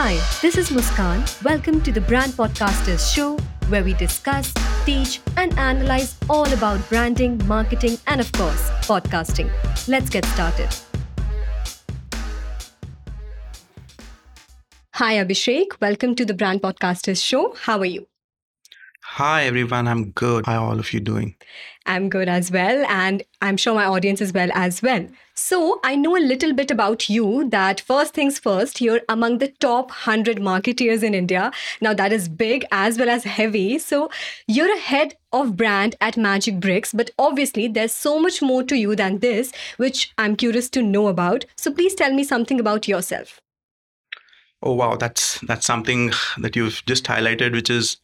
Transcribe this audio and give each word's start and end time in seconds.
Hi, 0.00 0.14
this 0.42 0.56
is 0.56 0.68
Muskan. 0.70 1.22
Welcome 1.42 1.80
to 1.80 1.90
the 1.90 2.00
Brand 2.00 2.34
Podcasters 2.34 3.12
Show, 3.12 3.36
where 3.68 3.82
we 3.82 3.94
discuss, 3.94 4.54
teach, 4.86 5.20
and 5.36 5.58
analyze 5.58 6.14
all 6.30 6.46
about 6.52 6.88
branding, 6.88 7.36
marketing, 7.48 7.98
and 8.06 8.20
of 8.20 8.30
course, 8.30 8.70
podcasting. 8.86 9.50
Let's 9.88 10.08
get 10.08 10.24
started. 10.26 10.68
Hi, 14.94 15.14
Abhishek. 15.14 15.80
Welcome 15.80 16.14
to 16.14 16.24
the 16.24 16.34
Brand 16.34 16.62
Podcasters 16.62 17.20
Show. 17.20 17.56
How 17.62 17.80
are 17.80 17.92
you? 17.96 18.06
Hi 19.18 19.46
everyone, 19.46 19.88
I'm 19.88 20.10
good. 20.12 20.46
How 20.46 20.62
are 20.62 20.70
all 20.70 20.78
of 20.78 20.92
you 20.92 21.00
doing? 21.00 21.34
I'm 21.86 22.08
good 22.08 22.28
as 22.28 22.52
well, 22.52 22.86
and 22.86 23.24
I'm 23.42 23.56
sure 23.56 23.74
my 23.74 23.84
audience 23.84 24.20
is 24.20 24.32
well 24.32 24.48
as 24.54 24.80
well. 24.80 25.08
So, 25.34 25.80
I 25.82 25.96
know 25.96 26.16
a 26.16 26.22
little 26.22 26.52
bit 26.52 26.70
about 26.70 27.10
you 27.10 27.48
that 27.50 27.80
first 27.80 28.14
things 28.14 28.38
first, 28.38 28.80
you're 28.80 29.00
among 29.08 29.38
the 29.38 29.48
top 29.48 29.88
100 29.88 30.36
marketeers 30.36 31.02
in 31.02 31.14
India. 31.14 31.50
Now, 31.80 31.94
that 31.94 32.12
is 32.12 32.28
big 32.28 32.64
as 32.70 32.96
well 32.96 33.08
as 33.08 33.24
heavy. 33.24 33.80
So, 33.80 34.08
you're 34.46 34.72
a 34.72 34.78
head 34.78 35.16
of 35.32 35.56
brand 35.56 35.96
at 36.00 36.14
Magicbricks, 36.14 36.96
but 36.96 37.10
obviously, 37.18 37.66
there's 37.66 37.90
so 37.90 38.20
much 38.20 38.40
more 38.40 38.62
to 38.62 38.76
you 38.76 38.94
than 38.94 39.18
this, 39.18 39.50
which 39.78 40.12
I'm 40.16 40.36
curious 40.36 40.70
to 40.70 40.80
know 40.80 41.08
about. 41.08 41.44
So, 41.56 41.72
please 41.72 41.96
tell 41.96 42.14
me 42.14 42.22
something 42.22 42.60
about 42.60 42.86
yourself. 42.86 43.40
Oh 44.62 44.74
wow, 44.74 44.94
that's 44.94 45.40
that's 45.40 45.66
something 45.66 46.12
that 46.38 46.54
you've 46.54 46.84
just 46.86 47.04
highlighted, 47.06 47.52
which 47.52 47.70
is 47.70 47.96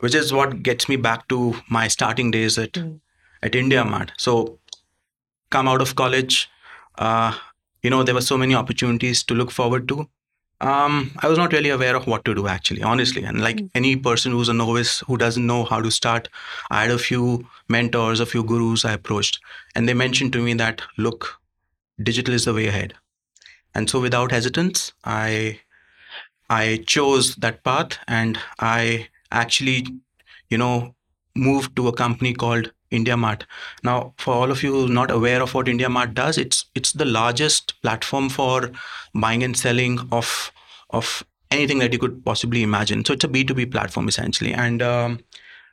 which 0.00 0.14
is 0.14 0.32
what 0.32 0.62
gets 0.62 0.88
me 0.88 0.96
back 0.96 1.28
to 1.28 1.54
my 1.68 1.88
starting 1.88 2.30
days 2.30 2.58
at 2.58 2.72
Mm. 2.72 3.00
at 3.42 3.52
IndiaMART. 3.52 4.10
So, 4.18 4.58
come 5.50 5.68
out 5.68 5.80
of 5.82 5.94
college, 5.96 6.48
uh, 6.98 7.32
you 7.82 7.90
know, 7.90 8.02
there 8.02 8.14
were 8.14 8.20
so 8.30 8.36
many 8.36 8.54
opportunities 8.54 9.22
to 9.24 9.34
look 9.34 9.50
forward 9.50 9.88
to. 9.88 10.08
Um, 10.60 11.12
I 11.20 11.28
was 11.28 11.38
not 11.38 11.54
really 11.54 11.70
aware 11.70 11.96
of 11.96 12.06
what 12.06 12.24
to 12.26 12.34
do 12.34 12.46
actually, 12.46 12.82
honestly. 12.82 13.22
And 13.24 13.40
like 13.40 13.56
Mm. 13.60 13.70
any 13.74 13.96
person 14.08 14.32
who's 14.32 14.50
a 14.50 14.56
novice 14.58 14.98
who 15.06 15.16
doesn't 15.22 15.46
know 15.46 15.64
how 15.64 15.80
to 15.86 15.90
start, 15.90 16.28
I 16.70 16.82
had 16.82 16.90
a 16.90 16.98
few 16.98 17.46
mentors, 17.68 18.20
a 18.20 18.26
few 18.26 18.42
gurus 18.44 18.84
I 18.84 18.92
approached, 18.98 19.40
and 19.74 19.88
they 19.88 19.94
mentioned 19.94 20.34
to 20.34 20.42
me 20.48 20.54
that 20.64 20.82
look, 20.98 21.30
digital 22.10 22.34
is 22.34 22.44
the 22.44 22.54
way 22.54 22.66
ahead. 22.66 22.94
And 23.74 23.88
so, 23.88 24.00
without 24.00 24.32
hesitance, 24.32 24.92
I 25.04 25.60
I 26.50 26.84
chose 26.86 27.36
that 27.36 27.62
path, 27.64 27.98
and 28.08 28.38
I 28.58 29.08
actually, 29.30 29.86
you 30.48 30.58
know, 30.58 30.94
moved 31.34 31.76
to 31.76 31.88
a 31.88 31.92
company 31.92 32.34
called 32.34 32.72
IndiaMART. 32.90 33.42
Now, 33.84 34.14
for 34.18 34.34
all 34.34 34.50
of 34.50 34.62
you 34.62 34.88
not 34.88 35.10
aware 35.10 35.42
of 35.42 35.54
what 35.54 35.66
IndiaMART 35.66 36.14
does, 36.14 36.38
it's 36.38 36.66
it's 36.74 36.92
the 36.92 37.04
largest 37.04 37.80
platform 37.82 38.28
for 38.28 38.70
buying 39.14 39.42
and 39.42 39.56
selling 39.56 40.00
of 40.10 40.52
of 40.90 41.24
anything 41.50 41.78
that 41.78 41.92
you 41.92 41.98
could 41.98 42.24
possibly 42.24 42.62
imagine. 42.62 43.04
So 43.04 43.12
it's 43.12 43.24
a 43.24 43.28
B 43.28 43.44
two 43.44 43.54
B 43.54 43.66
platform 43.66 44.08
essentially, 44.08 44.52
and 44.52 44.82
um, 44.82 45.20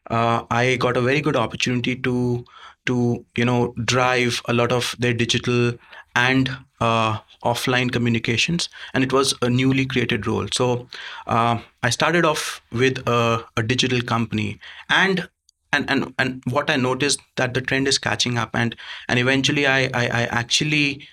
uh, 0.10 0.44
I 0.52 0.76
got 0.76 0.98
a 0.98 1.02
very 1.02 1.22
good 1.22 1.36
opportunity 1.36 1.96
to 1.96 2.46
to 2.86 3.26
you 3.36 3.46
know 3.46 3.74
drive 3.84 4.42
a 4.48 4.54
lot 4.54 4.72
of 4.72 4.96
their 5.00 5.14
digital 5.14 5.74
and 6.18 6.50
uh, 6.82 7.20
offline 7.44 7.92
communications, 7.92 8.70
and 8.94 9.04
it 9.04 9.14
was 9.14 9.34
a 9.42 9.50
newly 9.50 9.86
created 9.86 10.28
role. 10.28 10.48
So 10.52 10.88
uh, 11.28 11.60
I 11.84 11.90
started 11.92 12.26
off 12.26 12.62
with 12.72 13.08
a, 13.08 13.46
a 13.56 13.64
digital 13.64 14.02
company, 14.02 14.60
and 14.90 15.30
and 15.72 15.90
and 15.90 16.14
and 16.18 16.44
what 16.50 16.70
I 16.70 16.76
noticed 16.76 17.20
that 17.36 17.54
the 17.54 17.62
trend 17.62 17.88
is 17.88 18.00
catching 18.10 18.38
up, 18.38 18.56
and 18.64 18.76
and 19.08 19.20
eventually 19.20 19.68
I 19.68 19.80
I, 19.94 20.06
I 20.22 20.24
actually 20.42 21.08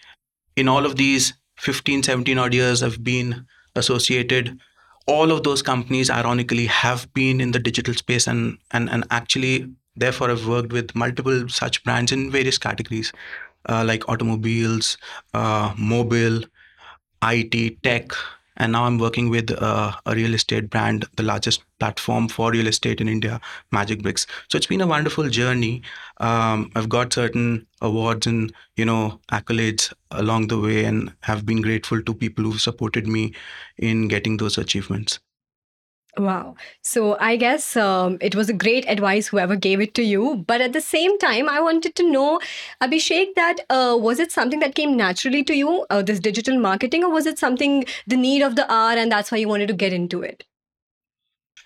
in 0.57 0.69
all 0.69 0.87
of 0.87 0.97
these 0.97 1.35
15 1.59 2.03
17 2.03 2.39
odd 2.39 2.55
years 2.55 2.83
i've 2.83 3.03
been 3.05 3.47
associated 3.77 4.59
all 5.07 5.31
of 5.31 5.43
those 5.45 5.63
companies 5.63 6.11
ironically 6.11 6.67
have 6.67 7.13
been 7.15 7.41
in 7.41 7.53
the 7.53 7.59
digital 7.59 7.95
space 7.95 8.27
and 8.27 8.59
and, 8.73 8.91
and 8.91 9.05
actually 9.11 9.69
therefore 9.97 10.31
i've 10.31 10.47
worked 10.49 10.73
with 10.73 10.95
multiple 10.95 11.49
such 11.49 11.83
brands 11.85 12.13
in 12.13 12.31
various 12.31 12.59
categories 12.59 13.13
uh, 13.69 13.85
like 13.87 14.09
automobiles 14.09 14.97
uh, 15.35 15.75
mobile 15.79 16.43
it 17.23 17.83
tech. 17.83 18.13
And 18.57 18.71
now 18.71 18.85
i'm 18.85 18.99
working 18.99 19.31
with 19.31 19.51
uh, 19.51 19.93
a 20.07 20.15
real 20.15 20.33
estate 20.35 20.71
brand 20.71 21.07
the 21.17 21.25
largest 21.25 21.65
platform 21.81 22.29
for 22.29 22.53
real 22.53 22.69
estate 22.69 23.01
in 23.01 23.09
india 23.09 23.41
Magicbricks. 23.73 24.27
So 24.49 24.57
it's 24.57 24.69
been 24.69 24.81
a 24.81 24.87
wonderful 24.87 25.29
journey. 25.29 25.83
Um, 26.19 26.71
i've 26.77 26.89
got 26.89 27.13
certain 27.13 27.67
awards 27.81 28.29
and 28.29 28.53
you 28.77 28.85
know 28.85 29.21
accolades 29.33 29.93
along 30.13 30.47
the 30.49 30.61
way 30.61 30.85
and 30.85 31.13
have 31.23 31.45
been 31.45 31.63
grateful 31.63 32.01
to 32.03 32.15
people 32.15 32.45
who've 32.45 32.61
supported 32.61 33.09
me 33.09 33.35
in 33.77 34.07
getting 34.07 34.37
those 34.37 34.57
achievements 34.57 35.19
Wow. 36.17 36.55
So 36.81 37.17
I 37.19 37.35
guess 37.37 37.77
um, 37.77 38.19
it 38.21 38.37
was 38.37 38.49
a 38.49 38.53
great 38.53 38.89
advice 38.89 39.27
whoever 39.27 39.57
gave 39.57 39.81
it 39.81 39.95
to 39.95 40.03
you. 40.03 40.45
But 40.47 40.61
at 40.61 40.73
the 40.73 40.81
same 40.81 41.19
time, 41.19 41.49
I 41.49 41.61
wanted 41.61 41.97
to 41.97 42.09
know, 42.09 42.41
Abhishek, 42.81 43.35
that 43.35 43.61
uh, 43.69 43.97
was 43.99 44.21
it 44.21 44.31
something 44.31 44.61
that 44.61 44.77
came 44.77 44.97
naturally 44.97 45.43
to 45.45 45.55
you, 45.55 45.87
uh, 45.91 46.03
this 46.03 46.21
digital 46.21 46.59
marketing, 46.59 47.03
or 47.03 47.11
was 47.11 47.27
it 47.27 47.39
something 47.39 47.85
the 48.07 48.17
need 48.17 48.43
of 48.43 48.55
the 48.55 48.71
hour, 48.73 48.93
and 48.93 49.11
that's 49.11 49.33
why 49.33 49.39
you 49.39 49.49
wanted 49.49 49.67
to 49.69 49.75
get 49.75 49.93
into 49.93 50.23
it? 50.23 50.45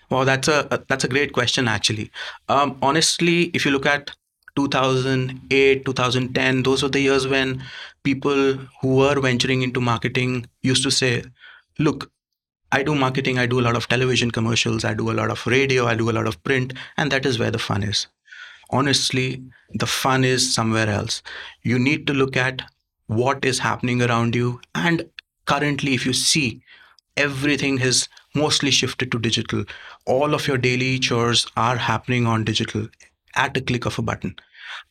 Well, 0.09 0.25
that's 0.25 0.47
a 0.47 0.83
that's 0.87 1.03
a 1.03 1.07
great 1.07 1.33
question 1.33 1.67
actually. 1.67 2.11
Um, 2.47 2.77
honestly, 2.81 3.51
if 3.53 3.65
you 3.65 3.71
look 3.71 3.85
at 3.85 4.09
2008, 4.55 5.85
2010, 5.85 6.63
those 6.63 6.81
were 6.81 6.89
the 6.89 6.99
years 6.99 7.27
when 7.27 7.63
people 8.03 8.53
who 8.81 8.95
were 8.95 9.19
venturing 9.19 9.61
into 9.61 9.79
marketing 9.79 10.47
used 10.63 10.81
to 10.83 10.89
say, 10.89 11.23
"Look, 11.77 12.11
I 12.71 12.83
do 12.83 12.95
marketing. 12.95 13.39
I 13.39 13.45
do 13.45 13.59
a 13.59 13.65
lot 13.67 13.75
of 13.75 13.87
television 13.87 14.31
commercials. 14.31 14.85
I 14.85 14.93
do 14.93 15.11
a 15.11 15.17
lot 15.19 15.31
of 15.31 15.45
radio. 15.47 15.87
I 15.87 15.95
do 15.95 16.09
a 16.09 16.17
lot 16.19 16.27
of 16.27 16.41
print, 16.43 16.73
and 16.97 17.11
that 17.11 17.25
is 17.25 17.39
where 17.39 17.51
the 17.51 17.59
fun 17.59 17.83
is." 17.83 18.07
Honestly, 18.69 19.43
the 19.73 19.87
fun 19.87 20.23
is 20.23 20.53
somewhere 20.53 20.87
else. 20.87 21.21
You 21.63 21.79
need 21.79 22.05
to 22.07 22.13
look 22.13 22.37
at 22.37 22.61
what 23.07 23.43
is 23.43 23.59
happening 23.59 24.03
around 24.03 24.35
you, 24.35 24.61
and 24.75 25.05
currently, 25.45 25.95
if 25.95 26.05
you 26.05 26.13
see 26.13 26.61
everything 27.17 27.77
has 27.79 28.07
mostly 28.33 28.71
shifted 28.71 29.11
to 29.11 29.19
digital. 29.19 29.65
All 30.05 30.33
of 30.33 30.47
your 30.47 30.57
daily 30.57 30.99
chores 30.99 31.45
are 31.57 31.77
happening 31.77 32.25
on 32.25 32.43
digital 32.43 32.87
at 33.35 33.57
a 33.57 33.61
click 33.61 33.85
of 33.85 33.99
a 33.99 34.01
button. 34.01 34.35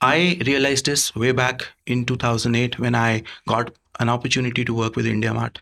I 0.00 0.38
realized 0.44 0.86
this 0.86 1.14
way 1.14 1.32
back 1.32 1.66
in 1.86 2.04
2008 2.04 2.78
when 2.78 2.94
I 2.94 3.22
got 3.46 3.70
an 4.00 4.08
opportunity 4.08 4.64
to 4.64 4.74
work 4.74 4.96
with 4.96 5.06
IndiaMART. 5.06 5.58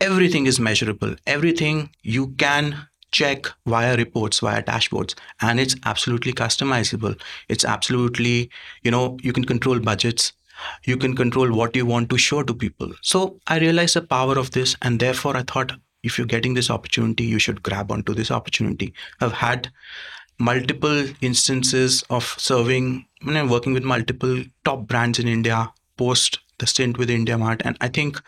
Everything 0.00 0.46
is 0.46 0.60
measurable, 0.60 1.16
everything 1.26 1.90
you 2.02 2.28
can 2.38 2.88
check 3.10 3.46
via 3.66 3.96
reports, 3.96 4.38
via 4.40 4.62
dashboards, 4.62 5.14
and 5.40 5.58
it's 5.58 5.74
absolutely 5.84 6.32
customizable. 6.32 7.20
It's 7.48 7.64
absolutely, 7.64 8.50
you 8.82 8.90
know, 8.90 9.18
you 9.22 9.32
can 9.32 9.44
control 9.44 9.80
budgets, 9.80 10.32
you 10.84 10.96
can 10.96 11.16
control 11.16 11.52
what 11.52 11.74
you 11.74 11.84
want 11.86 12.10
to 12.10 12.18
show 12.18 12.42
to 12.42 12.54
people. 12.54 12.92
So 13.02 13.40
I 13.46 13.58
realized 13.58 13.96
the 13.96 14.02
power 14.02 14.38
of 14.38 14.52
this, 14.52 14.76
and 14.82 15.00
therefore 15.00 15.36
I 15.36 15.42
thought 15.42 15.72
if 16.04 16.16
you're 16.16 16.26
getting 16.26 16.54
this 16.54 16.70
opportunity, 16.70 17.24
you 17.24 17.40
should 17.40 17.62
grab 17.62 17.90
onto 17.90 18.14
this 18.14 18.30
opportunity. 18.30 18.94
I've 19.20 19.32
had 19.32 19.68
multiple 20.38 21.06
instances 21.20 22.04
of 22.10 22.24
serving, 22.38 23.06
and 23.22 23.30
you 23.30 23.34
know, 23.34 23.46
working 23.46 23.72
with 23.72 23.82
multiple 23.82 24.44
top 24.64 24.86
brands 24.86 25.18
in 25.18 25.26
India 25.26 25.72
post 25.96 26.38
the 26.58 26.66
stint 26.66 26.98
with 26.98 27.08
IndiaMART, 27.08 27.62
and 27.64 27.76
I 27.80 27.88
think 27.88 28.20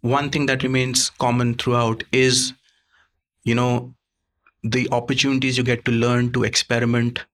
one 0.00 0.30
thing 0.30 0.46
that 0.46 0.62
remains 0.62 1.10
common 1.10 1.54
throughout 1.54 2.04
is, 2.12 2.52
you 3.44 3.54
know, 3.54 3.94
the 4.62 4.88
opportunities 4.92 5.56
you 5.56 5.64
get 5.64 5.84
to 5.84 5.92
learn 5.92 6.32
to 6.32 6.44
experiment 6.44 7.24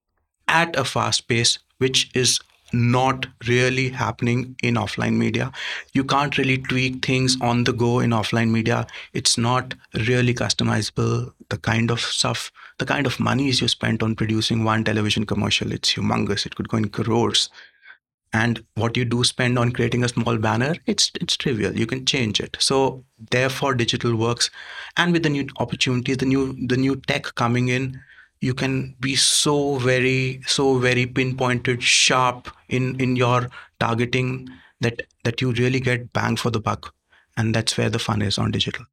at 0.48 0.76
a 0.76 0.84
fast 0.84 1.28
pace, 1.28 1.58
which 1.78 2.10
is 2.14 2.40
not 2.72 3.26
really 3.46 3.88
happening 3.88 4.56
in 4.62 4.74
offline 4.74 5.16
media. 5.16 5.52
You 5.92 6.04
can't 6.04 6.36
really 6.36 6.58
tweak 6.58 7.04
things 7.04 7.36
on 7.40 7.64
the 7.64 7.72
go 7.72 8.00
in 8.00 8.10
offline 8.10 8.50
media. 8.50 8.86
It's 9.12 9.38
not 9.38 9.74
really 9.94 10.34
customizable. 10.34 11.32
The 11.48 11.58
kind 11.58 11.90
of 11.90 12.00
stuff, 12.00 12.50
the 12.78 12.86
kind 12.86 13.06
of 13.06 13.20
monies 13.20 13.60
you 13.60 13.68
spent 13.68 14.02
on 14.02 14.16
producing 14.16 14.64
one 14.64 14.82
television 14.84 15.26
commercial, 15.26 15.72
it's 15.72 15.94
humongous. 15.94 16.44
It 16.44 16.56
could 16.56 16.68
go 16.68 16.76
in 16.76 16.88
crores. 16.88 17.48
And 18.36 18.62
what 18.74 18.96
you 18.96 19.04
do 19.04 19.24
spend 19.24 19.58
on 19.58 19.72
creating 19.72 20.04
a 20.04 20.08
small 20.08 20.36
banner, 20.36 20.74
it's 20.86 21.10
it's 21.20 21.36
trivial. 21.36 21.76
You 21.76 21.86
can 21.86 22.04
change 22.04 22.40
it. 22.40 22.56
So 22.60 23.04
therefore, 23.30 23.74
digital 23.74 24.16
works. 24.16 24.50
And 24.96 25.12
with 25.12 25.22
the 25.22 25.30
new 25.30 25.46
opportunities, 25.58 26.18
the 26.18 26.26
new 26.26 26.42
the 26.66 26.76
new 26.76 26.96
tech 27.12 27.34
coming 27.34 27.68
in, 27.68 28.00
you 28.40 28.54
can 28.54 28.94
be 29.00 29.16
so 29.16 29.76
very 29.76 30.40
so 30.46 30.78
very 30.78 31.06
pinpointed 31.06 31.82
sharp 31.82 32.50
in 32.68 33.00
in 33.00 33.16
your 33.16 33.48
targeting 33.80 34.48
that 34.80 35.02
that 35.24 35.40
you 35.40 35.52
really 35.52 35.80
get 35.80 36.12
bang 36.12 36.36
for 36.36 36.50
the 36.50 36.60
buck 36.60 36.92
and 37.36 37.54
that's 37.54 37.78
where 37.78 37.90
the 37.90 37.98
fun 37.98 38.22
is 38.22 38.38
on 38.38 38.50
digital 38.50 38.84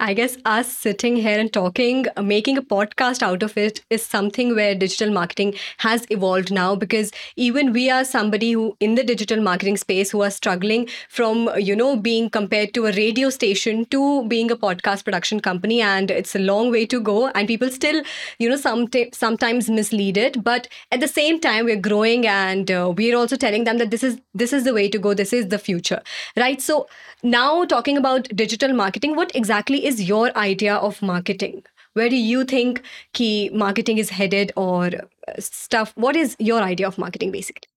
I 0.00 0.14
guess 0.14 0.36
us 0.44 0.72
sitting 0.72 1.16
here 1.16 1.38
and 1.38 1.52
talking, 1.52 2.06
uh, 2.16 2.22
making 2.22 2.56
a 2.56 2.62
podcast 2.62 3.22
out 3.22 3.42
of 3.42 3.56
it 3.58 3.84
is 3.90 4.04
something 4.04 4.54
where 4.54 4.74
digital 4.74 5.12
marketing 5.12 5.54
has 5.78 6.06
evolved 6.10 6.50
now 6.50 6.74
because 6.74 7.12
even 7.36 7.72
we 7.72 7.90
are 7.90 8.04
somebody 8.04 8.52
who 8.52 8.76
in 8.80 8.94
the 8.94 9.04
digital 9.04 9.42
marketing 9.42 9.76
space 9.76 10.10
who 10.10 10.22
are 10.22 10.30
struggling 10.30 10.88
from, 11.10 11.50
you 11.58 11.76
know, 11.76 11.96
being 11.96 12.30
compared 12.30 12.72
to 12.74 12.86
a 12.86 12.92
radio 12.92 13.28
station 13.28 13.84
to 13.86 14.26
being 14.28 14.50
a 14.50 14.56
podcast 14.56 15.04
production 15.04 15.40
company. 15.40 15.82
And 15.82 16.10
it's 16.10 16.34
a 16.34 16.38
long 16.38 16.70
way 16.70 16.86
to 16.86 17.00
go. 17.00 17.28
And 17.28 17.46
people 17.46 17.70
still, 17.70 18.02
you 18.38 18.48
know, 18.48 18.56
some 18.56 18.88
sometimes 19.12 19.68
mislead 19.68 20.16
it. 20.16 20.42
But 20.42 20.68
at 20.90 21.00
the 21.00 21.08
same 21.08 21.38
time, 21.40 21.66
we're 21.66 21.76
growing 21.80 22.26
and 22.26 22.70
uh, 22.70 22.92
we're 22.96 23.16
also 23.16 23.36
telling 23.36 23.64
them 23.64 23.78
that 23.78 23.90
this 23.90 24.02
is 24.02 24.18
this 24.34 24.52
is 24.52 24.64
the 24.64 24.72
way 24.74 24.88
to 24.88 24.98
go. 24.98 25.12
This 25.14 25.32
is 25.32 25.48
the 25.48 25.58
future. 25.58 26.00
Right. 26.36 26.60
So 26.60 26.86
now 27.22 27.64
talking 27.64 27.96
about 27.96 28.28
digital 28.34 28.72
marketing, 28.72 29.16
what 29.18 29.34
exactly 29.34 29.84
is 29.90 30.02
your 30.08 30.26
idea 30.38 30.74
of 30.88 31.00
marketing? 31.02 31.62
Where 31.94 32.08
do 32.08 32.16
you 32.16 32.44
think 32.44 32.82
key 33.12 33.50
marketing 33.62 33.98
is 33.98 34.10
headed 34.10 34.52
or 34.56 34.86
uh, 34.86 35.40
stuff? 35.40 35.92
What 35.96 36.14
is 36.16 36.36
your 36.38 36.60
idea 36.62 36.86
of 36.86 36.98
marketing 36.98 37.32
basically? 37.32 37.68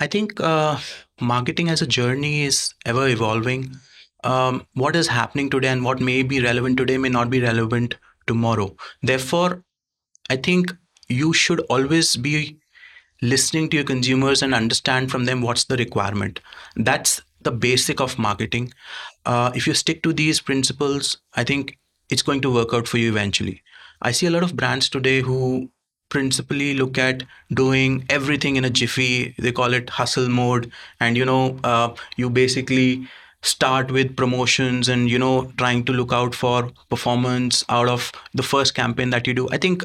I 0.00 0.06
think 0.06 0.40
uh, 0.40 0.78
marketing 1.20 1.68
as 1.68 1.82
a 1.82 1.86
journey 1.86 2.42
is 2.44 2.72
ever 2.86 3.08
evolving. 3.08 3.76
Um, 4.22 4.66
what 4.74 4.96
is 4.96 5.08
happening 5.08 5.50
today 5.50 5.68
and 5.68 5.84
what 5.84 6.00
may 6.00 6.22
be 6.22 6.40
relevant 6.40 6.76
today 6.76 6.98
may 6.98 7.08
not 7.08 7.30
be 7.30 7.40
relevant 7.40 7.96
tomorrow. 8.26 8.74
Therefore, 9.02 9.64
I 10.30 10.36
think 10.36 10.72
you 11.08 11.32
should 11.32 11.60
always 11.76 12.16
be 12.16 12.58
listening 13.20 13.68
to 13.70 13.76
your 13.76 13.84
consumers 13.84 14.42
and 14.42 14.54
understand 14.54 15.10
from 15.10 15.24
them 15.24 15.42
what's 15.42 15.64
the 15.64 15.76
requirement. 15.76 16.40
That's 16.76 17.20
the 17.42 17.52
basic 17.52 18.00
of 18.00 18.18
marketing. 18.18 18.72
Uh, 19.26 19.50
if 19.54 19.66
you 19.66 19.74
stick 19.74 20.02
to 20.02 20.12
these 20.12 20.40
principles, 20.40 21.18
I 21.34 21.44
think 21.44 21.78
it's 22.10 22.22
going 22.22 22.40
to 22.42 22.52
work 22.52 22.74
out 22.74 22.88
for 22.88 22.98
you 22.98 23.08
eventually. 23.08 23.62
I 24.02 24.12
see 24.12 24.26
a 24.26 24.30
lot 24.30 24.42
of 24.42 24.56
brands 24.56 24.88
today 24.88 25.20
who 25.20 25.70
principally 26.10 26.74
look 26.74 26.98
at 26.98 27.22
doing 27.52 28.04
everything 28.10 28.56
in 28.56 28.64
a 28.64 28.70
jiffy. 28.70 29.34
They 29.38 29.52
call 29.52 29.72
it 29.74 29.90
hustle 29.90 30.28
mode, 30.28 30.70
and 31.00 31.16
you 31.16 31.24
know, 31.24 31.58
uh, 31.64 31.94
you 32.16 32.30
basically 32.30 33.08
start 33.42 33.90
with 33.90 34.16
promotions 34.16 34.88
and 34.88 35.10
you 35.10 35.18
know 35.18 35.52
trying 35.58 35.84
to 35.84 35.92
look 35.92 36.12
out 36.12 36.34
for 36.34 36.70
performance 36.88 37.62
out 37.68 37.88
of 37.88 38.10
the 38.32 38.42
first 38.42 38.74
campaign 38.74 39.10
that 39.10 39.26
you 39.26 39.34
do 39.34 39.46
i 39.52 39.58
think 39.58 39.84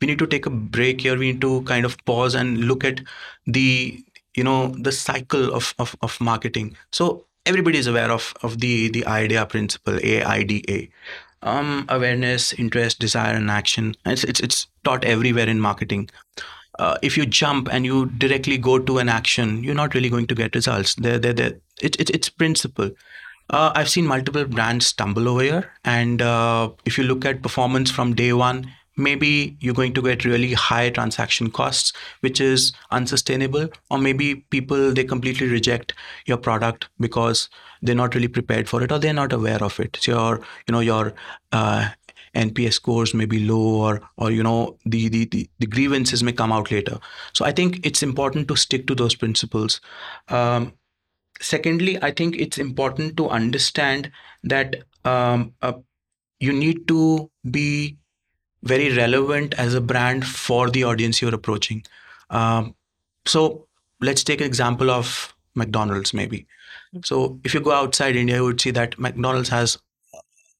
we 0.00 0.08
need 0.08 0.18
to 0.18 0.26
take 0.26 0.44
a 0.44 0.50
break 0.50 1.00
here 1.00 1.16
we 1.16 1.30
need 1.32 1.40
to 1.40 1.62
kind 1.62 1.84
of 1.84 1.96
pause 2.04 2.34
and 2.34 2.64
look 2.64 2.84
at 2.84 3.00
the 3.46 4.04
you 4.34 4.42
know 4.42 4.68
the 4.78 4.90
cycle 4.90 5.54
of 5.54 5.72
of, 5.78 5.94
of 6.02 6.20
marketing 6.20 6.76
so 6.90 7.25
everybody 7.46 7.78
is 7.78 7.86
aware 7.86 8.10
of 8.10 8.34
of 8.42 8.60
the 8.60 8.90
the 8.90 9.04
AIDA 9.06 9.46
principle 9.46 9.98
aida 10.04 10.88
um, 11.42 11.86
awareness 11.88 12.52
interest 12.54 12.98
desire 12.98 13.34
and 13.34 13.50
action. 13.50 13.94
It's, 14.04 14.24
it's 14.24 14.40
it's 14.40 14.66
taught 14.84 15.04
everywhere 15.04 15.48
in 15.48 15.60
marketing. 15.60 16.10
Uh, 16.78 16.98
if 17.02 17.16
you 17.16 17.24
jump 17.24 17.68
and 17.72 17.86
you 17.86 18.06
directly 18.06 18.58
go 18.58 18.78
to 18.78 18.98
an 18.98 19.08
action 19.08 19.64
you're 19.64 19.74
not 19.74 19.94
really 19.94 20.10
going 20.10 20.26
to 20.26 20.34
get 20.34 20.54
results. 20.54 20.94
They're, 20.96 21.20
it, 21.80 22.10
it's 22.10 22.28
principle. 22.28 22.90
Uh, 23.48 23.72
I've 23.74 23.88
seen 23.88 24.06
multiple 24.06 24.44
brands 24.44 24.86
stumble 24.88 25.28
over 25.28 25.42
here. 25.42 25.72
And 25.84 26.20
uh, 26.20 26.70
if 26.84 26.98
you 26.98 27.04
look 27.04 27.24
at 27.24 27.42
performance 27.42 27.90
from 27.90 28.14
day 28.14 28.32
one, 28.32 28.70
maybe 28.96 29.56
you're 29.60 29.74
going 29.74 29.92
to 29.92 30.02
get 30.02 30.24
really 30.24 30.52
high 30.54 30.90
transaction 30.90 31.50
costs 31.50 31.92
which 32.20 32.40
is 32.40 32.72
unsustainable 32.90 33.68
or 33.90 33.98
maybe 33.98 34.36
people 34.50 34.92
they 34.92 35.04
completely 35.04 35.48
reject 35.48 35.92
your 36.26 36.36
product 36.36 36.88
because 36.98 37.48
they're 37.82 37.94
not 37.94 38.14
really 38.14 38.28
prepared 38.28 38.68
for 38.68 38.82
it 38.82 38.92
or 38.92 38.98
they're 38.98 39.12
not 39.12 39.32
aware 39.32 39.62
of 39.62 39.78
it. 39.80 39.98
So 40.00 40.12
your 40.12 40.40
you 40.66 40.72
know 40.72 40.80
your 40.80 41.14
uh, 41.52 41.90
nps 42.34 42.74
scores 42.74 43.14
may 43.14 43.24
be 43.24 43.46
low 43.46 43.80
or 43.86 44.00
or 44.16 44.30
you 44.30 44.42
know 44.42 44.76
the, 44.84 45.08
the 45.08 45.24
the 45.26 45.48
the 45.58 45.66
grievances 45.66 46.22
may 46.22 46.32
come 46.32 46.52
out 46.52 46.70
later. 46.70 46.98
So 47.32 47.44
i 47.44 47.52
think 47.52 47.84
it's 47.84 48.02
important 48.02 48.48
to 48.48 48.56
stick 48.56 48.86
to 48.86 48.94
those 48.94 49.14
principles. 49.14 49.80
Um, 50.28 50.72
secondly 51.40 52.02
i 52.02 52.10
think 52.10 52.34
it's 52.36 52.56
important 52.56 53.14
to 53.16 53.28
understand 53.28 54.10
that 54.42 54.76
um, 55.04 55.52
uh, 55.60 55.74
you 56.40 56.52
need 56.52 56.88
to 56.88 57.30
be 57.50 57.98
very 58.66 58.92
relevant 58.96 59.54
as 59.54 59.74
a 59.74 59.80
brand 59.80 60.26
for 60.26 60.68
the 60.70 60.84
audience 60.84 61.22
you're 61.22 61.34
approaching. 61.34 61.82
Um, 62.30 62.74
so 63.24 63.66
let's 64.00 64.24
take 64.24 64.40
an 64.40 64.46
example 64.46 64.90
of 64.90 65.34
McDonald's, 65.54 66.12
maybe. 66.12 66.46
So 67.04 67.38
if 67.44 67.54
you 67.54 67.60
go 67.60 67.72
outside 67.72 68.16
India, 68.16 68.36
you 68.36 68.44
would 68.44 68.60
see 68.60 68.70
that 68.72 68.98
McDonald's 68.98 69.48
has, 69.48 69.78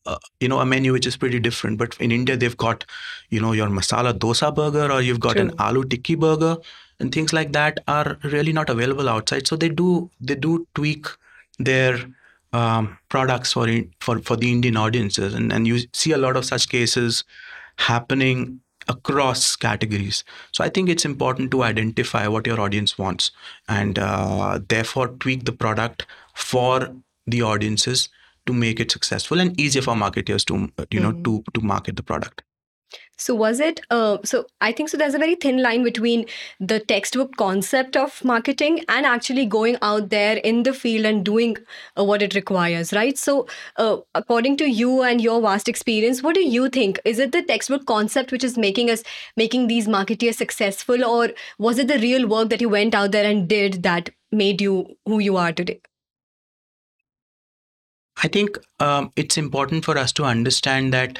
uh, 0.07 0.19
you 0.41 0.49
know, 0.49 0.59
a 0.61 0.67
menu 0.67 0.93
which 0.93 1.07
is 1.07 1.17
pretty 1.17 1.41
different. 1.41 1.79
But 1.79 1.97
in 2.01 2.13
India, 2.13 2.37
they've 2.37 2.57
got, 2.57 2.85
you 3.31 3.41
know, 3.41 3.53
your 3.53 3.69
masala 3.69 4.13
dosa 4.13 4.55
burger, 4.55 4.91
or 4.93 5.01
you've 5.03 5.21
got 5.21 5.37
True. 5.37 5.47
an 5.47 5.51
aloo 5.57 5.89
tikki 5.89 6.15
burger, 6.15 6.57
and 7.01 7.13
things 7.13 7.33
like 7.33 7.53
that 7.53 7.79
are 7.87 8.19
really 8.23 8.53
not 8.53 8.71
available 8.71 9.09
outside. 9.09 9.47
So 9.47 9.57
they 9.57 9.69
do 9.69 10.11
they 10.21 10.35
do 10.35 10.67
tweak 10.75 11.07
their 11.59 11.99
um, 12.53 12.99
products 13.09 13.53
for 13.53 13.69
in, 13.69 13.93
for 14.01 14.19
for 14.21 14.37
the 14.37 14.53
Indian 14.53 14.77
audiences, 14.77 15.35
and 15.35 15.53
and 15.53 15.67
you 15.67 15.81
see 15.93 16.13
a 16.13 16.19
lot 16.19 16.37
of 16.37 16.45
such 16.45 16.69
cases 16.69 17.25
happening 17.79 18.61
across 18.89 19.57
categories. 19.57 20.25
So 20.53 20.63
I 20.63 20.69
think 20.69 20.89
it's 20.89 21.05
important 21.05 21.51
to 21.51 21.63
identify 21.63 22.29
what 22.29 22.47
your 22.47 22.61
audience 22.61 22.97
wants 22.97 23.31
and 23.69 23.99
uh, 23.99 24.61
therefore 24.69 25.09
tweak 25.09 25.45
the 25.45 25.53
product 25.53 26.07
for 26.35 26.95
the 27.27 27.43
audiences 27.43 28.09
to 28.47 28.53
make 28.53 28.79
it 28.79 28.91
successful 28.91 29.41
and 29.41 29.59
easier 29.61 29.83
for 29.83 29.97
marketers 29.97 30.45
to 30.45 30.71
you 30.91 31.01
know 31.01 31.13
mm-hmm. 31.13 31.23
to 31.23 31.45
to 31.55 31.61
market 31.61 31.97
the 31.97 32.03
product. 32.03 32.43
So 33.19 33.35
was 33.35 33.61
it? 33.61 33.81
Uh, 33.91 34.19
so 34.25 34.47
I 34.61 34.73
think 34.73 34.91
so. 34.91 34.99
There's 34.99 35.15
a 35.15 35.19
very 35.19 35.37
thin 35.37 35.63
line 35.63 35.83
between 35.83 36.27
the 36.61 36.81
textbook 36.81 37.37
concept 37.37 37.97
of 37.97 38.23
marketing 38.25 38.85
and 38.89 39.07
actually 39.07 39.47
going 39.47 39.79
out 39.81 40.11
there 40.11 40.37
in 40.37 40.65
the 40.65 40.75
field 40.75 41.07
and 41.07 41.25
doing 41.25 41.57
uh, 41.99 42.05
what 42.05 42.21
it 42.21 42.35
requires, 42.35 42.93
right? 42.93 43.17
So, 43.17 43.47
uh, 43.77 43.99
according 44.15 44.59
to 44.59 44.71
you 44.71 45.03
and 45.03 45.21
your 45.21 45.41
vast 45.41 45.67
experience, 45.69 46.23
what 46.23 46.35
do 46.35 46.47
you 46.47 46.69
think? 46.69 47.01
Is 47.07 47.19
it 47.19 47.33
the 47.33 47.43
textbook 47.43 47.87
concept 47.87 48.33
which 48.33 48.45
is 48.45 48.59
making 48.59 48.91
us 48.91 49.03
making 49.37 49.67
these 49.69 49.89
marketeers 49.89 50.35
successful, 50.35 51.05
or 51.05 51.31
was 51.59 51.79
it 51.79 51.89
the 51.89 51.99
real 51.99 52.29
work 52.29 52.51
that 52.51 52.61
you 52.61 52.69
went 52.69 52.95
out 52.95 53.13
there 53.13 53.29
and 53.29 53.49
did 53.49 53.83
that 53.83 54.11
made 54.31 54.61
you 54.61 54.97
who 55.07 55.21
you 55.21 55.37
are 55.39 55.53
today? 55.53 55.81
I 58.23 58.29
think 58.29 58.59
um, 58.81 59.13
it's 59.17 59.37
important 59.39 59.85
for 59.85 59.97
us 59.97 60.13
to 60.15 60.25
understand 60.25 60.93
that. 60.93 61.19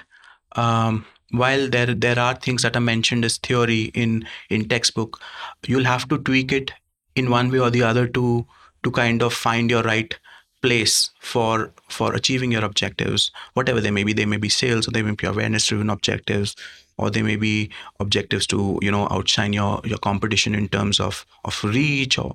Um, 0.53 1.05
while 1.31 1.69
there 1.69 1.95
there 1.95 2.19
are 2.19 2.35
things 2.35 2.63
that 2.63 2.77
are 2.77 2.81
mentioned 2.81 3.25
as 3.25 3.39
theory 3.39 3.91
in 3.95 4.27
in 4.51 4.69
textbook 4.69 5.21
you'll 5.67 5.85
have 5.85 6.09
to 6.09 6.19
tweak 6.19 6.53
it 6.53 6.73
in 7.15 7.31
one 7.31 7.51
way 7.51 7.59
or 7.59 7.71
the 7.71 7.83
other 7.83 8.07
to 8.07 8.47
to 8.83 8.91
kind 8.91 9.23
of 9.23 9.33
find 9.35 9.71
your 9.71 9.83
right 9.83 10.17
place 10.63 11.11
for 11.21 11.73
for 11.89 12.15
achieving 12.15 12.53
your 12.53 12.65
objectives 12.65 13.31
whatever 13.55 13.81
they 13.81 13.91
may 13.91 14.05
be. 14.05 14.13
They 14.13 14.27
may 14.27 14.37
be 14.37 14.49
sales 14.49 14.89
or 14.89 14.91
they 14.91 15.03
may 15.03 15.13
be 15.13 15.27
awareness 15.27 15.67
driven 15.67 15.91
objectives 15.91 16.57
or 16.99 17.11
they 17.11 17.23
may 17.23 17.37
be 17.37 17.71
objectives 18.01 18.47
to 18.49 18.79
you 18.83 18.91
know 18.91 19.07
outshine 19.11 19.53
your 19.53 19.81
your 19.85 19.99
competition 19.99 20.55
in 20.55 20.69
terms 20.69 21.01
of 21.01 21.27
of 21.45 21.63
reach 21.65 22.19
or 22.19 22.35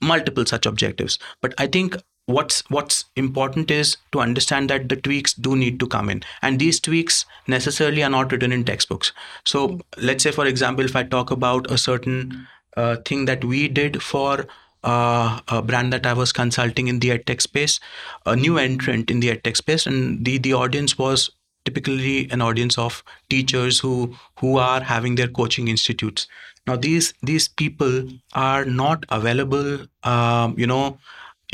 multiple 0.00 0.44
such 0.44 0.66
objectives. 0.66 1.18
But 1.40 1.54
i 1.58 1.66
think 1.66 1.96
what's 2.26 2.62
what's 2.70 3.04
important 3.14 3.70
is 3.70 3.96
to 4.12 4.20
understand 4.20 4.68
that 4.68 4.88
the 4.88 4.96
tweaks 4.96 5.32
do 5.32 5.54
need 5.56 5.78
to 5.78 5.86
come 5.86 6.10
in 6.10 6.22
and 6.42 6.58
these 6.58 6.80
tweaks 6.80 7.24
necessarily 7.46 8.02
are 8.02 8.10
not 8.10 8.32
written 8.32 8.52
in 8.52 8.64
textbooks 8.64 9.12
so 9.44 9.68
mm. 9.68 9.80
let's 9.96 10.22
say 10.22 10.32
for 10.32 10.46
example 10.46 10.84
if 10.84 10.96
i 10.96 11.02
talk 11.02 11.30
about 11.30 11.70
a 11.70 11.78
certain 11.78 12.46
uh, 12.76 12.96
thing 13.06 13.24
that 13.26 13.44
we 13.44 13.68
did 13.68 14.02
for 14.02 14.46
uh, 14.84 15.40
a 15.48 15.62
brand 15.62 15.92
that 15.92 16.06
I 16.06 16.12
was 16.12 16.32
consulting 16.32 16.86
in 16.86 17.00
the 17.00 17.08
edtech 17.08 17.40
space, 17.40 17.80
a 18.24 18.36
new 18.36 18.56
entrant 18.56 19.10
in 19.10 19.18
the 19.18 19.36
edtech 19.36 19.56
space, 19.56 19.84
and 19.84 20.24
the 20.24 20.38
the 20.38 20.52
audience 20.52 20.96
was 20.96 21.30
typically 21.64 22.30
an 22.30 22.40
audience 22.40 22.78
of 22.78 23.02
teachers 23.28 23.80
who 23.80 24.14
who 24.38 24.58
are 24.58 24.80
having 24.80 25.16
their 25.16 25.28
coaching 25.28 25.68
institutes. 25.68 26.28
Now 26.66 26.76
these 26.76 27.12
these 27.22 27.48
people 27.48 28.08
are 28.34 28.64
not 28.64 29.04
available, 29.08 29.86
um, 30.04 30.54
you 30.56 30.66
know, 30.66 30.98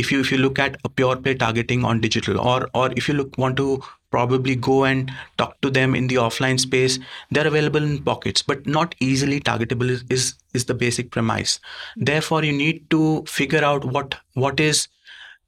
if 0.03 0.13
you 0.13 0.21
if 0.27 0.31
you 0.33 0.39
look 0.39 0.59
at 0.59 0.79
a 0.85 0.89
pure 1.01 1.17
play 1.17 1.35
targeting 1.43 1.85
on 1.85 2.01
digital 2.07 2.41
or 2.53 2.69
or 2.75 2.91
if 3.03 3.09
you 3.09 3.15
look 3.15 3.37
want 3.45 3.57
to 3.63 3.67
probably 4.11 4.55
go 4.55 4.85
and 4.85 5.11
talk 5.39 5.59
to 5.63 5.71
them 5.71 5.95
in 6.01 6.07
the 6.13 6.21
offline 6.27 6.61
space 6.61 6.99
they're 7.31 7.51
available 7.53 7.83
in 7.91 7.99
pockets 8.11 8.43
but 8.53 8.67
not 8.67 8.95
easily 9.01 9.41
targetable 9.41 9.91
is 9.97 10.05
is, 10.11 10.35
is 10.55 10.67
the 10.67 10.75
basic 10.75 11.11
premise. 11.11 11.59
Therefore 11.97 12.45
you 12.45 12.53
need 12.53 12.89
to 12.91 13.25
figure 13.27 13.65
out 13.65 13.85
what 13.85 14.17
what 14.35 14.61
is 14.61 14.87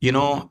you 0.01 0.13
know 0.13 0.51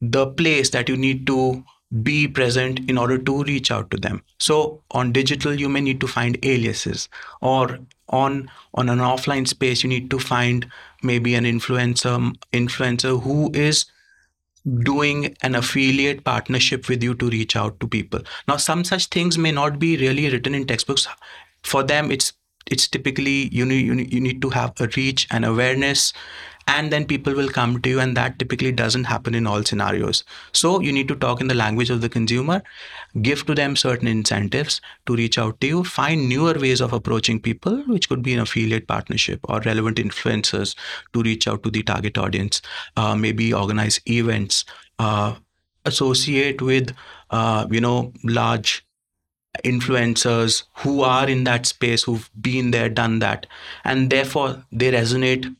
the 0.00 0.26
place 0.26 0.70
that 0.70 0.88
you 0.88 0.96
need 0.96 1.26
to 1.26 1.64
be 2.02 2.26
present 2.26 2.80
in 2.90 2.98
order 2.98 3.18
to 3.18 3.42
reach 3.44 3.70
out 3.70 3.90
to 3.90 3.98
them. 3.98 4.22
So 4.38 4.82
on 4.90 5.12
digital 5.12 5.54
you 5.54 5.68
may 5.68 5.80
need 5.80 6.00
to 6.00 6.06
find 6.06 6.38
aliases 6.42 7.08
or 7.40 7.78
on 8.08 8.50
on 8.74 8.88
an 8.88 8.98
offline 8.98 9.46
space 9.48 9.82
you 9.82 9.88
need 9.88 10.10
to 10.10 10.18
find 10.18 10.66
maybe 11.02 11.34
an 11.34 11.44
influencer 11.44 12.34
influencer 12.52 13.22
who 13.22 13.50
is 13.52 13.86
doing 14.84 15.36
an 15.42 15.54
affiliate 15.56 16.22
partnership 16.24 16.88
with 16.88 17.02
you 17.02 17.14
to 17.16 17.28
reach 17.28 17.56
out 17.56 17.80
to 17.80 17.88
people. 17.88 18.20
Now, 18.46 18.56
some 18.56 18.84
such 18.84 19.06
things 19.06 19.36
may 19.36 19.50
not 19.50 19.78
be 19.78 19.96
really 19.96 20.30
written 20.30 20.54
in 20.54 20.66
textbooks. 20.66 21.08
For 21.64 21.82
them, 21.82 22.10
it's 22.12 22.32
it's 22.70 22.86
typically 22.86 23.48
you 23.48 23.66
need, 23.66 23.84
you 23.84 23.94
need, 23.94 24.12
you 24.12 24.20
need 24.20 24.40
to 24.42 24.50
have 24.50 24.72
a 24.80 24.88
reach 24.96 25.26
and 25.30 25.44
awareness 25.44 26.12
and 26.66 26.92
then 26.92 27.04
people 27.04 27.34
will 27.34 27.48
come 27.48 27.80
to 27.82 27.88
you 27.88 28.00
and 28.00 28.16
that 28.16 28.38
typically 28.38 28.72
doesn't 28.72 29.04
happen 29.04 29.34
in 29.34 29.46
all 29.46 29.62
scenarios. 29.62 30.24
So 30.52 30.80
you 30.80 30.92
need 30.92 31.08
to 31.08 31.16
talk 31.16 31.40
in 31.40 31.48
the 31.48 31.54
language 31.54 31.90
of 31.90 32.00
the 32.00 32.08
consumer 32.08 32.62
give 33.20 33.44
to 33.46 33.54
them 33.54 33.76
certain 33.76 34.08
incentives 34.08 34.80
to 35.06 35.14
reach 35.14 35.38
out 35.38 35.60
to 35.60 35.66
you 35.66 35.84
find 35.84 36.28
newer 36.28 36.54
ways 36.54 36.80
of 36.80 36.92
approaching 36.92 37.40
people 37.40 37.82
which 37.86 38.08
could 38.08 38.22
be 38.22 38.32
an 38.32 38.40
affiliate 38.40 38.86
partnership 38.86 39.40
or 39.48 39.60
relevant 39.60 39.98
influencers 39.98 40.74
to 41.12 41.22
reach 41.22 41.46
out 41.46 41.62
to 41.62 41.70
the 41.70 41.82
target 41.82 42.16
audience 42.16 42.62
uh, 42.96 43.14
maybe 43.14 43.52
organize 43.52 44.00
events 44.06 44.64
uh, 44.98 45.34
associate 45.84 46.62
with 46.62 46.94
uh, 47.30 47.66
you 47.70 47.80
know 47.80 48.12
large 48.24 48.86
influencers 49.64 50.64
who 50.78 51.02
are 51.02 51.28
in 51.28 51.44
that 51.44 51.66
space 51.66 52.02
who've 52.04 52.30
been 52.40 52.70
there 52.70 52.88
done 52.88 53.18
that 53.18 53.46
and 53.84 54.08
therefore 54.08 54.64
they 54.72 54.90
resonate 54.90 55.54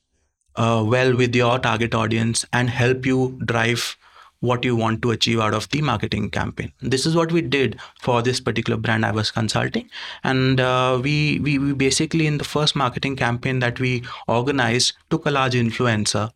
uh, 0.56 0.82
well 0.87 1.16
with 1.16 1.35
your 1.35 1.59
target 1.59 1.94
audience 1.94 2.44
and 2.52 2.71
help 2.71 3.06
you 3.06 3.38
drive 3.44 3.97
what 4.40 4.64
you 4.64 4.75
want 4.75 5.00
to 5.02 5.12
achieve 5.12 5.38
out 5.38 5.54
of 5.54 5.68
the 5.68 5.80
marketing 5.80 6.28
campaign. 6.28 6.73
This 6.80 7.06
is 7.06 7.14
what 7.14 7.30
we 7.30 7.42
did 7.42 7.78
for 8.00 8.23
this 8.23 8.40
particular 8.40 8.76
brand 8.76 9.06
I 9.06 9.12
was 9.12 9.30
consulting, 9.30 9.88
and 10.25 10.61
uh, 10.61 11.00
we, 11.02 11.38
we 11.38 11.59
we 11.59 11.73
basically 11.73 12.26
in 12.26 12.38
the 12.38 12.44
first 12.44 12.75
marketing 12.75 13.16
campaign 13.16 13.61
that 13.61 13.78
we 13.78 14.02
organized 14.26 14.94
took 15.11 15.26
a 15.26 15.30
large 15.30 15.54
influencer. 15.54 16.30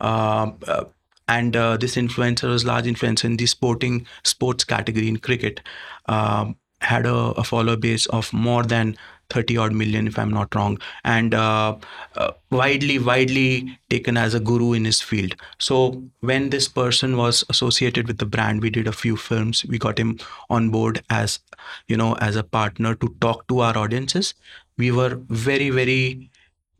Uh, 0.00 0.50
uh, 0.66 0.84
and 1.28 1.56
uh, 1.56 1.76
this 1.76 1.96
influencer 1.96 2.48
was 2.48 2.64
large 2.64 2.84
influencer 2.84 3.24
in 3.24 3.36
the 3.36 3.46
sporting 3.46 4.06
sports 4.22 4.62
category 4.62 5.08
in 5.08 5.16
cricket. 5.16 5.60
Um, 6.06 6.56
had 6.82 7.06
a, 7.06 7.14
a 7.14 7.42
follower 7.42 7.76
base 7.76 8.06
of 8.06 8.32
more 8.32 8.62
than 8.62 8.96
30 9.30 9.56
odd 9.56 9.72
million 9.72 10.06
if 10.06 10.18
i'm 10.18 10.30
not 10.30 10.54
wrong 10.54 10.78
and 11.04 11.34
uh, 11.34 11.76
uh, 12.16 12.32
widely 12.50 12.98
widely 12.98 13.78
taken 13.90 14.16
as 14.16 14.34
a 14.34 14.40
guru 14.40 14.72
in 14.72 14.84
his 14.84 15.00
field. 15.00 15.34
So 15.58 16.02
when 16.20 16.50
this 16.50 16.68
person 16.68 17.16
was 17.16 17.44
associated 17.48 18.06
with 18.06 18.18
the 18.18 18.26
brand 18.26 18.62
we 18.62 18.70
did 18.70 18.86
a 18.86 18.92
few 18.92 19.16
films. 19.16 19.64
We 19.64 19.78
got 19.78 19.98
him 19.98 20.18
on 20.50 20.70
board 20.70 21.02
as 21.10 21.40
you 21.88 21.96
know 21.96 22.14
as 22.14 22.36
a 22.36 22.44
partner 22.44 22.94
to 22.96 23.14
talk 23.20 23.46
to 23.48 23.60
our 23.60 23.76
audiences. 23.76 24.34
We 24.78 24.90
were 24.92 25.20
very 25.28 25.70
very 25.70 26.30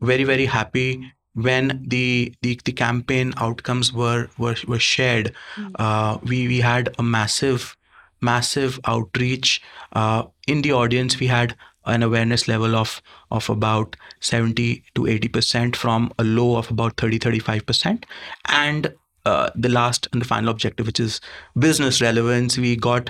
very 0.01 0.23
very 0.23 0.45
happy 0.45 1.13
when 1.33 1.83
the 1.87 2.33
the, 2.41 2.59
the 2.65 2.71
campaign 2.71 3.33
outcomes 3.37 3.93
were 3.93 4.29
were, 4.37 4.55
were 4.67 4.79
shared. 4.79 5.33
Mm-hmm. 5.55 5.75
uh, 5.79 6.17
we 6.23 6.47
we 6.47 6.59
had 6.59 6.93
a 6.97 7.03
massive 7.03 7.75
massive 8.21 8.79
outreach. 8.85 9.61
Uh, 9.93 10.23
in 10.47 10.61
the 10.61 10.71
audience 10.71 11.19
we 11.19 11.27
had 11.27 11.55
an 11.87 12.03
awareness 12.03 12.47
level 12.47 12.75
of 12.75 13.01
of 13.31 13.49
about 13.49 13.95
70 14.19 14.83
to 14.95 15.07
80 15.07 15.27
percent 15.29 15.75
from 15.75 16.11
a 16.19 16.23
low 16.23 16.55
of 16.57 16.69
about 16.69 16.97
30 16.97 17.17
35 17.17 17.65
percent. 17.65 18.05
And 18.45 18.93
uh, 19.25 19.49
the 19.55 19.69
last 19.69 20.07
and 20.13 20.21
the 20.21 20.25
final 20.25 20.49
objective 20.49 20.85
which 20.85 20.99
is 20.99 21.19
business 21.59 22.01
relevance 22.01 22.57
we 22.57 22.75
got 22.75 23.09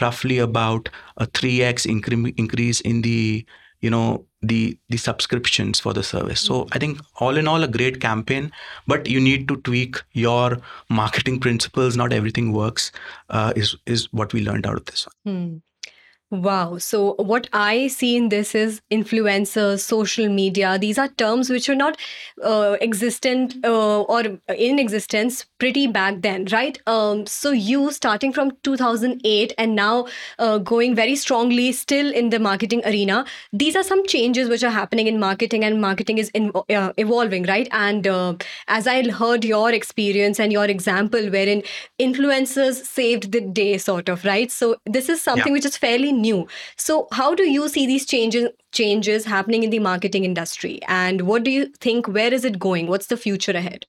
roughly 0.00 0.38
about 0.38 0.88
a 1.16 1.26
3x 1.26 1.86
incre- 1.86 2.34
increase 2.36 2.80
in 2.82 3.02
the 3.02 3.46
you 3.80 3.90
know 3.90 4.24
the 4.42 4.78
the 4.88 4.96
subscriptions 4.96 5.80
for 5.80 5.92
the 5.92 6.02
service. 6.02 6.40
So 6.40 6.66
i 6.72 6.78
think 6.78 7.00
all 7.20 7.36
in 7.36 7.48
all 7.48 7.62
a 7.62 7.68
great 7.68 8.00
campaign 8.00 8.50
but 8.86 9.06
you 9.06 9.20
need 9.20 9.46
to 9.48 9.56
tweak 9.56 10.02
your 10.12 10.58
marketing 10.88 11.40
principles. 11.40 11.96
Not 11.96 12.12
everything 12.12 12.52
works 12.52 12.92
uh, 13.30 13.52
is 13.56 13.76
is 13.86 14.12
what 14.12 14.32
we 14.32 14.44
learned 14.44 14.66
out 14.66 14.76
of 14.76 14.84
this 14.86 15.06
one. 15.06 15.36
Hmm. 15.36 15.56
Wow. 16.34 16.78
So, 16.78 17.14
what 17.14 17.48
I 17.52 17.86
see 17.86 18.16
in 18.16 18.28
this 18.28 18.56
is 18.56 18.82
influencers, 18.90 19.80
social 19.80 20.28
media. 20.28 20.78
These 20.78 20.98
are 20.98 21.06
terms 21.06 21.48
which 21.48 21.68
are 21.68 21.76
not 21.76 21.96
uh, 22.42 22.76
existent 22.80 23.54
uh, 23.64 24.02
or 24.02 24.22
in 24.48 24.80
existence 24.80 25.46
pretty 25.60 25.86
back 25.86 26.22
then, 26.22 26.46
right? 26.50 26.76
Um, 26.88 27.24
so, 27.26 27.52
you 27.52 27.92
starting 27.92 28.32
from 28.32 28.50
2008 28.64 29.52
and 29.58 29.76
now 29.76 30.08
uh, 30.40 30.58
going 30.58 30.96
very 30.96 31.14
strongly 31.14 31.70
still 31.70 32.12
in 32.12 32.30
the 32.30 32.40
marketing 32.40 32.82
arena, 32.84 33.24
these 33.52 33.76
are 33.76 33.84
some 33.84 34.04
changes 34.06 34.48
which 34.48 34.64
are 34.64 34.70
happening 34.70 35.06
in 35.06 35.20
marketing, 35.20 35.62
and 35.62 35.80
marketing 35.80 36.18
is 36.18 36.30
in, 36.30 36.50
uh, 36.68 36.92
evolving, 36.96 37.44
right? 37.44 37.68
And 37.70 38.08
uh, 38.08 38.34
as 38.66 38.88
I 38.88 39.08
heard 39.08 39.44
your 39.44 39.70
experience 39.70 40.40
and 40.40 40.52
your 40.52 40.64
example, 40.64 41.30
wherein 41.30 41.62
influencers 42.00 42.84
saved 42.84 43.30
the 43.30 43.40
day, 43.40 43.78
sort 43.78 44.08
of, 44.08 44.24
right? 44.24 44.50
So, 44.50 44.74
this 44.84 45.08
is 45.08 45.22
something 45.22 45.52
yeah. 45.52 45.52
which 45.52 45.64
is 45.64 45.76
fairly 45.76 46.12
new. 46.24 46.46
So, 46.76 47.06
how 47.20 47.34
do 47.34 47.48
you 47.54 47.68
see 47.68 47.86
these 47.86 48.06
changes 48.12 48.50
changes 48.72 49.24
happening 49.32 49.62
in 49.68 49.70
the 49.70 49.82
marketing 49.88 50.24
industry, 50.30 50.80
and 50.88 51.26
what 51.32 51.44
do 51.44 51.56
you 51.56 51.66
think? 51.86 52.08
Where 52.18 52.34
is 52.40 52.44
it 52.50 52.58
going? 52.66 52.92
What's 52.94 53.12
the 53.14 53.20
future 53.26 53.56
ahead? 53.62 53.86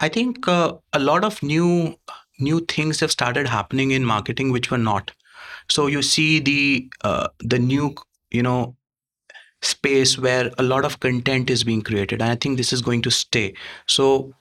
I 0.00 0.08
think 0.08 0.48
uh, 0.48 0.74
a 0.92 0.98
lot 1.10 1.24
of 1.24 1.42
new 1.42 1.96
new 2.38 2.60
things 2.76 3.00
have 3.00 3.12
started 3.18 3.48
happening 3.48 3.92
in 3.98 4.08
marketing 4.14 4.50
which 4.56 4.70
were 4.70 4.84
not. 4.86 5.12
So 5.70 5.86
you 5.96 6.02
see 6.02 6.40
the 6.40 6.90
uh, 7.02 7.28
the 7.54 7.58
new 7.58 7.94
you 8.30 8.42
know 8.42 8.76
space 9.64 10.18
where 10.18 10.50
a 10.58 10.62
lot 10.62 10.84
of 10.84 11.00
content 11.00 11.50
is 11.50 11.64
being 11.64 11.82
created 11.82 12.20
and 12.20 12.30
i 12.30 12.34
think 12.36 12.58
this 12.58 12.72
is 12.72 12.82
going 12.82 13.00
to 13.00 13.10
stay 13.10 13.54
so 13.86 14.32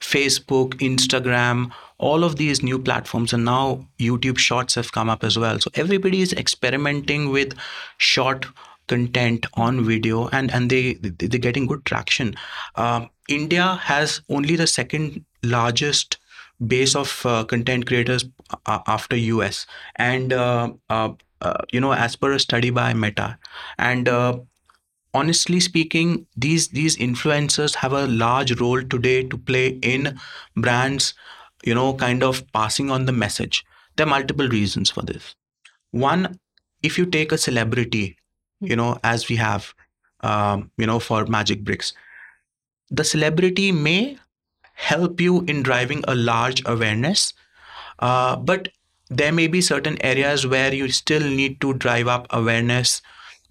facebook 0.00 0.74
instagram 0.80 1.70
all 1.98 2.24
of 2.24 2.36
these 2.36 2.62
new 2.62 2.78
platforms 2.78 3.32
and 3.32 3.44
now 3.44 3.86
youtube 3.98 4.38
shorts 4.38 4.74
have 4.74 4.90
come 4.92 5.10
up 5.10 5.22
as 5.22 5.38
well. 5.38 5.60
So 5.60 5.70
everybody 5.74 6.22
is 6.22 6.32
experimenting 6.32 7.28
with 7.30 7.54
short 7.98 8.46
content 8.88 9.46
on 9.54 9.84
video 9.84 10.28
and 10.28 10.50
and 10.50 10.70
they 10.70 10.94
they're 10.94 11.38
getting 11.48 11.66
good 11.66 11.84
traction. 11.84 12.34
Uh, 12.74 13.06
india 13.28 13.66
has 13.82 14.20
only 14.28 14.56
the 14.56 14.66
second 14.66 15.24
largest 15.42 16.16
base 16.66 16.94
of 16.94 17.24
uh, 17.24 17.44
content 17.44 17.86
creators 17.86 18.24
uh, 18.66 18.80
after 18.86 19.16
us 19.16 19.66
and 19.96 20.32
uh, 20.32 20.72
uh, 20.88 21.10
uh, 21.40 21.62
you 21.72 21.80
know 21.80 21.92
as 21.92 22.16
per 22.16 22.32
a 22.32 22.40
study 22.40 22.70
by 22.70 22.92
meta. 22.94 23.38
And 23.78 24.08
honestly 25.14 25.60
speaking 25.60 26.26
these 26.36 26.68
these 26.68 26.96
influencers 26.96 27.74
have 27.74 27.92
a 27.92 28.06
large 28.06 28.60
role 28.60 28.82
today 28.82 29.22
to 29.24 29.36
play 29.36 29.78
in 29.82 30.18
brands 30.56 31.14
you 31.62 31.74
know, 31.74 31.94
kind 31.94 32.22
of 32.22 32.50
passing 32.52 32.90
on 32.90 33.04
the 33.06 33.12
message. 33.12 33.64
There 33.96 34.06
are 34.06 34.10
multiple 34.10 34.48
reasons 34.48 34.90
for 34.90 35.02
this. 35.02 35.34
One, 35.90 36.38
if 36.82 36.96
you 36.96 37.06
take 37.06 37.32
a 37.32 37.38
celebrity, 37.38 38.16
you 38.60 38.76
know, 38.76 38.98
as 39.04 39.28
we 39.28 39.36
have, 39.36 39.74
um, 40.20 40.70
you 40.76 40.86
know, 40.86 41.00
for 41.00 41.24
Magicbricks, 41.24 41.92
the 42.90 43.04
celebrity 43.04 43.72
may 43.72 44.18
help 44.74 45.20
you 45.20 45.42
in 45.42 45.62
driving 45.62 46.02
a 46.08 46.14
large 46.14 46.62
awareness, 46.66 47.34
uh, 47.98 48.36
but 48.36 48.68
there 49.08 49.32
may 49.32 49.46
be 49.46 49.60
certain 49.60 50.02
areas 50.02 50.46
where 50.46 50.72
you 50.72 50.88
still 50.88 51.28
need 51.28 51.60
to 51.60 51.74
drive 51.74 52.06
up 52.06 52.26
awareness. 52.30 53.02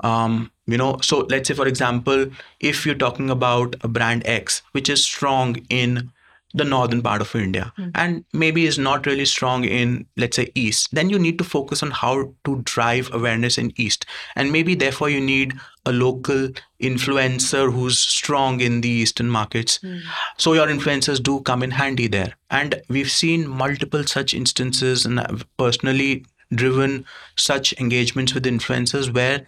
Um, 0.01 0.51
you 0.65 0.77
know, 0.77 0.97
so 1.01 1.25
let's 1.29 1.47
say, 1.47 1.53
for 1.53 1.67
example, 1.67 2.27
if 2.59 2.85
you're 2.85 2.95
talking 2.95 3.29
about 3.29 3.75
a 3.81 3.87
brand 3.87 4.23
X, 4.25 4.61
which 4.71 4.89
is 4.89 5.03
strong 5.03 5.57
in 5.69 6.11
the 6.53 6.63
northern 6.63 7.01
part 7.01 7.21
of 7.21 7.35
India 7.35 7.71
mm. 7.77 7.91
and 7.93 8.25
maybe 8.33 8.65
is 8.65 8.79
not 8.79 9.05
really 9.05 9.25
strong 9.25 9.63
in, 9.63 10.05
let's 10.17 10.35
say, 10.35 10.51
East, 10.55 10.89
then 10.93 11.09
you 11.09 11.19
need 11.19 11.37
to 11.37 11.43
focus 11.43 11.83
on 11.83 11.91
how 11.91 12.33
to 12.43 12.61
drive 12.63 13.09
awareness 13.13 13.57
in 13.57 13.71
East. 13.75 14.05
And 14.35 14.51
maybe 14.51 14.73
therefore 14.73 15.09
you 15.09 15.21
need 15.21 15.53
a 15.85 15.91
local 15.91 16.49
influencer 16.81 17.71
who's 17.71 17.99
strong 17.99 18.61
in 18.61 18.81
the 18.81 18.89
Eastern 18.89 19.29
markets. 19.29 19.77
Mm. 19.79 20.01
So 20.37 20.53
your 20.53 20.67
influencers 20.67 21.21
do 21.21 21.41
come 21.41 21.61
in 21.61 21.71
handy 21.71 22.07
there. 22.07 22.33
And 22.49 22.81
we've 22.89 23.11
seen 23.11 23.47
multiple 23.47 24.03
such 24.03 24.33
instances 24.33 25.05
and 25.05 25.19
I've 25.19 25.45
personally 25.57 26.25
driven 26.53 27.05
such 27.35 27.73
engagements 27.79 28.33
with 28.33 28.45
influencers 28.45 29.13
where 29.13 29.45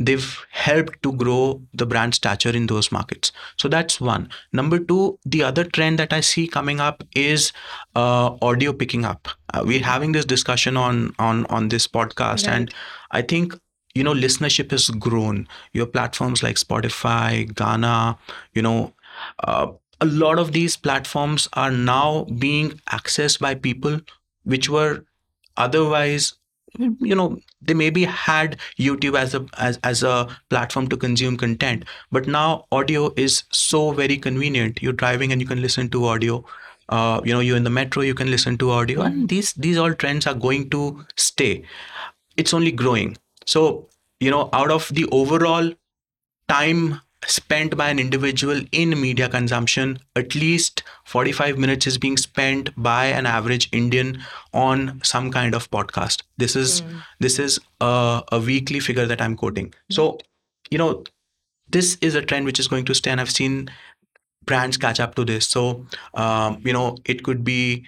they've 0.00 0.46
helped 0.50 1.02
to 1.02 1.12
grow 1.12 1.62
the 1.74 1.84
brand 1.84 2.14
stature 2.14 2.50
in 2.50 2.66
those 2.66 2.90
markets. 2.90 3.32
So 3.58 3.68
that's 3.68 4.00
one. 4.00 4.30
Number 4.52 4.78
two, 4.78 5.18
the 5.26 5.42
other 5.42 5.62
trend 5.62 5.98
that 5.98 6.12
I 6.12 6.20
see 6.20 6.48
coming 6.48 6.80
up 6.80 7.04
is 7.14 7.52
uh, 7.94 8.36
audio 8.40 8.72
picking 8.72 9.04
up. 9.04 9.28
Uh, 9.52 9.62
we're 9.64 9.84
having 9.84 10.12
this 10.12 10.24
discussion 10.24 10.76
on 10.76 11.14
on 11.18 11.44
on 11.46 11.68
this 11.68 11.86
podcast, 11.86 12.46
right. 12.46 12.54
and 12.54 12.74
I 13.10 13.22
think 13.22 13.54
you 13.94 14.02
know 14.02 14.14
listenership 14.14 14.70
has 14.70 14.88
grown. 14.88 15.46
Your 15.74 15.86
platforms 15.86 16.42
like 16.42 16.56
Spotify, 16.56 17.52
Gaana, 17.52 18.18
you 18.54 18.62
know. 18.62 18.94
Uh, 19.44 19.72
a 20.02 20.06
lot 20.06 20.38
of 20.38 20.52
these 20.52 20.78
platforms 20.78 21.46
are 21.52 21.70
now 21.70 22.24
being 22.38 22.70
accessed 22.90 23.38
by 23.38 23.54
people 23.54 24.00
which 24.44 24.70
were 24.70 25.04
otherwise 25.58 26.32
you 26.78 27.14
know 27.14 27.38
they 27.60 27.74
maybe 27.74 28.04
had 28.04 28.56
youtube 28.78 29.18
as 29.18 29.34
a 29.34 29.44
as, 29.58 29.78
as 29.84 30.02
a 30.02 30.28
platform 30.48 30.88
to 30.88 30.96
consume 30.96 31.36
content 31.36 31.84
but 32.10 32.26
now 32.26 32.64
audio 32.72 33.12
is 33.16 33.44
so 33.52 33.92
very 33.92 34.16
convenient. 34.16 34.82
You're 34.82 34.92
driving 34.92 35.32
and 35.32 35.40
you 35.40 35.46
can 35.46 35.62
listen 35.62 35.88
to 35.90 36.06
audio. 36.06 36.44
Uh, 36.88 37.20
you 37.24 37.32
know 37.32 37.40
you're 37.40 37.56
in 37.56 37.62
the 37.62 37.70
metro 37.70 38.02
you 38.02 38.14
can 38.14 38.30
listen 38.30 38.58
to 38.58 38.70
audio 38.70 39.02
and 39.02 39.28
these 39.28 39.52
these 39.52 39.76
all 39.78 39.94
trends 39.94 40.26
are 40.26 40.34
going 40.34 40.68
to 40.70 41.04
stay. 41.16 41.64
It's 42.36 42.52
only 42.52 42.72
growing. 42.72 43.16
So 43.46 43.88
you 44.18 44.30
know 44.30 44.48
out 44.52 44.70
of 44.70 44.88
the 44.92 45.06
overall 45.12 45.72
time 46.48 47.00
spent 47.26 47.76
by 47.76 47.88
an 47.90 47.98
individual 47.98 48.62
in 48.72 49.00
media 49.00 49.28
consumption 49.28 49.98
at 50.16 50.34
least 50.34 50.82
45 51.04 51.58
minutes 51.58 51.86
is 51.86 51.98
being 51.98 52.16
spent 52.16 52.70
by 52.76 53.06
an 53.06 53.26
average 53.26 53.68
indian 53.72 54.22
on 54.54 55.00
some 55.04 55.30
kind 55.30 55.54
of 55.54 55.70
podcast. 55.70 56.22
This 56.38 56.56
is 56.56 56.82
mm. 56.82 57.02
this 57.18 57.38
is 57.38 57.60
a, 57.80 58.22
a, 58.32 58.40
weekly 58.40 58.80
figure 58.80 59.06
that 59.06 59.20
i'm 59.20 59.36
quoting. 59.36 59.74
So 59.90 60.18
you 60.70 60.78
know 60.78 61.04
this 61.68 61.98
is 62.00 62.14
a 62.14 62.22
trend 62.22 62.46
which 62.46 62.58
is 62.58 62.68
going 62.68 62.84
to 62.86 62.94
stay 62.94 63.10
and 63.10 63.20
i've 63.20 63.30
seen 63.30 63.70
brands 64.46 64.76
catch 64.76 64.98
up 64.98 65.14
to 65.16 65.24
this. 65.24 65.46
So 65.46 65.86
um, 66.14 66.60
you 66.64 66.72
know 66.72 66.96
it 67.04 67.22
could 67.22 67.44
be 67.44 67.84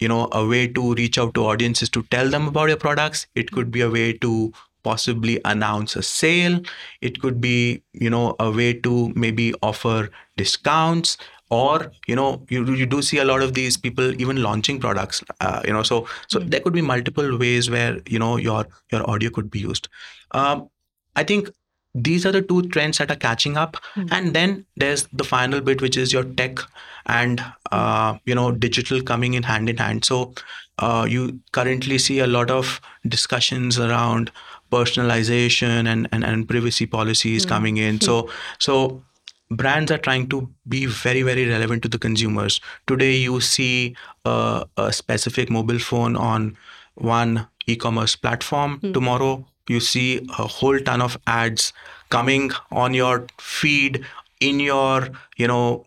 you 0.00 0.08
know 0.08 0.28
a 0.32 0.46
way 0.46 0.66
to 0.66 0.94
reach 0.94 1.18
out 1.18 1.34
to 1.34 1.44
audiences 1.44 1.88
to 1.90 2.02
tell 2.04 2.28
them 2.28 2.48
about 2.48 2.68
your 2.68 2.76
products. 2.76 3.26
It 3.34 3.52
could 3.52 3.70
be 3.70 3.82
a 3.82 3.90
way 3.90 4.12
to 4.14 4.52
possibly 4.82 5.40
announce 5.44 5.96
a 5.96 6.02
sale. 6.02 6.60
It 7.00 7.20
could 7.20 7.40
be 7.40 7.82
you 7.92 8.10
know 8.10 8.36
a 8.38 8.50
way 8.50 8.72
to 8.74 9.12
maybe 9.14 9.54
offer 9.62 10.10
discounts 10.36 11.16
or 11.50 11.90
you 12.06 12.14
know 12.14 12.44
you, 12.48 12.64
you 12.74 12.86
do 12.86 13.00
see 13.02 13.18
a 13.18 13.24
lot 13.24 13.42
of 13.42 13.54
these 13.54 13.76
people 13.76 14.20
even 14.20 14.42
launching 14.42 14.78
products 14.78 15.22
uh, 15.40 15.62
you 15.64 15.72
know 15.72 15.82
so 15.82 16.06
so 16.26 16.38
mm-hmm. 16.38 16.50
there 16.50 16.60
could 16.60 16.74
be 16.74 16.82
multiple 16.82 17.38
ways 17.38 17.70
where 17.70 17.98
you 18.06 18.18
know 18.18 18.36
your 18.36 18.66
your 18.92 19.08
audio 19.08 19.30
could 19.30 19.50
be 19.50 19.60
used. 19.60 19.88
Um, 20.32 20.68
i 21.16 21.24
think 21.24 21.48
these 21.94 22.26
are 22.26 22.32
the 22.32 22.42
two 22.42 22.62
trends 22.68 22.98
that 22.98 23.10
are 23.10 23.16
catching 23.16 23.56
up. 23.56 23.76
Mm-hmm. 23.96 24.12
and 24.12 24.34
then 24.34 24.66
there's 24.76 25.08
the 25.12 25.24
final 25.24 25.60
bit 25.60 25.80
which 25.80 25.96
is 25.96 26.12
your 26.12 26.24
tech 26.24 26.58
and 27.06 27.42
uh, 27.72 28.16
you 28.26 28.34
know 28.34 28.52
digital 28.52 29.02
coming 29.02 29.34
in 29.34 29.42
hand 29.42 29.68
in 29.68 29.76
hand. 29.78 30.04
So 30.04 30.34
uh, 30.78 31.06
you 31.08 31.40
currently 31.52 31.98
see 31.98 32.20
a 32.20 32.26
lot 32.26 32.50
of 32.50 32.80
discussions 33.08 33.78
around 33.78 34.30
personalization 34.70 35.86
and, 35.86 36.08
and, 36.12 36.24
and 36.24 36.48
privacy 36.48 36.86
policies 36.86 37.44
mm. 37.44 37.48
coming 37.48 37.76
in. 37.76 38.00
So 38.00 38.30
so 38.58 39.02
brands 39.50 39.90
are 39.90 39.98
trying 39.98 40.28
to 40.28 40.48
be 40.68 40.86
very 40.86 41.22
very 41.22 41.48
relevant 41.48 41.82
to 41.82 41.88
the 41.88 41.98
consumers. 41.98 42.60
Today 42.86 43.16
you 43.16 43.40
see 43.40 43.96
a, 44.24 44.66
a 44.76 44.92
specific 44.92 45.50
mobile 45.50 45.78
phone 45.78 46.16
on 46.16 46.56
one 46.94 47.46
e-commerce 47.66 48.16
platform. 48.16 48.80
Mm. 48.80 48.94
Tomorrow 48.94 49.46
you 49.68 49.80
see 49.80 50.26
a 50.38 50.46
whole 50.46 50.78
ton 50.78 51.02
of 51.02 51.18
ads 51.26 51.72
coming 52.10 52.50
on 52.70 52.94
your 52.94 53.26
feed 53.38 54.04
in 54.40 54.60
your 54.60 55.08
you 55.36 55.46
know 55.46 55.84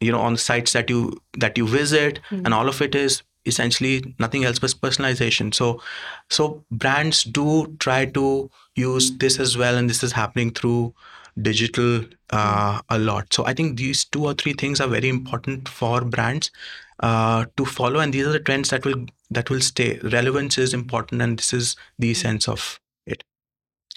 you 0.00 0.12
know 0.12 0.20
on 0.20 0.34
the 0.34 0.38
sites 0.38 0.72
that 0.72 0.88
you 0.88 1.20
that 1.38 1.58
you 1.58 1.66
visit 1.66 2.20
mm. 2.30 2.44
and 2.44 2.54
all 2.54 2.68
of 2.68 2.80
it 2.80 2.94
is 2.94 3.22
essentially 3.46 4.14
nothing 4.18 4.44
else 4.44 4.58
but 4.58 4.70
personalization. 4.70 5.54
So 5.54 5.82
so 6.28 6.64
brands 6.70 7.24
do 7.24 7.76
try 7.78 8.06
to 8.06 8.50
use 8.76 9.16
this 9.18 9.38
as 9.38 9.56
well 9.56 9.76
and 9.76 9.88
this 9.88 10.02
is 10.02 10.12
happening 10.12 10.50
through 10.50 10.94
digital 11.40 12.04
uh, 12.30 12.80
a 12.88 12.98
lot. 12.98 13.32
So 13.32 13.46
i 13.46 13.54
think 13.54 13.76
these 13.76 14.04
two 14.04 14.24
or 14.24 14.34
three 14.34 14.52
things 14.52 14.80
are 14.80 14.88
very 14.88 15.08
important 15.08 15.68
for 15.68 16.02
brands 16.02 16.50
uh, 17.00 17.46
to 17.56 17.64
follow 17.64 18.00
and 18.00 18.12
these 18.12 18.26
are 18.26 18.32
the 18.32 18.40
trends 18.40 18.70
that 18.70 18.84
will 18.84 19.06
that 19.30 19.48
will 19.48 19.60
stay. 19.60 19.98
Relevance 20.02 20.58
is 20.58 20.74
important 20.74 21.22
and 21.22 21.38
this 21.38 21.52
is 21.52 21.76
the 21.98 22.14
sense 22.14 22.48
of 22.48 22.80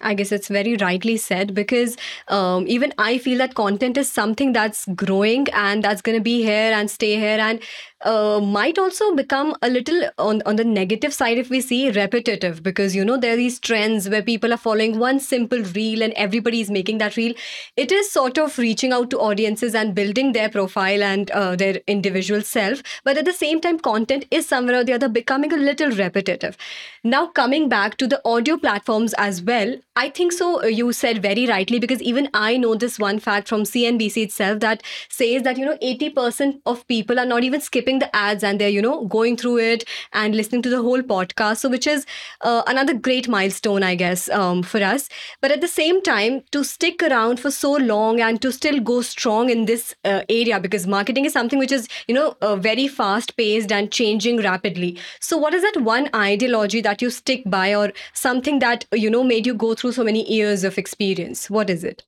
I 0.04 0.14
guess 0.14 0.32
it's 0.32 0.48
very 0.48 0.76
rightly 0.78 1.18
said 1.18 1.54
because 1.54 1.98
um, 2.28 2.66
even 2.68 2.94
I 2.98 3.18
feel 3.18 3.38
that 3.40 3.56
content 3.56 3.98
is 3.98 4.12
something 4.12 4.54
that's 4.54 4.86
growing 4.96 5.48
and 5.54 5.84
that's 5.84 6.02
going 6.02 6.18
to 6.18 6.24
be 6.24 6.44
here 6.44 6.72
and 6.74 6.90
stay 6.92 7.16
here 7.16 7.40
and 7.40 7.60
uh, 8.04 8.40
might 8.42 8.78
also 8.78 9.16
become 9.16 9.56
a 9.62 9.70
little 9.70 10.10
on, 10.18 10.42
on 10.46 10.56
the 10.58 10.64
negative 10.64 11.14
side 11.14 11.38
if 11.38 11.50
we 11.50 11.62
see 11.62 11.90
repetitive 11.90 12.62
because 12.62 12.96
you 12.96 13.06
know 13.06 13.18
there 13.18 13.34
are 13.34 13.38
these 13.38 13.60
trends 13.60 14.10
where 14.10 14.22
people 14.22 14.54
are 14.54 14.58
following 14.58 15.00
one 15.00 15.20
simple 15.20 15.60
reel 15.76 16.04
and 16.04 16.14
everybody 16.14 16.60
is 16.62 16.70
making 16.70 16.98
that 16.98 17.16
reel. 17.16 17.34
It 17.78 17.92
is 17.92 18.12
sort 18.12 18.38
of 18.38 18.58
reaching 18.58 18.92
out 18.92 19.10
to 19.12 19.20
audiences 19.20 19.74
and 19.76 19.96
building 19.96 20.34
their 20.34 20.50
profile 20.50 21.04
and 21.04 21.32
uh, 21.32 21.56
their 21.56 21.80
individual 21.88 22.42
self 22.42 22.84
but 23.04 23.18
at 23.18 23.26
the 23.26 23.34
same 23.34 23.62
time 23.62 23.80
content 23.80 24.26
is 24.32 24.48
somewhere 24.48 24.80
or 24.80 24.84
the 24.84 24.94
other 24.94 25.10
becoming 25.10 25.54
a 25.54 25.58
little 25.58 25.92
repetitive. 25.92 26.58
Now 27.04 27.28
coming 27.28 27.70
back 27.70 27.98
to 27.98 28.08
the 28.08 28.22
audio 28.26 28.58
platforms 28.58 29.14
as 29.18 29.42
well 29.42 29.76
i 29.96 30.10
think 30.10 30.32
so 30.32 30.62
uh, 30.64 30.66
you 30.66 30.91
said 30.91 31.22
very 31.22 31.46
rightly 31.48 31.80
because 31.80 32.02
even 32.02 32.28
i 32.34 32.58
know 32.58 32.74
this 32.74 32.98
one 32.98 33.20
fact 33.20 33.48
from 33.48 33.63
cnbc 33.63 34.24
itself 34.24 34.60
that 34.60 34.82
says 35.10 35.44
that 35.44 35.58
you 35.58 35.65
know 35.65 35.78
80% 35.82 36.60
of 36.65 36.86
people 36.88 37.20
are 37.20 37.26
not 37.26 37.44
even 37.44 37.62
skipping 37.62 38.00
the 38.00 38.15
ads 38.15 38.44
and 38.44 38.60
they're 38.60 38.70
you 38.70 38.82
know 38.82 39.06
going 39.06 39.38
through 39.38 39.58
it 39.60 39.86
and 40.12 40.36
listening 40.36 40.62
to 40.63 40.70
the 40.70 40.82
whole 40.82 41.02
podcast 41.02 41.58
so 41.58 41.70
which 41.70 41.86
is 41.86 42.06
uh, 42.41 42.63
another 42.67 42.94
great 42.94 43.28
milestone 43.28 43.84
i 43.84 43.94
guess 43.96 44.30
um, 44.30 44.63
for 44.63 44.82
us. 44.84 45.10
But 45.41 45.52
at 45.52 45.62
the 45.62 45.67
same 45.67 46.02
time 46.02 46.44
to 46.52 46.63
stick 46.63 47.02
around 47.04 47.39
for 47.39 47.52
so 47.52 47.74
long 47.74 48.20
and 48.20 48.41
to 48.41 48.52
still 48.52 48.80
go 48.80 49.02
strong 49.02 49.50
in 49.50 49.65
this 49.65 49.96
uh, 50.06 50.22
area 50.30 50.60
because 50.60 50.88
marketing 50.88 51.26
is 51.26 51.34
something 51.34 51.60
which 51.60 51.72
is 51.72 51.88
you 52.08 52.15
know 52.15 52.36
uh, 52.41 52.56
very 52.56 52.88
fast 52.88 53.36
paced 53.38 53.72
and 53.72 53.91
changing 53.91 54.38
rapidly. 54.41 54.98
So 55.20 55.38
what 55.38 55.54
is 55.54 55.62
that 55.63 55.82
one 55.82 56.10
ideology 56.15 56.82
that 56.82 57.02
you 57.02 57.10
stick 57.10 57.44
by 57.46 57.76
or 57.76 57.91
something 58.13 58.60
that 58.60 58.86
you 58.94 59.10
know 59.10 59.24
made 59.24 59.46
you 59.46 59.54
go 59.54 59.74
through 59.74 59.83
so 59.91 60.04
many 60.04 60.30
years 60.32 60.63
of 60.63 60.78
experience 60.78 61.50
what 61.50 61.69
is 61.69 61.84
it 61.84 62.04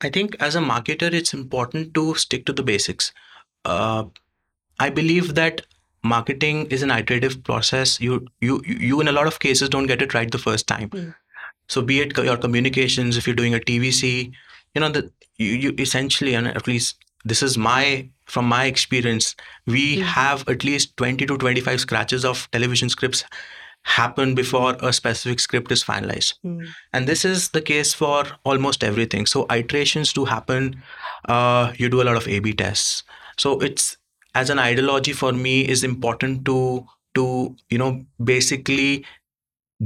I 0.00 0.10
think 0.10 0.36
as 0.40 0.54
a 0.54 0.60
marketer, 0.60 1.12
it's 1.12 1.34
important 1.34 1.94
to 1.94 2.14
stick 2.14 2.46
to 2.46 2.52
the 2.52 2.62
basics. 2.62 3.12
Uh, 3.64 4.04
I 4.78 4.90
believe 4.90 5.34
that 5.34 5.62
marketing 6.02 6.66
is 6.66 6.82
an 6.82 6.90
iterative 6.90 7.42
process. 7.42 8.00
You 8.00 8.26
you 8.40 8.62
you 8.64 9.00
in 9.00 9.08
a 9.08 9.12
lot 9.12 9.26
of 9.26 9.40
cases 9.40 9.68
don't 9.68 9.86
get 9.86 10.02
it 10.02 10.14
right 10.14 10.30
the 10.30 10.38
first 10.38 10.68
time. 10.68 10.90
Mm. 10.90 11.14
So 11.68 11.82
be 11.82 12.00
it 12.00 12.16
your 12.16 12.36
communications, 12.36 13.16
if 13.16 13.26
you're 13.26 13.36
doing 13.36 13.54
a 13.54 13.58
TVC, 13.58 14.32
you 14.74 14.80
know 14.80 14.90
that 14.90 15.10
you, 15.36 15.46
you 15.46 15.74
essentially, 15.78 16.34
and 16.34 16.46
at 16.46 16.66
least 16.68 16.96
this 17.24 17.42
is 17.42 17.58
my 17.58 18.08
from 18.26 18.44
my 18.44 18.66
experience, 18.66 19.34
we 19.66 19.96
mm. 19.96 20.02
have 20.02 20.48
at 20.48 20.62
least 20.62 20.96
20 20.96 21.26
to 21.26 21.38
25 21.38 21.80
scratches 21.80 22.24
of 22.24 22.48
television 22.52 22.88
scripts 22.88 23.24
happen 23.84 24.34
before 24.34 24.76
a 24.80 24.92
specific 24.92 25.40
script 25.40 25.72
is 25.72 25.82
finalized. 25.82 26.34
Mm. 26.44 26.68
And 26.92 27.06
this 27.06 27.24
is 27.24 27.50
the 27.50 27.62
case 27.62 27.94
for 27.94 28.24
almost 28.44 28.84
everything. 28.84 29.26
So 29.26 29.46
iterations 29.50 30.12
do 30.12 30.24
happen. 30.24 30.82
Uh, 31.28 31.72
you 31.76 31.88
do 31.88 32.02
a 32.02 32.04
lot 32.04 32.16
of 32.16 32.28
A/B 32.28 32.52
tests. 32.54 33.02
So 33.38 33.58
it's 33.60 33.96
as 34.34 34.50
an 34.50 34.58
ideology 34.58 35.12
for 35.12 35.32
me 35.32 35.66
is 35.66 35.82
important 35.84 36.44
to 36.44 36.86
to 37.14 37.56
you 37.70 37.78
know 37.78 38.04
basically 38.22 39.04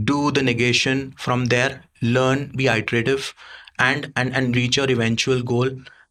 do 0.05 0.31
the 0.31 0.43
negation 0.43 1.15
from 1.19 1.47
there 1.47 1.85
learn 2.03 2.51
be 2.57 2.67
iterative 2.67 3.35
and 3.79 4.13
and 4.17 4.35
and 4.35 4.57
reach 4.57 4.77
your 4.77 4.91
eventual 4.91 5.43
goal 5.43 5.71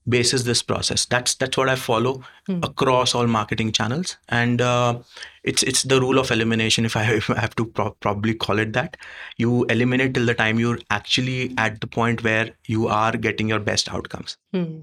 basis 0.10 0.44
this 0.44 0.64
process 0.64 1.06
that's 1.06 1.36
that's 1.36 1.58
what 1.58 1.70
i 1.70 1.76
follow 1.76 2.24
hmm. 2.48 2.60
across 2.64 3.14
all 3.14 3.28
marketing 3.28 3.72
channels 3.72 4.18
and 4.30 4.60
uh, 4.60 4.98
it's 5.44 5.62
it's 5.64 5.84
the 5.84 6.00
rule 6.02 6.18
of 6.18 6.32
elimination 6.32 6.86
if 6.86 6.96
i, 6.96 7.04
if 7.22 7.30
I 7.30 7.40
have 7.40 7.56
to 7.56 7.66
pro- 7.66 7.92
probably 7.92 8.34
call 8.34 8.60
it 8.60 8.74
that 8.74 8.98
you 9.38 9.64
eliminate 9.66 10.14
till 10.16 10.26
the 10.26 10.34
time 10.34 10.60
you're 10.60 10.80
actually 10.90 11.54
at 11.58 11.82
the 11.82 11.88
point 11.88 12.24
where 12.24 12.50
you 12.68 12.88
are 12.88 13.12
getting 13.12 13.48
your 13.48 13.60
best 13.60 13.94
outcomes 13.94 14.38
hmm. 14.52 14.82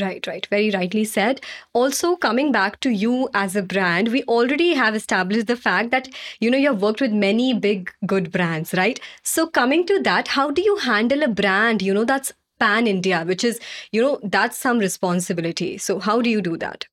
Right, 0.00 0.26
right. 0.26 0.46
Very 0.46 0.70
rightly 0.70 1.04
said. 1.04 1.40
Also, 1.72 2.16
coming 2.16 2.50
back 2.50 2.80
to 2.80 2.90
you 2.90 3.28
as 3.34 3.54
a 3.54 3.62
brand, 3.62 4.08
we 4.08 4.22
already 4.24 4.74
have 4.74 4.94
established 4.94 5.46
the 5.46 5.56
fact 5.56 5.90
that, 5.90 6.08
you 6.40 6.50
know, 6.50 6.58
you've 6.58 6.82
worked 6.82 7.00
with 7.00 7.12
many 7.12 7.54
big, 7.54 7.92
good 8.06 8.32
brands, 8.32 8.72
right? 8.74 8.98
So, 9.22 9.46
coming 9.46 9.86
to 9.86 10.00
that, 10.02 10.28
how 10.28 10.50
do 10.50 10.62
you 10.62 10.76
handle 10.76 11.22
a 11.22 11.28
brand, 11.28 11.82
you 11.82 11.94
know, 11.94 12.04
that's 12.04 12.32
pan 12.62 12.86
India, 12.86 13.24
which 13.24 13.44
is, 13.44 13.60
you 13.90 14.00
know, 14.00 14.18
that's 14.22 14.56
some 14.56 14.78
responsibility. 14.78 15.78
So, 15.78 15.98
how 15.98 16.20
do 16.22 16.30
you 16.30 16.40
do 16.40 16.56
that? 16.58 16.86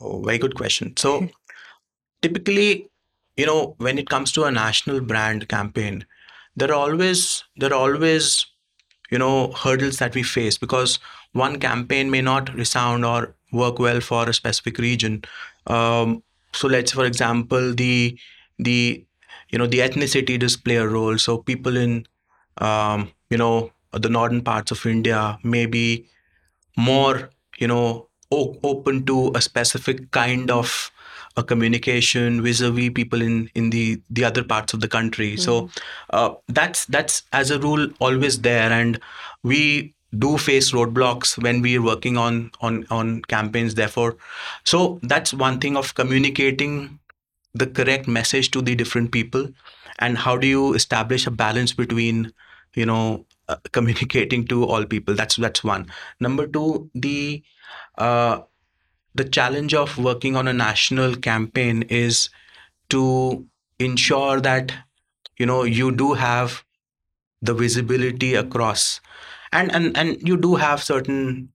Oh, 0.00 0.22
very 0.22 0.38
good 0.38 0.54
question. 0.54 0.96
So, 0.96 1.28
typically, 2.22 2.88
you 3.36 3.46
know, 3.46 3.74
when 3.78 3.98
it 3.98 4.08
comes 4.08 4.32
to 4.32 4.44
a 4.44 4.50
national 4.50 5.00
brand 5.00 5.48
campaign, 5.48 6.06
there 6.56 6.70
are 6.70 6.74
always, 6.90 7.44
there 7.56 7.72
are 7.72 7.92
always, 7.92 8.46
you 9.10 9.18
know, 9.18 9.52
hurdles 9.52 9.98
that 9.98 10.14
we 10.14 10.22
face 10.22 10.58
because 10.58 10.98
one 11.32 11.60
campaign 11.60 12.10
may 12.10 12.22
not 12.22 12.52
resound 12.54 13.04
or 13.04 13.34
work 13.52 13.78
well 13.78 14.00
for 14.00 14.28
a 14.28 14.34
specific 14.34 14.78
region. 14.78 15.22
Um, 15.66 16.22
so 16.52 16.66
let's, 16.68 16.92
for 16.92 17.04
example, 17.04 17.74
the 17.74 18.18
the 18.58 19.04
you 19.50 19.58
know 19.58 19.66
the 19.66 19.78
ethnicity 19.78 20.38
does 20.38 20.56
play 20.56 20.76
a 20.76 20.88
role. 20.88 21.18
So 21.18 21.38
people 21.38 21.76
in 21.76 22.06
um, 22.58 23.12
you 23.30 23.38
know 23.38 23.70
the 23.92 24.08
northern 24.08 24.42
parts 24.42 24.70
of 24.70 24.84
India 24.86 25.38
may 25.42 25.66
be 25.66 26.06
more 26.76 27.30
you 27.58 27.66
know 27.66 28.08
o- 28.30 28.58
open 28.62 29.04
to 29.06 29.32
a 29.34 29.40
specific 29.40 30.10
kind 30.10 30.50
of 30.50 30.90
a 31.36 31.42
communication 31.42 32.42
vis-a-vis 32.42 32.90
people 32.94 33.22
in 33.22 33.50
in 33.54 33.70
the 33.70 34.00
the 34.10 34.24
other 34.24 34.42
parts 34.42 34.74
of 34.74 34.80
the 34.80 34.88
country. 34.88 35.34
Mm. 35.34 35.40
So 35.40 35.70
uh, 36.10 36.34
that's 36.48 36.84
that's 36.86 37.22
as 37.32 37.50
a 37.50 37.58
rule 37.58 37.88
always 38.00 38.40
there, 38.40 38.72
and 38.72 39.00
we 39.42 39.94
do 40.16 40.38
face 40.38 40.72
roadblocks 40.72 41.40
when 41.42 41.60
we're 41.60 41.82
working 41.82 42.16
on 42.16 42.50
on 42.60 42.86
on 42.90 43.20
campaigns 43.22 43.74
therefore 43.74 44.16
so 44.64 44.98
that's 45.02 45.34
one 45.34 45.58
thing 45.60 45.76
of 45.76 45.94
communicating 45.94 46.98
the 47.52 47.66
correct 47.66 48.08
message 48.08 48.50
to 48.50 48.62
the 48.62 48.74
different 48.74 49.12
people 49.12 49.46
and 49.98 50.16
how 50.16 50.36
do 50.36 50.46
you 50.46 50.72
establish 50.72 51.26
a 51.26 51.30
balance 51.30 51.72
between 51.72 52.32
you 52.74 52.86
know 52.86 53.24
uh, 53.48 53.56
communicating 53.72 54.46
to 54.48 54.64
all 54.64 54.84
people. 54.84 55.14
That's 55.14 55.36
that's 55.36 55.64
one. 55.64 55.86
Number 56.20 56.46
two 56.46 56.90
the 56.94 57.42
uh, 57.98 58.42
the 59.14 59.24
challenge 59.24 59.74
of 59.74 59.98
working 59.98 60.36
on 60.36 60.48
a 60.48 60.52
national 60.52 61.16
campaign 61.16 61.82
is 61.84 62.30
to 62.90 63.46
ensure 63.78 64.40
that 64.40 64.72
you 65.38 65.46
know 65.46 65.62
you 65.64 65.92
do 65.92 66.14
have 66.14 66.64
the 67.42 67.54
visibility 67.54 68.34
across. 68.34 69.00
And 69.52 69.72
and 69.72 69.96
and 69.96 70.26
you 70.26 70.36
do 70.36 70.56
have 70.56 70.82
certain 70.82 71.50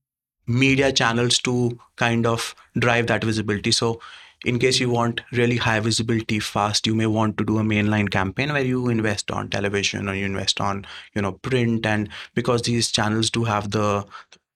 media 0.46 0.92
channels 0.92 1.38
to 1.40 1.78
kind 1.96 2.26
of 2.26 2.54
drive 2.78 3.06
that 3.08 3.24
visibility. 3.24 3.72
So 3.72 4.00
in 4.44 4.58
case 4.58 4.78
you 4.78 4.90
want 4.90 5.22
really 5.32 5.56
high 5.56 5.80
visibility 5.80 6.38
fast 6.38 6.86
you 6.86 6.94
may 6.94 7.06
want 7.06 7.36
to 7.38 7.44
do 7.44 7.58
a 7.58 7.62
mainline 7.62 8.10
campaign 8.10 8.52
where 8.52 8.62
you 8.64 8.88
invest 8.88 9.30
on 9.30 9.48
television 9.48 10.08
or 10.08 10.14
you 10.14 10.24
invest 10.24 10.60
on 10.60 10.86
you 11.14 11.22
know 11.22 11.32
print. 11.32 11.86
And 11.86 12.08
because 12.34 12.62
these 12.62 12.90
channels 12.90 13.30
do 13.30 13.44
have 13.44 13.70
the 13.70 14.06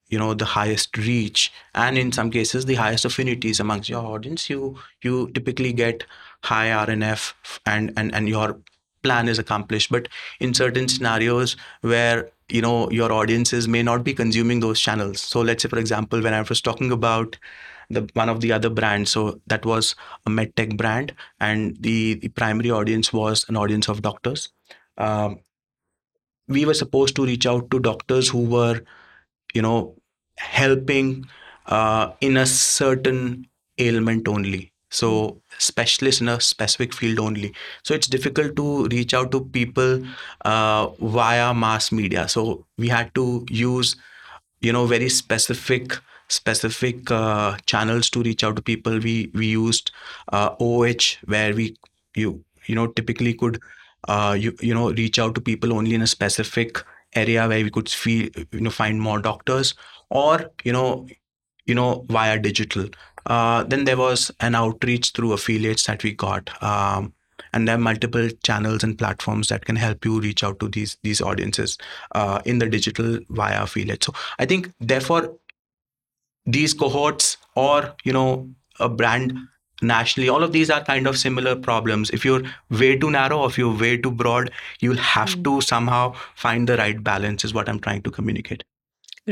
you 0.08 0.18
know 0.18 0.34
the 0.34 0.44
highest 0.44 0.96
reach 0.96 1.52
and 1.74 1.98
in 1.98 2.12
some 2.12 2.30
cases 2.30 2.64
the 2.64 2.76
highest 2.76 3.04
affinities 3.04 3.60
amongst 3.60 3.90
your 3.90 4.04
audience 4.04 4.48
you 4.48 4.78
you 5.02 5.30
typically 5.34 5.72
get 5.72 6.04
high 6.44 6.70
R&F 6.72 7.60
and 7.66 7.92
and 7.96 8.14
and 8.14 8.28
your 8.28 8.58
plan 9.02 9.28
is 9.28 9.38
accomplished. 9.38 9.90
But 9.90 10.08
in 10.40 10.54
certain 10.54 10.88
scenarios 10.88 11.56
where 11.82 12.30
you 12.48 12.62
know 12.62 12.90
your 12.90 13.12
audiences 13.12 13.68
may 13.68 13.82
not 13.82 14.04
be 14.04 14.14
consuming 14.14 14.60
those 14.60 14.80
channels. 14.80 15.20
So 15.20 15.40
let's 15.40 15.62
say 15.62 15.68
for 15.68 15.78
example 15.78 16.22
when 16.22 16.34
i 16.34 16.42
was 16.42 16.60
talking 16.60 16.90
about 16.90 17.36
the 17.90 18.08
one 18.14 18.28
of 18.28 18.40
the 18.40 18.52
other 18.52 18.70
brands. 18.70 19.10
So 19.10 19.40
that 19.46 19.64
was 19.64 19.94
a 20.26 20.30
medtech 20.30 20.76
brand 20.76 21.14
and 21.40 21.76
the, 21.80 22.14
the 22.14 22.28
primary 22.28 22.70
audience 22.70 23.12
was 23.12 23.46
an 23.48 23.56
audience 23.56 23.88
of 23.88 24.02
doctors. 24.02 24.50
Um, 24.98 25.40
we 26.48 26.64
were 26.64 26.74
supposed 26.74 27.16
to 27.16 27.24
reach 27.24 27.46
out 27.46 27.70
to 27.70 27.78
doctors 27.78 28.28
who 28.28 28.44
were 28.44 28.80
you 29.54 29.62
know 29.62 29.94
helping 30.38 31.26
uh, 31.66 32.12
in 32.20 32.36
a 32.36 32.46
certain 32.46 33.46
ailment 33.78 34.28
only. 34.28 34.72
So 34.90 35.42
specialists 35.58 36.20
in 36.22 36.28
a 36.28 36.40
specific 36.40 36.94
field 36.94 37.18
only. 37.20 37.54
So 37.84 37.94
it's 37.94 38.06
difficult 38.06 38.56
to 38.56 38.86
reach 38.88 39.12
out 39.12 39.30
to 39.32 39.44
people 39.44 40.02
uh, 40.44 40.88
via 41.00 41.52
mass 41.52 41.92
media. 41.92 42.28
So 42.28 42.66
we 42.78 42.88
had 42.88 43.14
to 43.14 43.46
use 43.50 43.96
you 44.60 44.72
know 44.72 44.86
very 44.86 45.08
specific 45.08 45.98
specific 46.28 47.10
uh, 47.10 47.56
channels 47.66 48.10
to 48.10 48.22
reach 48.22 48.44
out 48.44 48.56
to 48.56 48.62
people. 48.62 48.98
We 48.98 49.30
we 49.34 49.46
used 49.46 49.90
uh, 50.32 50.54
oh 50.60 50.86
where 51.26 51.54
we 51.54 51.76
you 52.14 52.44
you 52.66 52.74
know 52.74 52.86
typically 52.86 53.34
could 53.34 53.60
uh, 54.08 54.36
you 54.38 54.56
you 54.60 54.74
know 54.74 54.90
reach 54.92 55.18
out 55.18 55.34
to 55.34 55.40
people 55.40 55.72
only 55.72 55.94
in 55.94 56.02
a 56.02 56.06
specific 56.06 56.82
area 57.14 57.48
where 57.48 57.64
we 57.64 57.70
could 57.70 57.88
feel 57.88 58.28
you 58.52 58.60
know 58.60 58.70
find 58.70 59.00
more 59.00 59.20
doctors 59.20 59.74
or 60.10 60.50
you 60.64 60.72
know 60.72 61.06
you 61.66 61.74
know 61.74 62.04
via 62.08 62.38
digital. 62.38 62.86
Uh, 63.26 63.62
then 63.64 63.84
there 63.84 63.96
was 63.96 64.30
an 64.40 64.54
outreach 64.54 65.10
through 65.10 65.32
affiliates 65.32 65.84
that 65.86 66.02
we 66.02 66.12
got 66.12 66.50
um, 66.62 67.12
and 67.52 67.66
there 67.66 67.74
are 67.74 67.78
multiple 67.78 68.28
channels 68.42 68.82
and 68.82 68.98
platforms 68.98 69.48
that 69.48 69.64
can 69.64 69.76
help 69.76 70.04
you 70.04 70.20
reach 70.20 70.42
out 70.42 70.58
to 70.60 70.68
these 70.68 70.96
these 71.02 71.20
audiences 71.20 71.76
uh, 72.14 72.40
in 72.44 72.58
the 72.58 72.68
digital 72.68 73.18
via 73.30 73.62
affiliate 73.62 74.02
so 74.04 74.12
i 74.38 74.46
think 74.46 74.72
therefore 74.80 75.34
these 76.56 76.74
cohorts 76.74 77.36
or 77.54 77.94
you 78.04 78.12
know 78.12 78.48
a 78.80 78.88
brand 78.88 79.36
nationally 79.80 80.28
all 80.28 80.42
of 80.42 80.52
these 80.52 80.70
are 80.70 80.82
kind 80.84 81.06
of 81.06 81.18
similar 81.18 81.54
problems 81.54 82.10
if 82.10 82.24
you're 82.24 82.42
way 82.70 82.96
too 82.98 83.10
narrow 83.10 83.38
or 83.40 83.48
if 83.48 83.58
you're 83.58 83.76
way 83.82 83.96
too 83.96 84.10
broad 84.10 84.50
you'll 84.80 85.04
have 85.10 85.28
mm. 85.28 85.44
to 85.44 85.60
somehow 85.60 86.12
find 86.46 86.68
the 86.68 86.76
right 86.76 87.04
balance 87.04 87.44
is 87.44 87.54
what 87.54 87.68
i'm 87.68 87.78
trying 87.78 88.02
to 88.02 88.10
communicate 88.10 88.64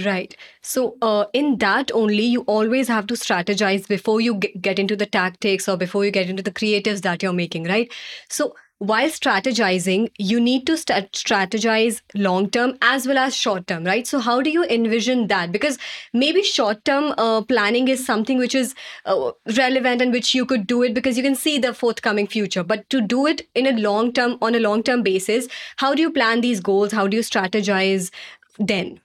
Right. 0.05 0.37
So, 0.61 0.99
uh, 1.01 1.25
in 1.33 1.57
that 1.59 1.91
only, 1.93 2.25
you 2.25 2.43
always 2.43 2.87
have 2.89 3.07
to 3.07 3.15
strategize 3.15 3.89
before 3.89 4.21
you 4.21 4.35
get 4.35 4.79
into 4.79 4.95
the 4.95 5.07
tactics 5.07 5.71
or 5.71 5.79
before 5.79 6.05
you 6.05 6.11
get 6.11 6.29
into 6.29 6.43
the 6.43 6.53
creatives 6.53 7.01
that 7.01 7.23
you're 7.23 7.33
making, 7.33 7.65
right? 7.65 7.91
So, 8.29 8.55
while 8.79 9.09
strategizing, 9.09 10.11
you 10.19 10.39
need 10.39 10.67
to 10.67 10.77
st- 10.77 11.13
strategize 11.13 12.03
long 12.15 12.51
term 12.51 12.77
as 12.83 13.07
well 13.07 13.17
as 13.17 13.35
short 13.35 13.67
term, 13.67 13.85
right? 13.85 14.07
So, 14.07 14.19
how 14.19 14.43
do 14.43 14.51
you 14.51 14.65
envision 14.65 15.29
that? 15.29 15.51
Because 15.51 15.79
maybe 16.13 16.43
short 16.43 16.85
term 16.85 17.15
uh, 17.17 17.43
planning 17.43 17.89
is 17.89 18.05
something 18.05 18.39
which 18.39 18.55
is 18.55 18.75
uh, 19.07 19.33
relevant 19.57 20.03
and 20.03 20.13
which 20.13 20.35
you 20.35 20.45
could 20.45 20.67
do 20.67 20.83
it 20.83 20.93
because 20.93 21.17
you 21.17 21.23
can 21.23 21.35
see 21.35 21.59
the 21.59 21.73
forthcoming 21.73 22.27
future. 22.27 22.63
But 22.63 22.89
to 22.91 23.01
do 23.01 23.27
it 23.27 23.49
in 23.55 23.67
a 23.67 23.73
long 23.73 24.13
term, 24.13 24.37
on 24.43 24.55
a 24.55 24.61
long 24.61 24.83
term 24.83 25.03
basis, 25.03 25.49
how 25.77 25.95
do 25.95 26.03
you 26.03 26.11
plan 26.11 26.43
these 26.43 26.61
goals? 26.61 26.93
How 26.93 27.07
do 27.07 27.17
you 27.17 27.23
strategize 27.23 28.11
then? 28.59 29.01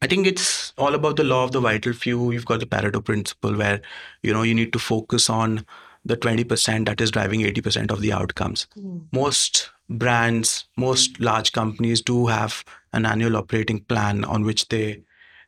I 0.00 0.08
think 0.08 0.26
it's 0.26 0.72
all 0.78 0.94
about 0.94 1.14
the 1.14 1.22
law 1.22 1.44
of 1.44 1.52
the 1.52 1.60
vital 1.60 1.92
few. 1.92 2.32
You've 2.32 2.46
got 2.46 2.58
the 2.58 2.66
Pareto 2.66 3.04
principle 3.04 3.56
where, 3.56 3.80
you 4.22 4.32
know, 4.32 4.42
you 4.42 4.52
need 4.52 4.72
to 4.72 4.80
focus 4.80 5.30
on 5.30 5.64
the 6.04 6.16
20% 6.16 6.86
that 6.86 7.00
is 7.00 7.10
driving 7.10 7.40
80% 7.40 7.90
of 7.90 8.00
the 8.00 8.12
outcomes. 8.12 8.66
Mm. 8.76 9.06
Most 9.12 9.70
brands, 9.88 10.64
most 10.76 11.20
large 11.20 11.52
companies 11.52 12.00
do 12.00 12.26
have 12.26 12.64
an 12.92 13.06
annual 13.06 13.36
operating 13.36 13.80
plan 13.84 14.24
on 14.24 14.44
which 14.44 14.68
they 14.68 15.02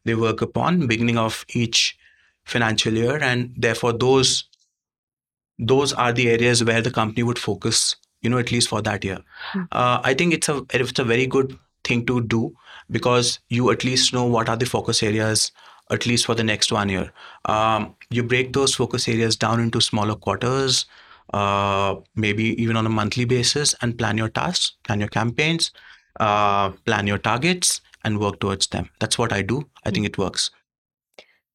they 0.05 0.15
work 0.15 0.43
upon 0.43 0.87
beginning 0.87 1.17
of 1.17 1.45
each 1.55 1.97
financial 2.45 2.93
year 2.93 3.17
and 3.23 3.55
therefore 3.57 3.93
those 3.93 4.45
those 5.59 5.93
are 5.93 6.13
the 6.13 6.29
areas 6.29 6.63
where 6.63 6.83
the 6.83 6.91
company 6.91 7.23
would 7.23 7.39
focus 7.39 7.97
you 8.21 8.29
know 8.29 8.39
at 8.39 8.53
least 8.53 8.69
for 8.69 8.83
that 8.83 9.03
year 9.03 9.19
mm. 9.53 9.67
uh, 9.73 10.01
i 10.05 10.13
think 10.13 10.35
it's 10.35 10.49
a 10.49 10.63
it's 10.75 10.99
a 10.99 11.05
very 11.05 11.27
good 11.27 11.59
thing 11.85 12.05
to 12.05 12.21
do 12.21 12.55
because 12.91 13.39
you 13.49 13.71
at 13.71 13.85
least 13.85 14.13
know 14.13 14.25
what 14.25 14.49
are 14.49 14.57
the 14.57 14.67
focus 14.67 15.03
areas 15.03 15.53
at 15.91 16.07
least 16.07 16.27
for 16.27 16.35
the 16.35 16.45
next 16.45 16.73
one 16.73 16.89
year. 16.89 17.13
Um, 17.45 17.95
you 18.11 18.23
break 18.23 18.53
those 18.53 18.75
focus 18.75 19.09
areas 19.09 19.37
down 19.37 19.61
into 19.61 19.81
smaller 19.81 20.15
quarters 20.15 20.87
uh, 21.33 21.97
maybe 22.15 22.61
even 22.63 22.77
on 22.77 22.87
a 22.87 22.91
monthly 22.91 23.25
basis 23.25 23.75
and 23.81 23.97
plan 23.97 24.19
your 24.19 24.29
tasks 24.29 24.73
plan 24.85 25.01
your 25.01 25.09
campaigns 25.09 25.73
uh, 26.21 26.71
plan 26.85 27.07
your 27.07 27.19
targets 27.19 27.81
and 28.05 28.21
work 28.21 28.39
towards 28.39 28.67
them. 28.67 28.91
That's 29.01 29.19
what 29.19 29.33
i 29.33 29.41
do. 29.41 29.67
I 29.85 29.91
think 29.91 30.07
it 30.07 30.19
works 30.19 30.51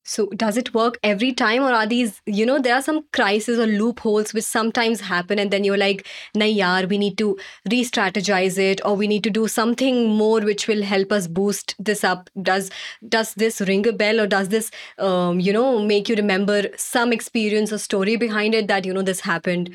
so 0.09 0.25
does 0.41 0.57
it 0.57 0.73
work 0.73 0.97
every 1.03 1.31
time 1.31 1.61
or 1.61 1.71
are 1.71 1.85
these, 1.85 2.19
you 2.25 2.43
know, 2.43 2.57
there 2.59 2.73
are 2.73 2.81
some 2.81 3.05
crises 3.13 3.59
or 3.59 3.67
loopholes 3.67 4.33
which 4.33 4.43
sometimes 4.43 5.01
happen 5.01 5.37
and 5.37 5.51
then 5.51 5.63
you're 5.63 5.77
like, 5.77 6.07
nahi 6.35 6.57
yaar, 6.59 6.89
we 6.89 6.97
need 6.97 7.15
to 7.19 7.37
re-strategize 7.71 8.57
it 8.57 8.81
or 8.83 8.95
we 8.95 9.07
need 9.07 9.23
to 9.23 9.29
do 9.29 9.47
something 9.47 9.99
more 10.21 10.39
which 10.41 10.67
will 10.67 10.81
help 10.81 11.11
us 11.11 11.27
boost 11.27 11.75
this 11.77 12.03
up. 12.03 12.31
Does 12.41 12.71
does 13.07 13.35
this 13.35 13.61
ring 13.61 13.87
a 13.87 13.93
bell 13.93 14.19
or 14.19 14.25
does 14.25 14.49
this, 14.49 14.71
um, 14.97 15.39
you 15.39 15.53
know, 15.53 15.67
make 15.91 16.09
you 16.09 16.15
remember 16.15 16.63
some 16.75 17.13
experience 17.13 17.71
or 17.71 17.77
story 17.77 18.15
behind 18.15 18.55
it 18.55 18.67
that, 18.67 18.85
you 18.85 18.93
know, 18.95 19.03
this 19.03 19.19
happened? 19.19 19.69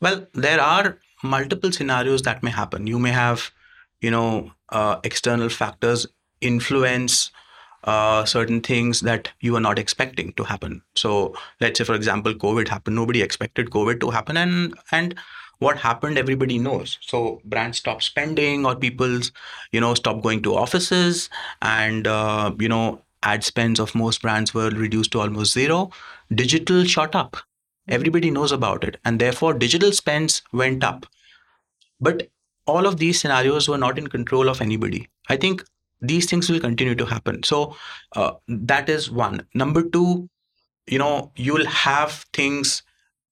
Well, 0.00 0.26
there 0.32 0.60
are 0.60 0.96
multiple 1.22 1.70
scenarios 1.70 2.22
that 2.22 2.42
may 2.42 2.50
happen. 2.62 2.86
You 2.86 2.98
may 2.98 3.10
have, 3.10 3.50
you 4.00 4.10
know, 4.10 4.52
uh, 4.70 5.00
external 5.04 5.50
factors 5.50 6.06
influence 6.40 7.30
uh, 7.84 8.24
certain 8.24 8.60
things 8.60 9.00
that 9.00 9.30
you 9.40 9.56
are 9.56 9.60
not 9.60 9.78
expecting 9.78 10.32
to 10.34 10.44
happen. 10.44 10.82
So 10.94 11.34
let's 11.60 11.78
say, 11.78 11.84
for 11.84 11.94
example, 11.94 12.34
COVID 12.34 12.68
happened. 12.68 12.96
Nobody 12.96 13.22
expected 13.22 13.70
COVID 13.70 14.00
to 14.00 14.10
happen, 14.10 14.36
and 14.36 14.74
and 14.92 15.14
what 15.58 15.78
happened, 15.78 16.18
everybody 16.18 16.58
knows. 16.58 16.98
So 17.00 17.40
brands 17.44 17.78
stop 17.78 18.02
spending, 18.02 18.64
or 18.66 18.76
people's, 18.76 19.32
you 19.72 19.80
know, 19.80 19.94
stop 19.94 20.22
going 20.22 20.42
to 20.42 20.54
offices, 20.54 21.28
and 21.62 22.06
uh, 22.06 22.52
you 22.58 22.68
know, 22.68 23.02
ad 23.22 23.44
spends 23.44 23.80
of 23.80 23.94
most 23.94 24.22
brands 24.22 24.54
were 24.54 24.70
reduced 24.70 25.12
to 25.12 25.20
almost 25.20 25.52
zero. 25.52 25.90
Digital 26.32 26.84
shot 26.84 27.14
up. 27.14 27.36
Everybody 27.88 28.30
knows 28.30 28.52
about 28.52 28.84
it, 28.84 28.98
and 29.04 29.18
therefore 29.18 29.54
digital 29.54 29.92
spends 29.92 30.42
went 30.52 30.84
up. 30.84 31.06
But 32.00 32.28
all 32.66 32.86
of 32.86 32.98
these 32.98 33.18
scenarios 33.18 33.68
were 33.68 33.78
not 33.78 33.98
in 33.98 34.08
control 34.08 34.48
of 34.48 34.60
anybody. 34.60 35.08
I 35.28 35.36
think 35.36 35.64
these 36.00 36.26
things 36.26 36.48
will 36.48 36.60
continue 36.60 36.94
to 36.94 37.04
happen. 37.04 37.42
So 37.42 37.76
uh, 38.16 38.32
that 38.48 38.88
is 38.88 39.10
one. 39.10 39.46
Number 39.54 39.82
two 39.82 40.28
you 40.88 40.98
know 40.98 41.30
you'll 41.36 41.66
have 41.66 42.24
things 42.32 42.82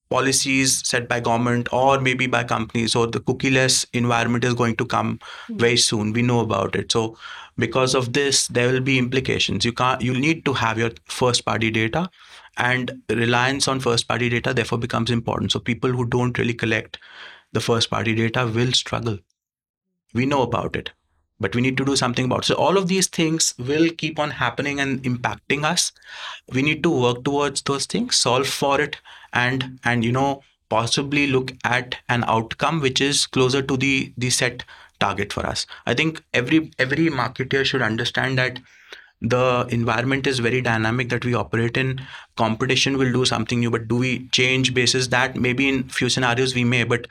policies 0.09 0.87
set 0.87 1.09
by 1.09 1.19
government 1.19 1.69
or 1.73 2.01
maybe 2.01 2.27
by 2.29 2.45
companies. 2.45 2.93
So 2.93 3.07
the 3.07 3.19
cookieless 3.21 3.87
environment 3.93 4.45
is 4.45 4.55
going 4.55 4.77
to 4.77 4.87
come 4.87 5.19
mm-hmm. 5.19 5.57
very 5.59 5.77
soon. 5.77 6.13
We 6.13 6.23
know 6.23 6.41
about 6.41 6.77
it. 6.77 6.93
So 6.93 7.19
because 7.59 7.95
of 7.95 8.13
this 8.13 8.47
there 8.49 8.73
will 8.73 8.81
be 8.81 8.99
implications. 8.99 9.65
You 9.65 9.73
can't 9.73 10.01
you 10.01 10.13
need 10.19 10.45
to 10.45 10.53
have 10.53 10.79
your 10.79 10.91
first 11.07 11.45
party 11.45 11.71
data 11.71 12.09
and 12.57 13.03
reliance 13.11 13.69
on 13.69 13.81
first 13.81 14.09
party 14.09 14.29
data 14.29 14.55
therefore 14.55 14.79
becomes 14.79 15.11
important. 15.11 15.53
So 15.53 15.59
people 15.59 15.91
who 15.91 16.07
don't 16.07 16.39
really 16.39 16.55
collect 16.55 16.99
the 17.53 17.61
first 17.61 17.91
party 17.91 18.15
data 18.15 18.47
will 18.47 18.73
struggle. 18.73 19.19
We 20.15 20.27
know 20.27 20.43
about 20.43 20.77
it 20.77 20.91
but 21.39 21.55
we 21.55 21.61
need 21.61 21.77
to 21.77 21.85
do 21.85 21.97
something 21.97 22.25
about 22.27 22.45
it. 22.45 22.47
so 22.47 22.55
all 22.55 22.79
of 22.79 22.89
these 22.89 23.07
things 23.07 23.55
will 23.59 23.91
keep 23.91 24.19
on 24.19 24.31
happening 24.31 24.81
and 24.81 25.03
impacting 25.03 25.65
us. 25.65 25.93
We 26.53 26.63
need 26.63 26.83
to 26.83 26.91
work 26.91 27.25
towards 27.25 27.63
those 27.63 27.87
things 27.87 28.17
solve 28.17 28.49
for 28.49 28.81
it 28.81 28.97
and 29.33 29.79
and 29.85 30.05
you 30.05 30.13
know 30.13 30.43
possibly 30.69 31.27
look 31.27 31.53
at 31.65 31.97
an 32.09 32.25
outcome 32.27 32.81
which 32.81 33.01
is 33.01 33.27
closer 33.27 33.63
to 33.63 33.77
the 33.77 34.13
the 34.17 34.31
set 34.31 34.65
target 34.99 35.33
for 35.33 35.47
us. 35.47 35.67
I 35.87 35.95
think 35.95 36.23
every 36.33 36.71
every 36.79 37.09
marketer 37.09 37.65
should 37.65 37.83
understand 37.83 38.39
that 38.39 38.59
the 39.23 39.67
environment 39.71 40.27
is 40.27 40.39
very 40.41 40.61
dynamic 40.61 41.09
that 41.09 41.25
we 41.25 41.35
operate 41.35 41.77
in. 41.77 42.01
Competition 42.37 42.99
will 42.99 43.13
do 43.13 43.25
something 43.25 43.61
new 43.61 43.71
but 43.71 43.89
do 43.89 43.97
we 43.97 44.29
change 44.29 44.75
basis? 44.75 45.09
That 45.09 45.37
maybe 45.37 45.69
in 45.69 45.89
few 45.89 46.09
scenarios 46.09 46.55
we 46.55 46.65
may 46.65 46.85
but 46.85 47.07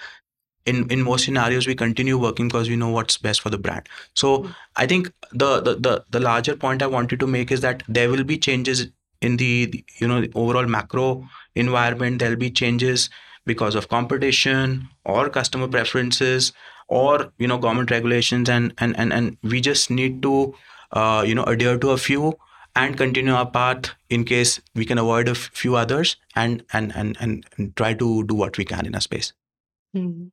in 0.66 0.90
in 0.92 1.02
most 1.04 1.26
scenarios 1.26 1.68
we 1.68 1.76
continue 1.76 2.18
working 2.18 2.48
because 2.48 2.70
we 2.70 2.76
know 2.76 2.90
what's 2.90 3.18
best 3.18 3.42
for 3.42 3.50
the 3.50 3.58
brand. 3.58 3.88
So 4.16 4.50
i 4.76 4.86
think 4.86 5.12
the 5.32 5.62
the 5.62 5.76
the, 5.76 6.06
the 6.10 6.20
larger 6.20 6.56
point 6.56 6.82
i 6.82 6.88
wanted 6.88 7.20
to 7.20 7.28
make 7.28 7.52
is 7.52 7.62
that 7.62 7.84
there 7.88 8.10
will 8.10 8.24
be 8.24 8.38
changes 8.38 8.88
in 9.22 9.38
the, 9.38 9.66
the 9.66 9.84
you 10.00 10.08
know 10.08 10.22
the 10.22 10.32
overall 10.36 10.66
macro 10.66 11.28
environment. 11.56 12.20
There'll 12.20 12.36
be 12.36 12.52
changes 12.52 13.10
because 13.46 13.76
of 13.76 13.90
competition 13.90 14.90
or 15.04 15.30
customer 15.30 15.68
preferences 15.68 16.52
or 16.88 17.32
you 17.38 17.48
know 17.48 17.58
government 17.58 17.92
regulations 17.92 18.50
and 18.50 18.74
and 18.78 18.98
and, 18.98 19.14
and 19.14 19.38
we 19.44 19.62
just 19.62 19.90
need 19.90 20.22
to 20.24 20.54
uh, 20.92 21.24
you 21.26 21.36
know 21.36 21.44
adhere 21.44 21.78
to 21.78 21.92
a 21.92 21.98
few 21.98 22.38
and 22.76 22.98
continue 22.98 23.34
our 23.34 23.50
path 23.50 23.92
in 24.10 24.26
case 24.26 24.60
we 24.76 24.86
can 24.86 24.98
avoid 24.98 25.28
a 25.30 25.32
f- 25.32 25.50
few 25.54 25.76
others 25.76 26.18
and, 26.36 26.64
and 26.74 26.96
and 26.96 27.18
and 27.20 27.46
and 27.58 27.76
try 27.76 27.94
to 27.94 28.24
do 28.26 28.36
what 28.36 28.58
we 28.58 28.66
can 28.66 28.86
in 28.86 28.96
a 28.96 29.02
space 29.02 29.34
Hmm. 29.96 30.28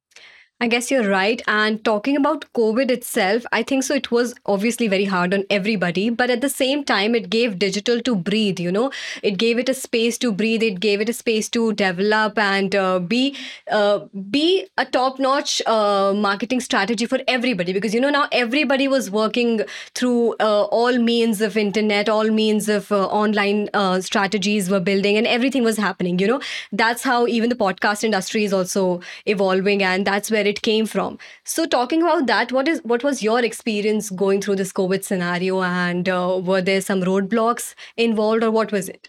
I 0.62 0.68
guess 0.68 0.92
you're 0.92 1.08
right. 1.10 1.42
And 1.48 1.84
talking 1.84 2.16
about 2.16 2.44
COVID 2.54 2.88
itself, 2.88 3.44
I 3.50 3.64
think 3.64 3.82
so. 3.82 3.94
It 3.94 4.12
was 4.12 4.32
obviously 4.46 4.86
very 4.86 5.06
hard 5.06 5.34
on 5.34 5.42
everybody, 5.50 6.08
but 6.08 6.30
at 6.30 6.40
the 6.40 6.48
same 6.48 6.84
time, 6.84 7.16
it 7.16 7.30
gave 7.30 7.58
digital 7.58 8.00
to 8.02 8.14
breathe. 8.14 8.60
You 8.60 8.70
know, 8.70 8.92
it 9.24 9.38
gave 9.38 9.58
it 9.58 9.68
a 9.68 9.74
space 9.74 10.16
to 10.18 10.30
breathe. 10.30 10.62
It 10.62 10.78
gave 10.78 11.00
it 11.00 11.08
a 11.08 11.12
space 11.12 11.48
to 11.48 11.72
develop 11.72 12.38
and 12.38 12.76
uh, 12.76 13.00
be 13.00 13.36
uh, 13.72 14.06
be 14.30 14.68
a 14.78 14.84
top-notch 14.84 15.62
uh, 15.66 16.12
marketing 16.14 16.60
strategy 16.60 17.06
for 17.06 17.18
everybody. 17.26 17.72
Because 17.72 17.92
you 17.92 18.00
know 18.00 18.10
now 18.10 18.28
everybody 18.30 18.86
was 18.86 19.10
working 19.10 19.62
through 19.96 20.36
uh, 20.38 20.62
all 20.66 20.96
means 20.96 21.40
of 21.40 21.56
internet, 21.56 22.08
all 22.08 22.30
means 22.30 22.68
of 22.68 22.92
uh, 22.92 23.06
online 23.06 23.68
uh, 23.74 24.00
strategies 24.00 24.70
were 24.70 24.78
building, 24.92 25.16
and 25.16 25.26
everything 25.26 25.64
was 25.64 25.76
happening. 25.76 26.20
You 26.20 26.28
know, 26.28 26.40
that's 26.70 27.02
how 27.02 27.26
even 27.26 27.48
the 27.48 27.56
podcast 27.56 28.04
industry 28.04 28.44
is 28.44 28.52
also 28.52 29.00
evolving, 29.26 29.82
and 29.82 30.06
that's 30.06 30.30
where 30.30 30.46
it 30.46 30.51
came 30.60 30.84
from. 30.84 31.18
So, 31.44 31.64
talking 31.64 32.02
about 32.02 32.26
that, 32.26 32.52
what 32.52 32.68
is 32.68 32.80
what 32.84 33.02
was 33.02 33.22
your 33.22 33.40
experience 33.42 34.10
going 34.10 34.42
through 34.42 34.56
this 34.56 34.72
COVID 34.72 35.02
scenario, 35.02 35.62
and 35.62 36.08
uh, 36.08 36.38
were 36.42 36.60
there 36.60 36.80
some 36.82 37.00
roadblocks 37.00 37.74
involved, 37.96 38.44
or 38.44 38.50
what 38.50 38.70
was 38.72 38.88
it? 38.90 39.08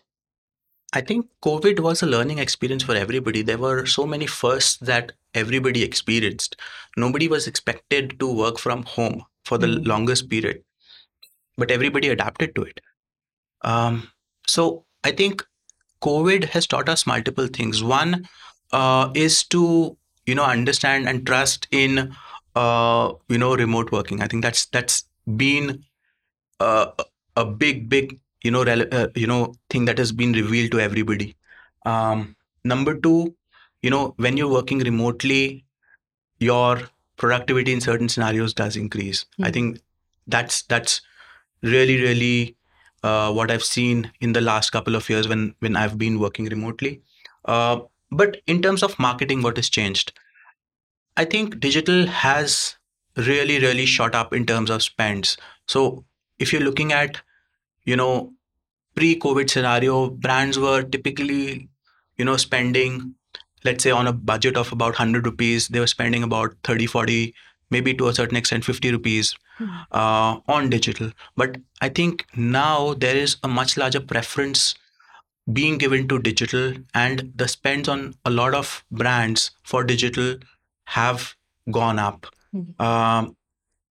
I 0.93 1.01
think 1.01 1.27
COVID 1.43 1.79
was 1.79 2.01
a 2.03 2.05
learning 2.05 2.37
experience 2.37 2.83
for 2.83 2.95
everybody. 2.95 3.41
There 3.41 3.57
were 3.57 3.85
so 3.85 4.05
many 4.05 4.27
firsts 4.27 4.77
that 4.77 5.11
everybody 5.33 5.83
experienced. 5.83 6.55
Nobody 6.95 7.27
was 7.27 7.47
expected 7.47 8.19
to 8.19 8.31
work 8.31 8.59
from 8.59 8.83
home 8.83 9.25
for 9.43 9.57
the 9.57 9.67
Mm. 9.67 9.87
longest 9.87 10.29
period, 10.29 10.63
but 11.57 11.71
everybody 11.71 12.09
adapted 12.09 12.55
to 12.55 12.63
it. 12.63 12.79
Um, 13.63 14.11
so 14.47 14.85
I 15.03 15.11
think 15.11 15.45
COVID 16.01 16.45
has 16.49 16.67
taught 16.67 16.89
us 16.89 17.07
multiple 17.07 17.47
things. 17.47 17.83
One 17.83 18.27
uh, 18.71 19.11
is 19.13 19.43
to 19.45 19.97
you 20.25 20.35
know 20.35 20.43
understand 20.45 21.07
and 21.07 21.25
trust 21.25 21.67
in 21.71 22.15
uh, 22.55 23.13
you 23.29 23.37
know 23.37 23.55
remote 23.55 23.91
working. 23.91 24.21
I 24.21 24.27
think 24.27 24.43
that's 24.43 24.65
that's 24.67 25.05
been 25.37 25.83
uh, 26.59 26.87
a 27.35 27.45
big 27.45 27.89
big 27.89 28.19
you 28.43 28.51
know 28.51 28.63
rele- 28.63 28.93
uh, 28.93 29.07
you 29.15 29.27
know 29.27 29.53
thing 29.69 29.85
that 29.85 29.97
has 29.97 30.11
been 30.11 30.33
revealed 30.33 30.71
to 30.71 30.79
everybody. 30.79 31.35
Um, 31.85 32.35
number 32.63 32.95
two, 32.95 33.35
you 33.81 33.89
know 33.89 34.13
when 34.17 34.37
you're 34.37 34.51
working 34.51 34.79
remotely, 34.79 35.65
your 36.39 36.81
productivity 37.17 37.73
in 37.73 37.81
certain 37.81 38.09
scenarios 38.09 38.53
does 38.53 38.75
increase. 38.75 39.25
I 39.41 39.49
Hmm. 39.49 39.51
think 39.51 39.81
that's 40.27 40.63
that's 40.63 41.01
really 41.61 42.01
really 42.01 42.55
uh, 43.03 43.31
what 43.33 43.51
I've 43.51 43.63
seen 43.63 44.11
in 44.21 44.33
the 44.33 44.41
last 44.41 44.71
couple 44.71 44.95
of 44.95 45.09
years 45.09 45.27
when 45.27 45.55
when 45.59 45.75
I've 45.75 45.97
been 45.97 46.19
working 46.19 46.45
remotely. 46.45 47.01
But 48.13 48.41
in 48.47 48.61
terms 48.61 48.83
of 48.83 48.97
marketing, 48.99 49.41
what 49.41 49.57
has 49.57 49.69
changed? 49.69 50.13
I 51.17 51.25
think 51.25 51.59
digital 51.59 52.07
has 52.07 52.75
really 53.15 53.59
really 53.59 53.85
shot 53.85 54.15
up 54.15 54.33
in 54.33 54.45
terms 54.45 54.69
of 54.69 54.81
spends. 54.83 55.37
So 55.67 56.05
if 56.39 56.51
you're 56.51 56.61
looking 56.63 56.91
at 56.91 57.21
you 57.85 57.95
know 57.95 58.33
pre-COVID 58.95 59.49
scenario, 59.49 60.09
brands 60.09 60.59
were 60.59 60.83
typically 60.83 61.69
you 62.17 62.25
know 62.25 62.37
spending 62.37 63.15
let's 63.63 63.83
say 63.83 63.91
on 63.91 64.07
a 64.07 64.13
budget 64.13 64.57
of 64.57 64.71
about 64.71 64.93
100 64.93 65.25
rupees 65.25 65.67
they 65.69 65.79
were 65.79 65.87
spending 65.87 66.23
about 66.23 66.55
30 66.63 66.85
40 66.85 67.33
maybe 67.69 67.93
to 67.93 68.07
a 68.07 68.13
certain 68.13 68.37
extent 68.37 68.65
50 68.65 68.91
rupees 68.91 69.35
Hmm. 69.57 69.67
uh, 69.91 70.39
on 70.47 70.67
digital 70.71 71.11
but 71.37 71.57
i 71.79 71.87
think 71.87 72.25
now 72.35 72.95
there 72.95 73.15
is 73.15 73.35
a 73.43 73.47
much 73.47 73.77
larger 73.77 73.99
preference 73.99 74.73
being 75.51 75.77
given 75.77 76.07
to 76.07 76.19
digital 76.19 76.73
and 76.93 77.31
the 77.35 77.47
spends 77.47 77.89
on 77.89 78.15
a 78.23 78.29
lot 78.29 78.53
of 78.55 78.83
brands 78.91 79.51
for 79.63 79.83
digital 79.83 80.37
have 80.85 81.35
gone 81.71 81.99
up. 81.99 82.27
Hmm. 82.51 82.81
um, 82.85 83.35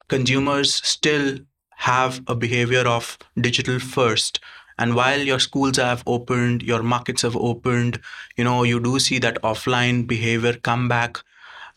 consumers 0.09 0.75
still 0.75 1.39
have 1.77 2.21
a 2.29 2.35
behavior 2.35 2.87
of 2.87 3.19
digital 3.41 3.79
first. 3.81 4.39
And 4.79 4.95
while 4.95 5.21
your 5.21 5.39
schools 5.41 5.77
have 5.77 6.03
opened 6.07 6.63
your 6.63 6.83
markets 6.83 7.23
have 7.23 7.37
opened 7.37 8.01
you 8.37 8.45
know 8.45 8.63
you 8.63 8.81
do 8.81 8.99
see 8.99 9.19
that 9.19 9.41
offline 9.43 10.07
behavior 10.07 10.55
come 10.55 10.89
back. 10.89 11.19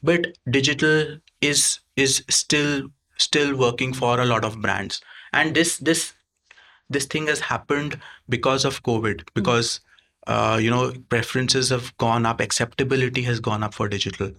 But 0.04 0.38
digital 0.50 1.18
is 1.42 1.80
is 1.96 2.24
still 2.30 2.88
still 3.18 3.56
working 3.58 3.94
for 3.94 4.20
a 4.20 4.26
lot 4.26 4.46
of 4.46 4.62
brands. 4.62 5.02
And 5.34 5.56
this 5.56 5.78
this 5.78 6.14
this 6.90 7.06
thing 7.06 7.28
has 7.28 7.40
happened 7.40 8.00
because 8.30 8.66
of 8.66 8.82
covid 8.84 9.24
because 9.34 9.80
uh, 10.28 10.60
you 10.62 10.70
know 10.70 10.94
preferences 11.10 11.70
have 11.70 11.96
gone 11.98 12.26
up 12.26 12.42
acceptability 12.42 13.22
has 13.22 13.40
gone 13.40 13.64
up 13.64 13.74
for 13.74 13.88
digital. 13.88 14.32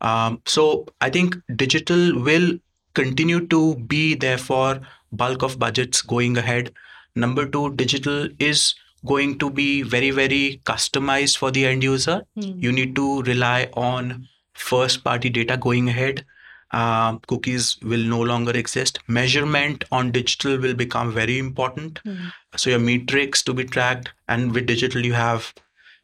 Um, 0.00 0.40
so 0.46 0.86
i 1.00 1.08
think 1.10 1.36
digital 1.56 2.20
will 2.20 2.58
continue 2.94 3.46
to 3.46 3.76
be 3.76 4.14
there 4.14 4.38
for 4.38 4.80
bulk 5.12 5.42
of 5.42 5.58
budgets 5.58 6.02
going 6.02 6.36
ahead. 6.36 6.72
Number 7.14 7.46
two 7.46 7.74
digital 7.74 8.28
is 8.38 8.74
going 9.06 9.38
to 9.38 9.50
be 9.50 9.82
very 9.82 10.10
very 10.10 10.60
customized 10.64 11.36
for 11.36 11.50
the 11.50 11.66
end 11.66 11.82
user. 11.82 12.22
Hmm. 12.34 12.58
you 12.58 12.72
need 12.72 12.94
to 12.96 13.22
rely 13.22 13.68
on 13.74 14.28
first 14.54 15.02
party 15.04 15.30
data 15.30 15.56
going 15.56 15.88
ahead 15.88 16.24
um, 16.72 17.20
cookies 17.26 17.76
will 17.82 18.02
no 18.02 18.20
longer 18.20 18.52
exist. 18.52 18.98
Measurement 19.08 19.84
on 19.92 20.10
digital 20.10 20.58
will 20.58 20.74
become 20.74 21.12
very 21.12 21.38
important. 21.38 22.00
Hmm. 22.04 22.28
so 22.56 22.70
your 22.70 22.78
metrics 22.78 23.42
to 23.42 23.54
be 23.54 23.64
tracked 23.64 24.10
and 24.28 24.52
with 24.54 24.66
digital 24.66 25.04
you 25.06 25.14
have 25.14 25.52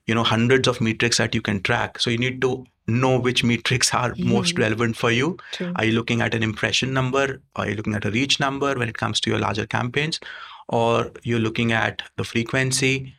you 0.06 0.14
know 0.14 0.22
hundreds 0.24 0.66
of 0.68 0.80
metrics 0.80 1.18
that 1.18 1.34
you 1.34 1.42
can 1.42 1.62
track. 1.62 1.98
So 1.98 2.10
you 2.10 2.18
need 2.18 2.40
to 2.42 2.64
know 2.86 3.18
which 3.18 3.44
metrics 3.44 3.92
are 3.94 4.14
most 4.18 4.54
Mhm. 4.54 4.58
relevant 4.64 4.96
for 4.96 5.10
you. 5.10 5.36
True. 5.52 5.72
are 5.76 5.84
you 5.84 5.92
looking 5.92 6.22
at 6.26 6.34
an 6.34 6.42
impression 6.42 6.94
number? 6.94 7.24
Are 7.56 7.68
you 7.68 7.74
looking 7.80 7.94
at 7.94 8.06
a 8.06 8.10
reach 8.10 8.40
number 8.40 8.74
when 8.82 8.88
it 8.88 8.96
comes 9.02 9.20
to 9.20 9.30
your 9.30 9.38
larger 9.38 9.66
campaigns? 9.66 10.20
Or 10.68 11.12
you're 11.22 11.38
looking 11.48 11.72
at 11.72 12.02
the 12.16 12.24
frequency? 12.24 13.14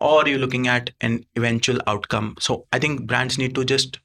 Or 0.00 0.26
you're 0.28 0.40
looking 0.40 0.66
at 0.66 0.90
an 1.00 1.24
eventual 1.36 1.78
outcome? 1.86 2.34
So 2.40 2.66
i 2.72 2.78
think 2.80 3.06
brands 3.06 3.38
need 3.38 3.54
to 3.60 3.64
just 3.64 3.98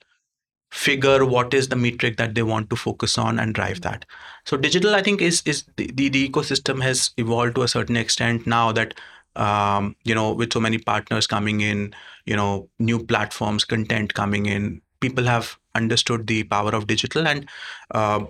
figure 0.71 1.25
what 1.25 1.53
is 1.53 1.69
the 1.69 1.75
metric 1.75 2.17
that 2.17 2.35
they 2.35 2.43
want 2.43 2.69
to 2.69 2.75
focus 2.75 3.17
on 3.17 3.39
and 3.39 3.55
drive 3.55 3.81
that. 3.81 4.05
So 4.45 4.57
digital 4.57 4.95
i 4.95 5.01
think 5.01 5.21
is 5.21 5.41
is 5.45 5.63
the, 5.75 5.89
the, 5.93 6.09
the 6.09 6.29
ecosystem 6.29 6.81
has 6.81 7.11
evolved 7.17 7.55
to 7.55 7.63
a 7.63 7.67
certain 7.67 7.97
extent 7.97 8.47
now 8.47 8.71
that 8.71 8.93
um, 9.35 9.95
you 10.03 10.15
know 10.15 10.33
with 10.33 10.53
so 10.53 10.59
many 10.59 10.77
partners 10.77 11.27
coming 11.27 11.61
in 11.61 11.93
you 12.25 12.35
know 12.35 12.69
new 12.79 13.03
platforms 13.03 13.65
content 13.65 14.13
coming 14.13 14.45
in 14.45 14.81
people 14.99 15.25
have 15.25 15.57
understood 15.75 16.27
the 16.27 16.43
power 16.43 16.73
of 16.73 16.87
digital 16.87 17.27
and 17.27 17.47
uh, 17.91 18.25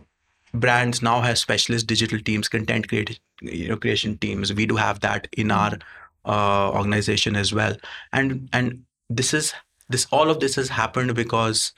brands 0.53 1.01
now 1.01 1.21
have 1.21 1.37
specialist 1.37 1.87
digital 1.87 2.19
teams 2.19 2.49
content 2.49 2.87
creation 2.87 3.17
you 3.41 3.67
know 3.67 3.77
creation 3.77 4.17
teams. 4.17 4.53
We 4.53 4.65
do 4.65 4.75
have 4.75 4.99
that 5.01 5.27
in 5.33 5.51
our 5.51 5.77
uh, 6.25 6.71
organization 6.71 7.35
as 7.35 7.53
well. 7.53 7.75
And 8.13 8.49
and 8.53 8.83
this 9.09 9.33
is 9.33 9.53
this 9.89 10.07
all 10.11 10.29
of 10.29 10.39
this 10.39 10.55
has 10.55 10.69
happened 10.69 11.15
because 11.15 11.73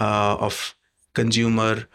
uh, 0.00 0.36
of 0.40 0.74
consumer 1.14 1.86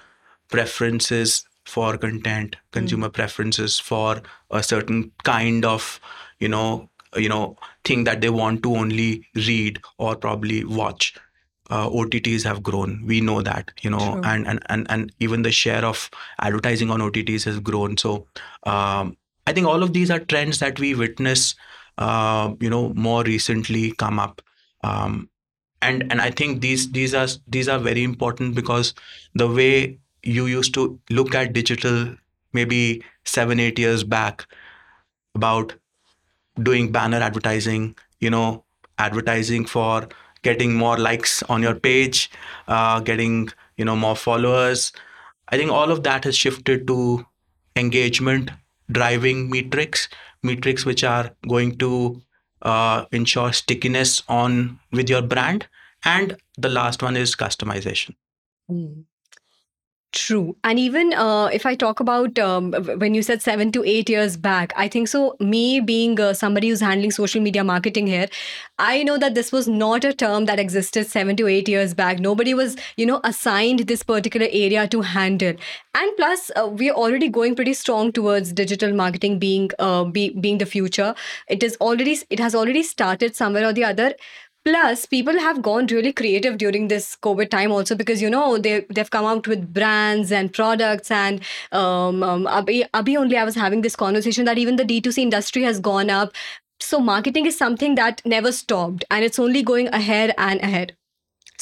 preferences 0.50 1.46
for 1.66 1.98
content 1.98 2.56
consumer 2.72 3.10
preferences 3.10 3.78
for 3.78 4.22
a 4.50 4.64
certain 4.64 5.12
kind 5.24 5.64
of 5.66 6.00
you 6.40 6.48
know 6.48 6.90
you 7.16 7.30
know 7.30 7.56
thing 7.84 8.04
that 8.06 8.22
they 8.22 8.30
want 8.30 8.64
to 8.64 8.76
only 8.76 9.26
read 9.36 9.80
or 9.98 10.16
probably 10.16 10.64
watch 10.64 11.14
uh, 11.70 11.88
OTTs 11.90 12.44
have 12.44 12.64
grown. 12.64 13.04
We 13.06 13.22
know 13.22 13.42
that, 13.42 13.72
you 13.82 13.90
know, 13.90 14.00
True. 14.00 14.22
and, 14.24 14.48
and 14.48 14.60
and 14.70 14.88
and 14.90 15.12
even 15.20 15.44
the 15.44 15.52
share 15.52 15.86
of 15.86 16.10
advertising 16.40 16.90
on 16.90 17.00
OTTs 17.00 17.46
has 17.46 17.60
grown. 17.60 17.98
So 17.98 18.26
um, 18.64 19.16
I 19.46 19.54
think 19.54 19.68
all 19.68 19.84
of 19.84 19.94
these 19.94 20.10
are 20.10 20.20
trends 20.20 20.60
that 20.60 20.80
we 20.80 20.96
witness, 20.96 21.56
uh, 21.98 22.54
you 22.60 22.70
know, 22.70 22.94
more 22.96 23.24
recently 23.24 23.92
come 23.92 24.20
up. 24.20 24.42
Um, 24.84 25.30
and 25.82 26.04
and 26.12 26.22
I 26.22 26.32
think 26.32 26.62
these 26.62 26.92
these 26.92 27.14
are 27.14 27.28
these 27.48 27.68
are 27.68 27.80
very 27.80 28.04
important 28.04 28.56
because 28.56 28.94
the 29.36 29.48
way 29.48 30.00
you 30.24 30.46
used 30.48 30.74
to 30.76 31.00
look 31.10 31.36
at 31.36 31.54
digital 31.54 32.16
maybe 32.54 33.04
seven 33.26 33.60
eight 33.60 33.80
years 33.80 34.04
back 34.04 34.46
about 35.36 35.74
doing 36.62 36.92
banner 36.92 37.18
advertising, 37.18 37.96
you 38.20 38.30
know, 38.30 38.64
advertising 38.98 39.66
for 39.66 40.08
getting 40.42 40.74
more 40.76 40.98
likes 40.98 41.44
on 41.44 41.62
your 41.62 41.76
page, 41.76 42.30
uh, 42.68 43.00
getting 43.00 43.50
you 43.78 43.86
know 43.86 43.96
more 43.96 44.16
followers. 44.16 44.92
I 45.50 45.58
think 45.58 45.72
all 45.72 45.92
of 45.92 46.04
that 46.04 46.26
has 46.26 46.36
shifted 46.36 46.88
to 46.88 47.26
engagement 47.76 48.52
driving 48.92 49.50
metrics, 49.50 50.10
metrics 50.44 50.86
which 50.86 51.04
are 51.04 51.32
going 51.48 51.78
to 51.78 52.22
uh, 52.62 53.06
ensure 53.12 53.54
stickiness 53.54 54.24
on 54.28 54.80
with 54.92 55.10
your 55.10 55.22
brand. 55.22 55.68
And 56.06 56.38
the 56.58 56.70
last 56.70 57.04
one 57.04 57.18
is 57.18 57.36
customization. 57.36 58.16
Mm. 58.70 59.06
True. 60.12 60.56
And 60.64 60.80
even 60.80 61.14
uh, 61.14 61.52
if 61.54 61.68
I 61.68 61.76
talk 61.76 62.00
about 62.00 62.40
um, 62.40 62.74
when 62.98 63.14
you 63.14 63.22
said 63.22 63.44
seven 63.44 63.72
to 63.74 63.84
eight 63.84 64.10
years 64.10 64.38
back, 64.38 64.74
I 64.76 64.88
think 64.88 65.08
so. 65.08 65.36
Me 65.40 65.80
being 65.82 66.20
uh, 66.20 66.34
somebody 66.34 66.70
who's 66.70 66.82
handling 66.82 67.12
social 67.12 67.40
media 67.40 67.64
marketing 67.64 68.08
here, 68.08 68.28
I 68.80 69.04
know 69.04 69.20
that 69.20 69.36
this 69.36 69.52
was 69.52 69.68
not 69.68 70.04
a 70.04 70.12
term 70.12 70.46
that 70.46 70.60
existed 70.60 71.06
seven 71.06 71.36
to 71.36 71.46
eight 71.46 71.70
years 71.70 71.94
back. 71.94 72.18
Nobody 72.18 72.56
was, 72.56 72.76
you 72.98 73.06
know, 73.06 73.22
assigned 73.24 73.82
this 73.82 74.02
particular 74.02 74.48
area 74.52 74.88
to 74.88 75.02
handle. 75.02 75.54
And 75.94 76.18
plus, 76.18 76.50
uh, 76.56 76.68
we're 76.68 76.94
already 76.94 77.30
going 77.30 77.56
pretty 77.56 77.76
strong 77.76 78.12
towards 78.12 78.52
digital 78.52 78.92
marketing 78.92 79.38
being 79.38 79.70
uh, 79.78 80.06
be, 80.06 80.32
being 80.32 80.58
the 80.58 80.66
future. 80.66 81.14
It 81.48 81.62
is 81.62 81.78
already 81.80 82.18
it 82.32 82.40
has 82.40 82.56
already 82.56 82.82
started 82.82 83.36
somewhere 83.36 83.68
or 83.68 83.74
the 83.74 83.84
other 83.84 84.16
Plus, 84.70 85.08
people 85.08 85.40
have 85.40 85.64
gone 85.64 85.88
really 85.88 86.14
creative 86.14 86.60
during 86.60 86.90
this 86.90 87.16
COVID 87.24 87.50
time 87.50 87.72
also 87.72 87.96
because 87.96 88.22
you 88.22 88.30
know 88.30 88.60
they 88.60 88.86
they've 88.92 89.10
come 89.10 89.26
out 89.26 89.48
with 89.48 89.74
brands 89.74 90.32
and 90.32 90.54
products 90.54 91.10
and 91.10 91.42
um, 91.72 92.22
um 92.22 92.46
Abhi, 92.46 92.84
Abhi 93.02 93.18
only 93.18 93.36
I 93.36 93.46
was 93.46 93.56
having 93.56 93.82
this 93.82 93.96
conversation 93.96 94.46
that 94.46 94.60
even 94.60 94.76
the 94.76 94.86
D2C 94.86 95.24
industry 95.24 95.64
has 95.64 95.80
gone 95.80 96.12
up. 96.12 96.36
So 96.80 97.00
marketing 97.00 97.48
is 97.48 97.58
something 97.58 97.96
that 97.96 98.22
never 98.26 98.52
stopped 98.52 99.06
and 99.10 99.26
it's 99.26 99.40
only 99.40 99.64
going 99.64 99.88
ahead 99.88 100.36
and 100.38 100.62
ahead. 100.62 100.96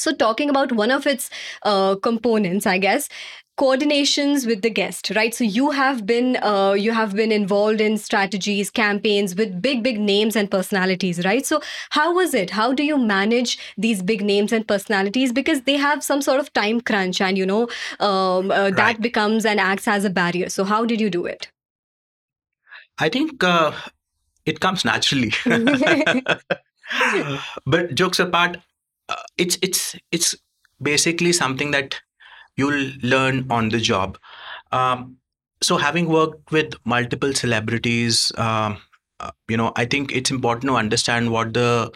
So 0.00 0.14
talking 0.14 0.50
about 0.50 0.72
one 0.72 0.90
of 0.90 1.06
its 1.06 1.30
uh, 1.62 1.96
components, 1.96 2.66
I 2.66 2.78
guess, 2.78 3.08
coordinations 3.58 4.46
with 4.46 4.62
the 4.62 4.70
guest 4.70 5.10
right? 5.16 5.34
So 5.34 5.42
you 5.42 5.70
have 5.70 6.06
been 6.06 6.36
uh, 6.36 6.72
you 6.72 6.92
have 6.92 7.16
been 7.16 7.32
involved 7.32 7.80
in 7.80 7.98
strategies 7.98 8.70
campaigns 8.70 9.34
with 9.34 9.60
big 9.60 9.82
big 9.82 9.98
names 9.98 10.36
and 10.36 10.50
personalities 10.50 11.24
right? 11.24 11.44
So 11.44 11.60
how 11.90 12.14
was 12.14 12.34
it? 12.34 12.50
How 12.50 12.72
do 12.72 12.84
you 12.84 12.96
manage 12.96 13.58
these 13.76 14.00
big 14.00 14.22
names 14.22 14.52
and 14.52 14.66
personalities? 14.66 15.32
Because 15.32 15.62
they 15.62 15.76
have 15.76 16.04
some 16.04 16.22
sort 16.22 16.38
of 16.38 16.52
time 16.52 16.80
crunch 16.80 17.20
and 17.20 17.36
you 17.36 17.44
know 17.44 17.68
um, 17.98 18.52
uh, 18.52 18.70
that 18.70 19.00
becomes 19.00 19.44
and 19.44 19.58
acts 19.58 19.88
as 19.88 20.04
a 20.04 20.10
barrier. 20.10 20.48
So 20.48 20.64
how 20.64 20.84
did 20.84 21.00
you 21.00 21.10
do 21.10 21.26
it? 21.26 21.50
I 22.98 23.08
think 23.08 23.42
uh, 23.42 23.72
it 24.46 24.60
comes 24.60 24.84
naturally. 24.84 25.32
but 27.66 27.94
jokes 27.94 28.18
apart, 28.18 28.58
uh, 29.08 29.22
it's 29.36 29.58
it's 29.62 29.96
it's 30.12 30.34
basically 30.80 31.32
something 31.32 31.70
that 31.72 32.00
you'll 32.56 32.92
learn 33.02 33.46
on 33.50 33.68
the 33.70 33.80
job. 33.80 34.18
Um, 34.72 35.16
so 35.62 35.76
having 35.76 36.08
worked 36.08 36.52
with 36.52 36.74
multiple 36.84 37.32
celebrities, 37.32 38.32
um, 38.36 38.78
uh, 39.20 39.30
you 39.48 39.56
know, 39.56 39.72
I 39.76 39.84
think 39.84 40.12
it's 40.12 40.30
important 40.30 40.70
to 40.70 40.76
understand 40.76 41.30
what 41.30 41.54
the 41.54 41.92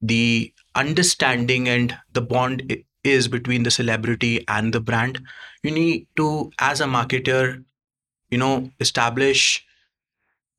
the 0.00 0.52
understanding 0.74 1.68
and 1.68 1.96
the 2.12 2.22
bond 2.22 2.82
is 3.04 3.28
between 3.28 3.62
the 3.62 3.70
celebrity 3.70 4.44
and 4.48 4.72
the 4.72 4.80
brand. 4.80 5.20
You 5.62 5.70
need 5.72 6.06
to, 6.16 6.50
as 6.58 6.80
a 6.80 6.84
marketer, 6.84 7.64
you 8.30 8.38
know, 8.38 8.70
establish 8.80 9.64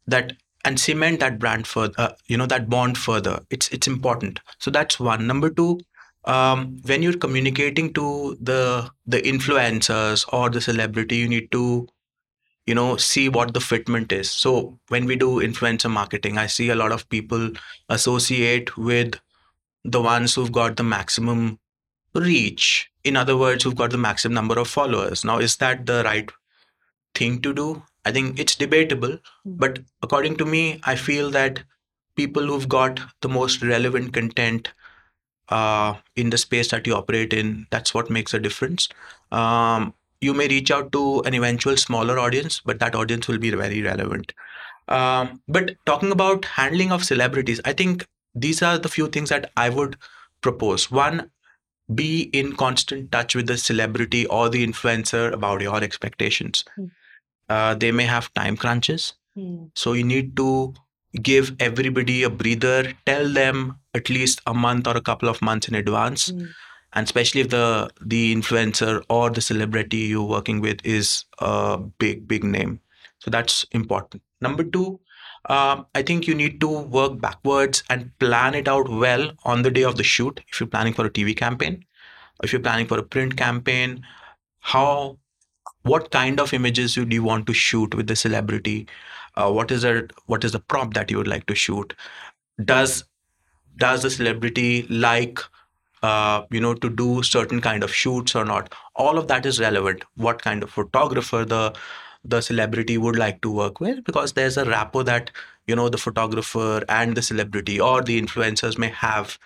that 0.07 0.33
and 0.65 0.79
cement 0.79 1.19
that 1.19 1.39
brand 1.39 1.67
further 1.67 1.93
uh, 1.97 2.11
you 2.27 2.37
know 2.37 2.45
that 2.45 2.69
bond 2.69 2.97
further. 2.97 3.39
It's 3.49 3.69
it's 3.69 3.87
important. 3.87 4.39
So 4.59 4.71
that's 4.71 4.99
one. 4.99 5.27
Number 5.27 5.49
two 5.49 5.79
um, 6.25 6.77
when 6.85 7.01
you're 7.01 7.17
communicating 7.17 7.93
to 7.93 8.37
the 8.41 8.89
the 9.05 9.21
influencers 9.21 10.25
or 10.33 10.49
the 10.49 10.61
celebrity 10.61 11.17
you 11.17 11.29
need 11.29 11.51
to 11.51 11.87
you 12.65 12.75
know 12.75 12.97
see 12.97 13.29
what 13.29 13.53
the 13.53 13.59
fitment 13.59 14.11
is. 14.11 14.29
So 14.29 14.77
when 14.89 15.05
we 15.05 15.15
do 15.15 15.41
influencer 15.41 15.89
marketing 15.89 16.37
i 16.37 16.45
see 16.47 16.69
a 16.69 16.75
lot 16.75 16.91
of 16.91 17.07
people 17.09 17.51
associate 17.89 18.77
with 18.77 19.19
the 19.83 20.01
ones 20.01 20.35
who've 20.35 20.51
got 20.51 20.77
the 20.77 20.83
maximum 20.83 21.59
reach. 22.13 22.91
In 23.03 23.15
other 23.15 23.37
words 23.37 23.63
who've 23.63 23.75
got 23.75 23.91
the 23.91 23.97
maximum 23.97 24.35
number 24.35 24.59
of 24.59 24.67
followers. 24.67 25.23
Now 25.23 25.39
is 25.39 25.55
that 25.57 25.85
the 25.85 26.03
right 26.03 26.29
thing 27.15 27.41
to 27.41 27.53
do. 27.53 27.83
I 28.09 28.11
think 28.11 28.39
it's 28.39 28.55
debatable, 28.55 29.17
but 29.45 29.79
according 30.01 30.37
to 30.37 30.45
me, 30.45 30.81
I 30.83 30.95
feel 30.95 31.29
that 31.31 31.61
people 32.15 32.43
who've 32.47 32.67
got 32.67 32.99
the 33.21 33.29
most 33.29 33.61
relevant 33.61 34.13
content 34.13 34.73
uh, 35.49 35.93
in 36.15 36.29
the 36.29 36.37
space 36.37 36.69
that 36.71 36.87
you 36.87 36.95
operate 36.95 37.33
in, 37.33 37.67
that's 37.69 37.93
what 37.93 38.09
makes 38.09 38.33
a 38.33 38.39
difference. 38.39 38.89
Um, 39.31 39.93
you 40.21 40.33
may 40.33 40.47
reach 40.47 40.71
out 40.71 40.91
to 40.91 41.21
an 41.21 41.33
eventual 41.33 41.77
smaller 41.77 42.19
audience, 42.19 42.61
but 42.65 42.79
that 42.79 42.95
audience 42.95 43.27
will 43.27 43.37
be 43.37 43.51
very 43.51 43.81
relevant. 43.81 44.33
Um, 44.87 45.41
but 45.47 45.75
talking 45.85 46.11
about 46.11 46.45
handling 46.45 46.91
of 46.91 47.03
celebrities, 47.03 47.61
I 47.63 47.73
think 47.73 48.05
these 48.35 48.61
are 48.61 48.77
the 48.77 48.89
few 48.89 49.07
things 49.07 49.29
that 49.29 49.51
I 49.55 49.69
would 49.69 49.97
propose. 50.41 50.91
One, 50.91 51.31
be 51.93 52.29
in 52.33 52.55
constant 52.55 53.11
touch 53.11 53.35
with 53.35 53.47
the 53.47 53.57
celebrity 53.57 54.25
or 54.27 54.49
the 54.49 54.65
influencer 54.65 55.31
about 55.31 55.61
your 55.61 55.83
expectations. 55.83 56.63
Hmm. 56.75 56.85
Uh, 57.49 57.73
they 57.75 57.91
may 57.91 58.05
have 58.05 58.33
time 58.33 58.55
crunches, 58.57 59.13
so 59.75 59.93
you 59.93 60.03
need 60.03 60.35
to 60.37 60.73
give 61.21 61.55
everybody 61.59 62.23
a 62.23 62.29
breather. 62.29 62.93
Tell 63.05 63.27
them 63.29 63.79
at 63.93 64.09
least 64.09 64.41
a 64.45 64.53
month 64.53 64.87
or 64.87 64.95
a 64.97 65.01
couple 65.01 65.29
of 65.29 65.41
months 65.41 65.67
in 65.67 65.75
advance, 65.75 66.29
and 66.93 67.03
especially 67.05 67.41
if 67.41 67.49
the 67.49 67.89
the 68.05 68.35
influencer 68.35 69.03
or 69.09 69.29
the 69.29 69.41
celebrity 69.41 69.97
you're 70.13 70.23
working 70.35 70.61
with 70.61 70.85
is 70.85 71.25
a 71.39 71.77
big 71.77 72.27
big 72.27 72.43
name. 72.43 72.79
So 73.19 73.31
that's 73.31 73.65
important. 73.71 74.21
Number 74.41 74.63
two. 74.63 74.99
Um, 75.45 75.85
I 75.95 76.01
think 76.03 76.27
you 76.27 76.35
need 76.35 76.59
to 76.61 76.67
work 76.67 77.21
backwards 77.21 77.81
and 77.89 78.11
plan 78.19 78.55
it 78.55 78.67
out 78.67 78.89
well 78.89 79.31
on 79.45 79.61
the 79.61 79.71
day 79.71 79.83
of 79.83 79.95
the 79.95 80.03
shoot. 80.03 80.41
If 80.49 80.59
you're 80.59 80.67
planning 80.67 80.93
for 80.93 81.05
a 81.05 81.09
TV 81.09 81.35
campaign, 81.35 81.85
if 82.43 82.51
you're 82.51 82.61
planning 82.61 82.87
for 82.87 82.99
a 82.99 83.03
print 83.03 83.37
campaign, 83.37 84.05
how 84.59 85.17
what 85.89 86.11
kind 86.11 86.39
of 86.39 86.53
images 86.53 86.95
do 86.95 87.07
you 87.09 87.23
want 87.23 87.47
to 87.47 87.53
shoot 87.53 87.95
with 87.95 88.07
the 88.07 88.15
celebrity? 88.15 88.87
Uh, 89.35 89.51
what 89.51 89.71
is 89.71 89.83
it 89.83 90.11
what 90.25 90.43
is 90.43 90.51
the 90.51 90.59
prop 90.59 90.93
that 90.93 91.11
you 91.11 91.17
would 91.17 91.27
like 91.27 91.45
to 91.47 91.55
shoot? 91.55 91.93
Does 92.63 93.03
does 93.77 94.01
the 94.03 94.09
celebrity 94.09 94.85
like 94.89 95.39
uh, 96.03 96.43
you 96.51 96.59
know 96.59 96.73
to 96.73 96.89
do 96.89 97.23
certain 97.23 97.61
kind 97.61 97.83
of 97.83 97.93
shoots 97.93 98.35
or 98.35 98.45
not? 98.45 98.73
All 98.95 99.17
of 99.17 99.27
that 99.27 99.45
is 99.45 99.59
relevant. 99.59 100.03
What 100.15 100.41
kind 100.41 100.63
of 100.63 100.69
photographer 100.69 101.45
the 101.45 101.73
the 102.23 102.41
celebrity 102.41 102.97
would 102.97 103.17
like 103.17 103.41
to 103.41 103.51
work 103.51 103.79
with? 103.79 104.03
Because 104.03 104.33
there's 104.33 104.57
a 104.57 104.65
rapport 104.65 105.03
that 105.05 105.31
you 105.67 105.75
know 105.75 105.89
the 105.89 105.97
photographer 105.97 106.83
and 106.89 107.15
the 107.15 107.21
celebrity 107.21 107.79
or 107.79 108.01
the 108.01 108.21
influencers 108.21 108.77
may 108.77 108.89
have 108.89 109.37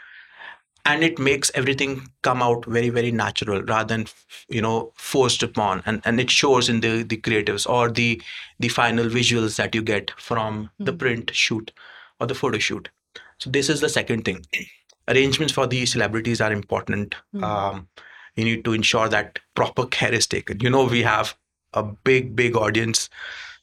and 0.85 1.03
it 1.03 1.17
makes 1.17 1.51
everything 1.55 2.07
come 2.23 2.41
out 2.41 2.65
very 2.65 2.89
very 2.89 3.11
natural 3.11 3.61
rather 3.63 3.95
than 3.95 4.05
you 4.49 4.61
know 4.61 4.91
forced 4.95 5.43
upon. 5.43 5.81
And 5.85 6.01
and 6.05 6.19
it 6.19 6.29
shows 6.29 6.69
in 6.69 6.81
the 6.81 7.03
the 7.03 7.17
creatives 7.17 7.69
or 7.69 7.89
the 7.89 8.21
the 8.59 8.67
final 8.69 9.05
visuals 9.05 9.55
that 9.57 9.75
you 9.75 9.81
get 9.81 10.11
from 10.19 10.69
the 10.79 10.91
Hmm. 10.91 10.97
print 10.97 11.31
shoot 11.33 11.71
or 12.19 12.27
the 12.27 12.35
photo 12.35 12.57
shoot. 12.59 12.89
So 13.37 13.49
this 13.49 13.69
is 13.69 13.81
the 13.81 13.89
second 13.89 14.23
thing. 14.25 14.45
Arrangements 15.07 15.53
for 15.53 15.67
these 15.67 15.91
celebrities 15.91 16.41
are 16.41 16.51
important. 16.51 17.15
Hmm. 17.33 17.43
um, 17.43 17.87
you 18.35 18.45
need 18.45 18.65
to 18.65 18.73
ensure 18.73 19.07
that 19.09 19.37
proper 19.55 19.85
care 19.85 20.11
is 20.13 20.25
taken. 20.27 20.59
You 20.59 20.69
know 20.69 20.85
we 20.85 21.03
have 21.03 21.35
a 21.73 21.83
big 21.83 22.35
big 22.35 22.55
audience 22.55 23.09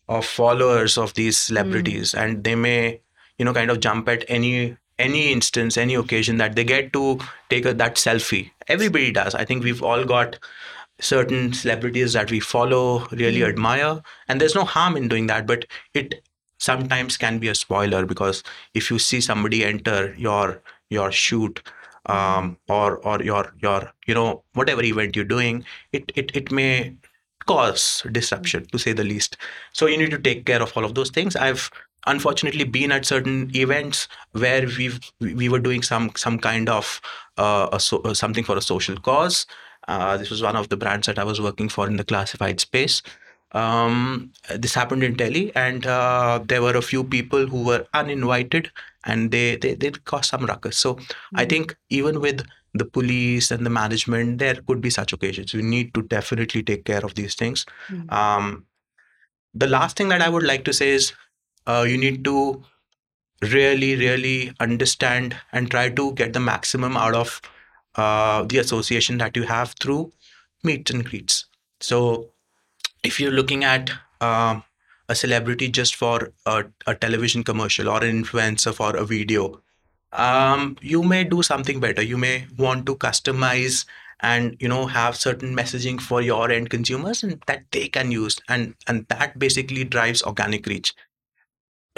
of 0.09 0.27
followers 0.27 0.99
of 0.99 1.15
these 1.15 1.39
celebrities 1.39 2.15
and 2.15 2.45
they 2.45 2.55
may 2.55 3.01
you 3.39 3.45
know 3.45 3.55
kind 3.55 3.71
of 3.71 3.81
jump 3.81 4.09
at 4.09 4.25
any 4.29 4.77
any 5.07 5.33
instance 5.33 5.77
any 5.77 5.95
occasion 5.95 6.37
that 6.39 6.55
they 6.57 6.65
get 6.65 6.93
to 6.93 7.19
take 7.49 7.65
a, 7.67 7.75
that 7.75 7.97
selfie 7.97 8.51
everybody 8.69 9.11
does 9.13 9.35
i 9.35 9.45
think 9.45 9.65
we've 9.65 9.83
all 9.83 10.05
got 10.05 10.39
certain 11.01 11.53
celebrities 11.53 12.13
that 12.13 12.31
we 12.31 12.41
follow 12.41 13.07
really 13.11 13.41
Mm. 13.41 13.49
admire 13.49 14.03
and 14.29 14.41
there's 14.41 14.55
no 14.55 14.65
harm 14.65 14.97
in 14.97 15.09
doing 15.09 15.27
that 15.29 15.47
but 15.47 15.65
it 15.95 16.23
sometimes 16.59 17.17
can 17.17 17.39
be 17.39 17.49
a 17.49 17.55
spoiler 17.55 18.05
because 18.05 18.43
if 18.75 18.91
you 18.91 18.99
see 18.99 19.21
somebody 19.21 19.65
enter 19.65 20.15
your 20.19 20.63
your 20.91 21.11
shoot 21.11 21.63
um, 22.07 22.57
or 22.69 22.99
or 22.99 23.23
your 23.23 23.55
your 23.63 23.93
you 24.07 24.15
know 24.15 24.43
whatever 24.55 24.83
event 24.83 25.17
you're 25.17 25.25
doing, 25.25 25.65
it 25.93 26.13
it 26.17 26.31
it 26.35 26.51
may 26.53 26.95
cause 27.47 28.03
disruption 28.13 28.67
to 28.67 28.79
say 28.79 28.93
the 28.93 29.05
least. 29.05 29.37
So 29.73 29.87
you 29.87 29.97
need 29.99 30.11
to 30.11 30.19
take 30.19 30.45
care 30.47 30.63
of 30.63 30.77
all 30.77 30.85
of 30.85 30.95
those 30.95 31.11
things. 31.11 31.37
I've 31.37 31.71
unfortunately 32.07 32.65
been 32.65 32.93
at 32.93 33.05
certain 33.05 33.51
events 33.55 34.09
where 34.33 34.67
we've 34.79 35.01
we 35.21 35.49
were 35.49 35.59
doing 35.59 35.83
some 35.83 36.11
some 36.17 36.39
kind 36.39 36.69
of 36.69 37.01
uh, 37.39 37.69
a 37.73 37.81
so, 37.81 37.99
uh, 37.99 38.15
something 38.15 38.45
for 38.45 38.57
a 38.57 38.63
social 38.63 38.97
cause. 38.97 39.47
Uh, 39.89 40.17
this 40.17 40.31
was 40.31 40.43
one 40.43 40.57
of 40.57 40.69
the 40.69 40.77
brands 40.77 41.07
that 41.07 41.19
I 41.19 41.25
was 41.25 41.41
working 41.41 41.69
for 41.69 41.87
in 41.87 41.97
the 41.97 42.05
classified 42.05 42.61
space. 42.61 43.03
Um, 43.53 44.33
this 44.57 44.75
happened 44.75 45.03
in 45.03 45.15
Delhi, 45.15 45.55
and 45.57 45.87
uh, 45.87 46.41
there 46.47 46.63
were 46.63 46.77
a 46.77 46.83
few 46.83 47.03
people 47.03 47.47
who 47.47 47.65
were 47.65 47.87
uninvited, 47.95 48.71
and 49.05 49.31
they 49.31 49.57
they 49.57 49.75
they 49.75 49.91
caused 49.91 50.31
some 50.31 50.47
ruckus. 50.47 50.79
So 50.79 50.95
mm-hmm. 50.95 51.39
I 51.39 51.45
think 51.45 51.77
even 51.89 52.21
with 52.21 52.47
the 52.75 52.85
police 52.85 53.51
and 53.51 53.67
the 53.67 53.71
management, 53.71 54.39
there 54.39 54.55
could 54.67 54.81
be 54.81 54.91
such 54.91 55.13
occasions. 55.13 55.53
We 55.53 55.63
need 55.63 55.93
to 55.95 56.03
definitely 56.03 56.63
take 56.63 56.85
care 56.85 57.05
of 57.05 57.15
these 57.15 57.35
things. 57.35 57.67
Mm-hmm. 57.89 58.15
Um, 58.15 58.67
the 59.53 59.67
last 59.67 59.97
thing 59.97 60.09
that 60.11 60.23
I 60.23 60.29
would 60.29 60.45
like 60.45 60.65
to 60.67 60.73
say 60.73 60.91
is 60.91 61.13
uh, 61.71 61.83
you 61.83 61.99
need 61.99 62.25
to 62.25 62.63
really, 63.43 63.97
really 63.97 64.53
understand 64.61 65.37
and 65.53 65.71
try 65.71 65.89
to 65.89 66.13
get 66.13 66.33
the 66.33 66.41
maximum 66.41 66.97
out 66.97 67.15
of 67.15 67.41
uh, 67.97 68.43
the 68.45 68.59
association 68.59 69.19
that 69.19 69.37
you 69.37 69.45
have 69.45 69.75
through 69.81 70.13
meets 70.63 70.91
and 70.91 71.05
greets. 71.05 71.47
So, 71.81 72.31
if 73.03 73.19
you're 73.19 73.39
looking 73.41 73.65
at 73.65 73.91
uh, 74.21 74.61
a 75.09 75.15
celebrity 75.15 75.69
just 75.69 75.95
for 75.95 76.33
a, 76.47 76.65
a, 76.87 76.95
television 76.95 77.43
commercial 77.43 77.89
or 77.89 78.05
an 78.05 78.23
influencer 78.23 78.75
for 78.75 78.95
a 78.97 79.05
video, 79.05 79.61
um, 80.13 80.77
you 80.83 81.03
may 81.03 81.25
do 81.25 81.43
something 81.43 81.81
better. 81.81 82.03
You 82.03 82.19
may 82.19 82.47
want 82.59 82.85
to 82.87 82.97
customize 82.97 83.87
and 84.21 84.57
you 84.61 84.69
know 84.69 84.87
have 84.87 85.17
certain 85.17 85.57
messaging 85.57 86.01
for 86.01 86.21
your 86.21 86.51
end 86.51 86.69
consumers 86.69 87.23
and 87.23 87.43
that 87.47 87.65
they 87.71 87.89
can 87.89 88.11
use 88.11 88.39
and 88.49 88.75
and 88.87 89.07
that 89.09 89.39
basically 89.39 89.83
drives 89.83 90.23
organic 90.23 90.67
reach 90.67 90.95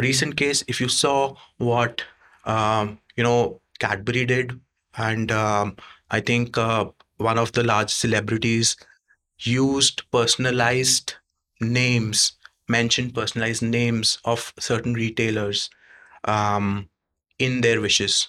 recent 0.03 0.36
case, 0.36 0.64
if 0.68 0.80
you 0.80 0.88
saw 0.88 1.34
what 1.59 2.05
um, 2.44 2.98
you 3.16 3.24
know 3.24 3.61
Cadbury 3.78 4.26
did, 4.26 4.61
and 4.96 5.32
um, 5.32 5.76
I 6.11 6.20
think 6.20 6.59
uh, 6.59 6.86
one 7.16 7.38
of 7.38 7.53
the 7.53 7.62
large 7.62 7.90
celebrities 7.90 8.76
used 9.38 10.03
personalized 10.11 11.14
names, 11.61 12.32
mentioned 12.68 13.14
personalized 13.14 13.62
names 13.62 14.18
of 14.24 14.53
certain 14.59 14.94
retailers 14.94 15.70
um, 16.24 16.88
in 17.38 17.61
their 17.61 17.80
wishes. 17.80 18.28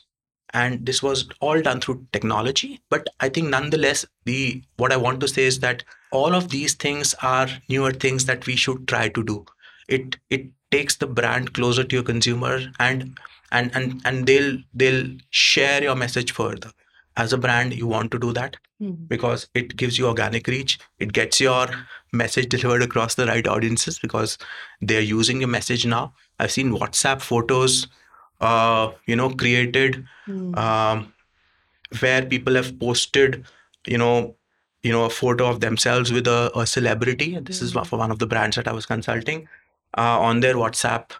And 0.55 0.85
this 0.85 1.01
was 1.01 1.27
all 1.41 1.61
done 1.61 1.81
through 1.81 2.07
technology. 2.13 2.79
But 2.89 3.07
I 3.19 3.29
think 3.29 3.49
nonetheless, 3.49 4.05
the 4.25 4.61
what 4.77 4.91
I 4.91 4.97
want 4.97 5.19
to 5.21 5.27
say 5.27 5.43
is 5.43 5.59
that 5.61 5.83
all 6.11 6.35
of 6.35 6.49
these 6.49 6.75
things 6.75 7.15
are 7.23 7.47
newer 7.69 7.91
things 7.91 8.25
that 8.25 8.45
we 8.45 8.55
should 8.55 8.87
try 8.87 9.09
to 9.09 9.23
do. 9.23 9.45
It 9.87 10.17
it 10.29 10.47
takes 10.73 10.95
the 10.95 11.07
brand 11.07 11.53
closer 11.53 11.83
to 11.83 11.95
your 11.95 12.03
consumer 12.11 12.53
and 12.79 13.19
and 13.51 13.75
and 13.75 14.01
and 14.05 14.27
they'll 14.27 14.57
they'll 14.73 15.05
share 15.29 15.83
your 15.83 15.95
message 15.95 16.31
further. 16.39 16.71
As 17.15 17.33
a 17.33 17.37
brand 17.37 17.73
you 17.79 17.87
want 17.87 18.11
to 18.13 18.19
do 18.21 18.33
that 18.33 18.55
mm-hmm. 18.81 19.03
because 19.05 19.47
it 19.53 19.75
gives 19.81 19.99
you 19.99 20.07
organic 20.11 20.47
reach. 20.47 20.79
It 20.97 21.13
gets 21.13 21.39
your 21.39 21.67
message 22.11 22.49
delivered 22.49 22.81
across 22.81 23.15
the 23.15 23.27
right 23.27 23.47
audiences 23.55 23.99
because 23.99 24.37
they're 24.81 25.09
using 25.09 25.41
your 25.41 25.49
message 25.49 25.85
now. 25.85 26.13
I've 26.39 26.51
seen 26.51 26.71
whatsapp 26.71 27.21
photos 27.21 27.87
uh, 28.41 28.91
you 29.05 29.15
know 29.15 29.29
created 29.29 30.05
mm-hmm. 30.27 30.55
um, 30.55 31.13
where 31.99 32.25
people 32.25 32.55
have 32.55 32.79
posted 32.79 33.43
you 33.85 33.99
know 33.99 34.35
you 34.81 34.91
know 34.91 35.05
a 35.05 35.09
photo 35.09 35.49
of 35.49 35.59
themselves 35.59 36.11
with 36.11 36.27
a, 36.27 36.51
a 36.55 36.65
celebrity. 36.65 37.37
This 37.39 37.61
is 37.61 37.73
for 37.73 37.99
one 37.99 38.09
of 38.09 38.17
the 38.19 38.27
brands 38.33 38.55
that 38.55 38.67
i 38.67 38.73
was 38.73 38.87
consulting 38.87 39.47
uh, 39.97 40.19
on 40.19 40.39
their 40.39 40.55
WhatsApp 40.55 41.11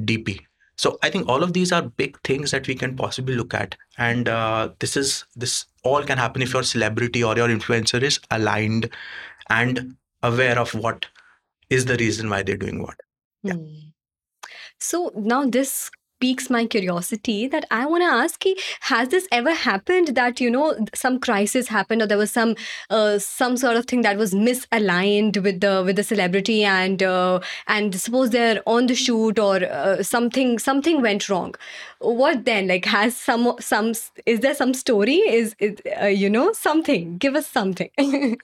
DP. 0.00 0.40
So 0.76 0.98
I 1.02 1.10
think 1.10 1.28
all 1.28 1.42
of 1.42 1.52
these 1.52 1.72
are 1.72 1.82
big 1.82 2.18
things 2.22 2.52
that 2.52 2.66
we 2.66 2.74
can 2.74 2.96
possibly 2.96 3.36
look 3.36 3.52
at, 3.52 3.76
and 3.98 4.28
uh, 4.28 4.70
this 4.78 4.96
is 4.96 5.26
this 5.36 5.66
all 5.82 6.02
can 6.02 6.16
happen 6.16 6.40
if 6.40 6.54
your 6.54 6.62
celebrity 6.62 7.22
or 7.22 7.36
your 7.36 7.48
influencer 7.48 8.02
is 8.02 8.18
aligned 8.30 8.88
and 9.50 9.96
aware 10.22 10.58
of 10.58 10.72
what 10.74 11.06
is 11.68 11.84
the 11.84 11.96
reason 11.96 12.30
why 12.30 12.42
they're 12.42 12.56
doing 12.56 12.82
what. 12.82 12.98
Yeah. 13.42 13.54
Hmm. 13.54 13.90
So 14.78 15.12
now 15.14 15.44
this 15.44 15.90
piques 16.20 16.50
my 16.50 16.66
curiosity 16.66 17.48
that 17.48 17.64
I 17.70 17.86
want 17.86 18.02
to 18.02 18.06
ask 18.06 18.44
has 18.82 19.08
this 19.08 19.26
ever 19.32 19.52
happened 19.54 20.08
that 20.08 20.40
you 20.40 20.50
know 20.50 20.76
some 20.94 21.18
crisis 21.18 21.68
happened 21.68 22.02
or 22.02 22.06
there 22.06 22.18
was 22.18 22.30
some 22.30 22.54
uh, 22.90 23.18
some 23.18 23.56
sort 23.56 23.76
of 23.76 23.86
thing 23.86 24.02
that 24.02 24.16
was 24.16 24.34
misaligned 24.34 25.42
with 25.42 25.60
the 25.60 25.82
with 25.84 25.96
the 25.96 26.04
celebrity 26.04 26.64
and 26.64 27.02
uh, 27.02 27.40
and 27.66 27.94
suppose 28.00 28.30
they're 28.30 28.62
on 28.66 28.86
the 28.86 28.94
shoot 28.94 29.38
or 29.38 29.64
uh, 29.64 30.02
something 30.02 30.58
something 30.58 31.00
went 31.00 31.28
wrong? 31.28 31.54
What 31.98 32.44
then? 32.44 32.68
Like 32.68 32.84
has 32.84 33.16
some 33.16 33.54
some 33.60 33.92
is 34.26 34.40
there 34.40 34.54
some 34.54 34.74
story? 34.74 35.16
Is 35.16 35.54
it 35.58 35.80
uh, 36.00 36.06
you 36.06 36.30
know 36.30 36.52
something. 36.52 37.18
Give 37.18 37.34
us 37.34 37.46
something. 37.46 37.90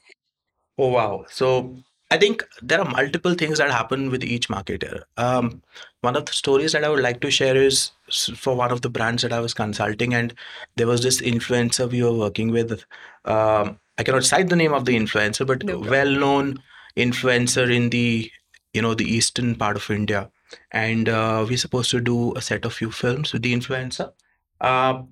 Oh 0.78 0.88
wow. 0.88 1.24
So 1.30 1.76
I 2.10 2.18
think 2.18 2.44
there 2.62 2.80
are 2.80 2.88
multiple 2.88 3.34
things 3.34 3.58
that 3.58 3.70
happen 3.70 4.10
with 4.10 4.22
each 4.22 4.48
marketer. 4.48 5.02
Um, 5.16 5.62
one 6.02 6.14
of 6.14 6.24
the 6.24 6.32
stories 6.32 6.72
that 6.72 6.84
I 6.84 6.88
would 6.88 7.00
like 7.02 7.20
to 7.22 7.30
share 7.32 7.56
is 7.56 7.90
for 8.36 8.54
one 8.54 8.70
of 8.70 8.82
the 8.82 8.88
brands 8.88 9.22
that 9.22 9.32
I 9.32 9.40
was 9.40 9.54
consulting, 9.54 10.14
and 10.14 10.32
there 10.76 10.86
was 10.86 11.02
this 11.02 11.20
influencer 11.20 11.90
we 11.90 12.04
were 12.04 12.12
working 12.12 12.52
with. 12.52 12.84
Um, 13.24 13.80
I 13.98 14.04
cannot 14.04 14.24
cite 14.24 14.48
the 14.48 14.56
name 14.56 14.72
of 14.72 14.84
the 14.84 14.96
influencer, 14.96 15.44
but 15.46 15.64
no 15.64 15.80
well-known 15.80 16.62
influencer 16.96 17.74
in 17.74 17.90
the 17.90 18.30
you 18.72 18.82
know 18.82 18.94
the 18.94 19.10
eastern 19.10 19.56
part 19.56 19.76
of 19.76 19.90
India, 19.90 20.30
and 20.70 21.08
uh, 21.08 21.44
we're 21.48 21.58
supposed 21.58 21.90
to 21.90 22.00
do 22.00 22.34
a 22.36 22.42
set 22.42 22.64
of 22.64 22.74
few 22.74 22.92
films 22.92 23.32
with 23.32 23.42
the 23.42 23.54
influencer. 23.54 24.12
Uh, 24.60 25.02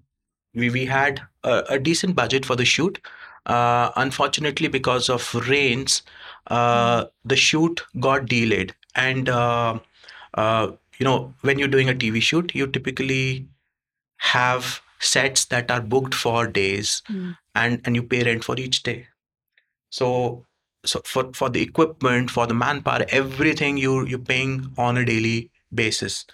we 0.54 0.70
we 0.70 0.86
had 0.86 1.22
a, 1.42 1.64
a 1.70 1.78
decent 1.78 2.14
budget 2.14 2.44
for 2.46 2.54
the 2.54 2.64
shoot. 2.64 3.00
Uh, 3.46 3.90
unfortunately, 3.96 4.68
because 4.68 5.10
of 5.10 5.34
rains, 5.48 6.02
uh, 6.48 7.06
the 7.24 7.36
shoot 7.36 7.82
got 8.00 8.26
delayed. 8.26 8.74
And, 8.94 9.28
uh, 9.28 9.78
uh, 10.34 10.72
you 10.98 11.04
know, 11.04 11.34
when 11.40 11.58
you're 11.58 11.68
doing 11.68 11.88
a 11.88 11.94
TV 11.94 12.22
shoot, 12.22 12.54
you 12.54 12.66
typically 12.66 13.48
have 14.18 14.80
sets 15.00 15.44
that 15.46 15.70
are 15.70 15.80
booked 15.80 16.14
for 16.14 16.46
days 16.46 17.02
mm. 17.10 17.36
and, 17.54 17.80
and 17.84 17.94
you 17.94 18.02
pay 18.02 18.22
rent 18.22 18.44
for 18.44 18.58
each 18.58 18.82
day. 18.82 19.06
So, 19.90 20.46
so 20.84 21.00
for, 21.04 21.32
for 21.32 21.48
the 21.48 21.62
equipment, 21.62 22.30
for 22.30 22.46
the 22.46 22.54
manpower, 22.54 23.04
everything 23.08 23.76
you, 23.76 24.06
you're 24.06 24.18
paying 24.18 24.72
on 24.76 24.96
a 24.96 25.04
daily 25.04 25.50
basis 25.72 26.26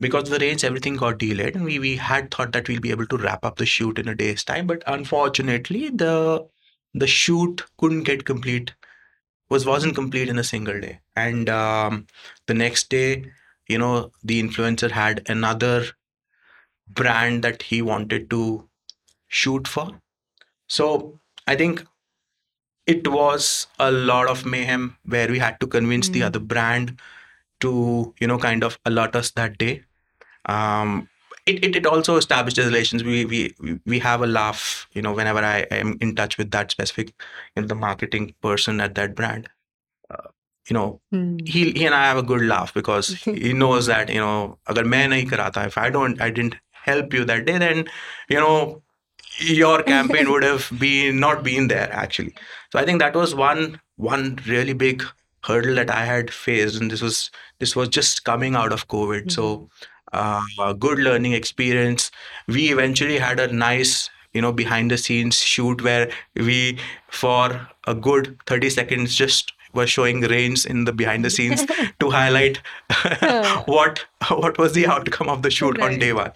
because 0.00 0.28
the 0.28 0.38
rains 0.38 0.64
everything 0.64 0.96
got 0.96 1.18
delayed 1.18 1.56
and 1.56 1.64
we, 1.64 1.78
we 1.78 1.96
had 1.96 2.30
thought 2.30 2.52
that 2.52 2.68
we'll 2.68 2.80
be 2.80 2.90
able 2.90 3.06
to 3.06 3.16
wrap 3.16 3.44
up 3.44 3.56
the 3.56 3.66
shoot 3.66 3.98
in 3.98 4.08
a 4.08 4.14
day's 4.14 4.44
time 4.44 4.66
but 4.66 4.82
unfortunately 4.86 5.88
the 5.90 6.46
the 6.94 7.06
shoot 7.06 7.62
couldn't 7.78 8.04
get 8.04 8.24
complete 8.24 8.74
was 9.48 9.64
wasn't 9.64 9.94
complete 9.94 10.28
in 10.28 10.38
a 10.38 10.44
single 10.44 10.80
day 10.80 11.00
and 11.14 11.48
um, 11.48 12.06
the 12.46 12.54
next 12.54 12.88
day 12.90 13.24
you 13.68 13.78
know 13.78 14.10
the 14.22 14.42
influencer 14.42 14.90
had 14.90 15.22
another 15.28 15.84
brand 16.88 17.42
that 17.42 17.62
he 17.62 17.82
wanted 17.82 18.30
to 18.30 18.68
shoot 19.28 19.66
for 19.68 19.90
so 20.68 21.18
i 21.46 21.54
think 21.54 21.84
it 22.86 23.08
was 23.08 23.66
a 23.78 23.90
lot 23.90 24.28
of 24.28 24.46
mayhem 24.46 24.96
where 25.04 25.28
we 25.28 25.38
had 25.38 25.58
to 25.60 25.66
convince 25.66 26.08
mm. 26.08 26.12
the 26.12 26.20
hmm. 26.20 26.26
other 26.26 26.38
brand 26.38 26.98
to 27.60 28.14
you 28.20 28.26
know 28.26 28.38
kind 28.38 28.62
of 28.62 28.78
alert 28.84 29.16
us 29.16 29.30
that 29.32 29.58
day 29.58 29.82
um, 30.46 31.08
it, 31.46 31.64
it, 31.64 31.76
it 31.76 31.86
also 31.86 32.16
established 32.16 32.58
relations 32.58 33.04
we, 33.04 33.24
we 33.24 33.54
we 33.86 33.98
have 33.98 34.22
a 34.22 34.26
laugh 34.26 34.88
you 34.92 35.00
know 35.00 35.12
whenever 35.12 35.38
i 35.38 35.60
am 35.70 35.96
in 36.00 36.14
touch 36.14 36.36
with 36.36 36.50
that 36.50 36.70
specific 36.70 37.12
you 37.54 37.62
know 37.62 37.68
the 37.68 37.74
marketing 37.74 38.34
person 38.42 38.80
at 38.80 38.94
that 38.94 39.14
brand 39.14 39.48
uh, 40.10 40.28
you 40.68 40.74
know 40.74 41.00
mm. 41.14 41.46
he 41.46 41.70
he 41.72 41.86
and 41.86 41.94
i 41.94 42.04
have 42.04 42.18
a 42.18 42.22
good 42.22 42.42
laugh 42.42 42.74
because 42.74 43.14
he 43.22 43.52
knows 43.64 43.86
that 43.86 44.08
you 44.08 44.20
know 44.20 44.58
agar 44.68 44.84
main 44.84 45.10
nahi 45.10 45.28
karata 45.34 45.66
if 45.66 45.78
i 45.78 45.88
don't 45.98 46.20
i 46.20 46.30
didn't 46.30 46.56
help 46.90 47.14
you 47.18 47.24
that 47.24 47.46
day 47.46 47.58
then 47.58 47.84
you 48.28 48.40
know 48.46 48.82
your 49.38 49.82
campaign 49.82 50.30
would 50.30 50.44
have 50.44 50.70
been 50.78 51.20
not 51.20 51.44
been 51.50 51.68
there 51.68 51.92
actually 51.92 52.34
so 52.72 52.78
i 52.78 52.84
think 52.84 53.04
that 53.04 53.22
was 53.22 53.34
one 53.34 53.80
one 54.10 54.26
really 54.46 54.76
big 54.86 55.04
hurdle 55.48 55.76
that 55.78 55.90
i 55.96 56.04
had 56.04 56.30
faced 56.36 56.80
and 56.80 56.90
this 56.90 57.02
was 57.06 57.18
this 57.64 57.76
was 57.80 57.88
just 57.96 58.24
coming 58.24 58.56
out 58.62 58.72
of 58.76 58.88
covid 58.94 59.26
mm-hmm. 59.26 59.36
so 59.40 59.68
uh, 60.12 60.40
a 60.60 60.74
good 60.74 60.98
learning 60.98 61.32
experience. 61.32 62.10
We 62.46 62.72
eventually 62.72 63.18
had 63.18 63.40
a 63.40 63.52
nice, 63.52 64.10
you 64.32 64.40
know, 64.40 64.52
behind 64.52 64.90
the 64.90 64.98
scenes 64.98 65.38
shoot 65.40 65.82
where 65.82 66.10
we, 66.34 66.78
for 67.08 67.68
a 67.86 67.94
good 67.94 68.38
30 68.46 68.70
seconds, 68.70 69.14
just 69.14 69.52
were 69.76 69.86
showing 69.86 70.22
rains 70.22 70.64
in 70.64 70.84
the 70.84 70.92
behind 70.92 71.24
the 71.24 71.30
scenes 71.30 71.64
to 72.00 72.10
highlight 72.10 72.60
what 73.66 74.06
what 74.28 74.58
was 74.58 74.72
the 74.72 74.86
outcome 74.86 75.28
of 75.28 75.42
the 75.42 75.50
shoot 75.50 75.78
right. 75.78 75.92
on 75.92 75.98
day 75.98 76.12
one. 76.12 76.32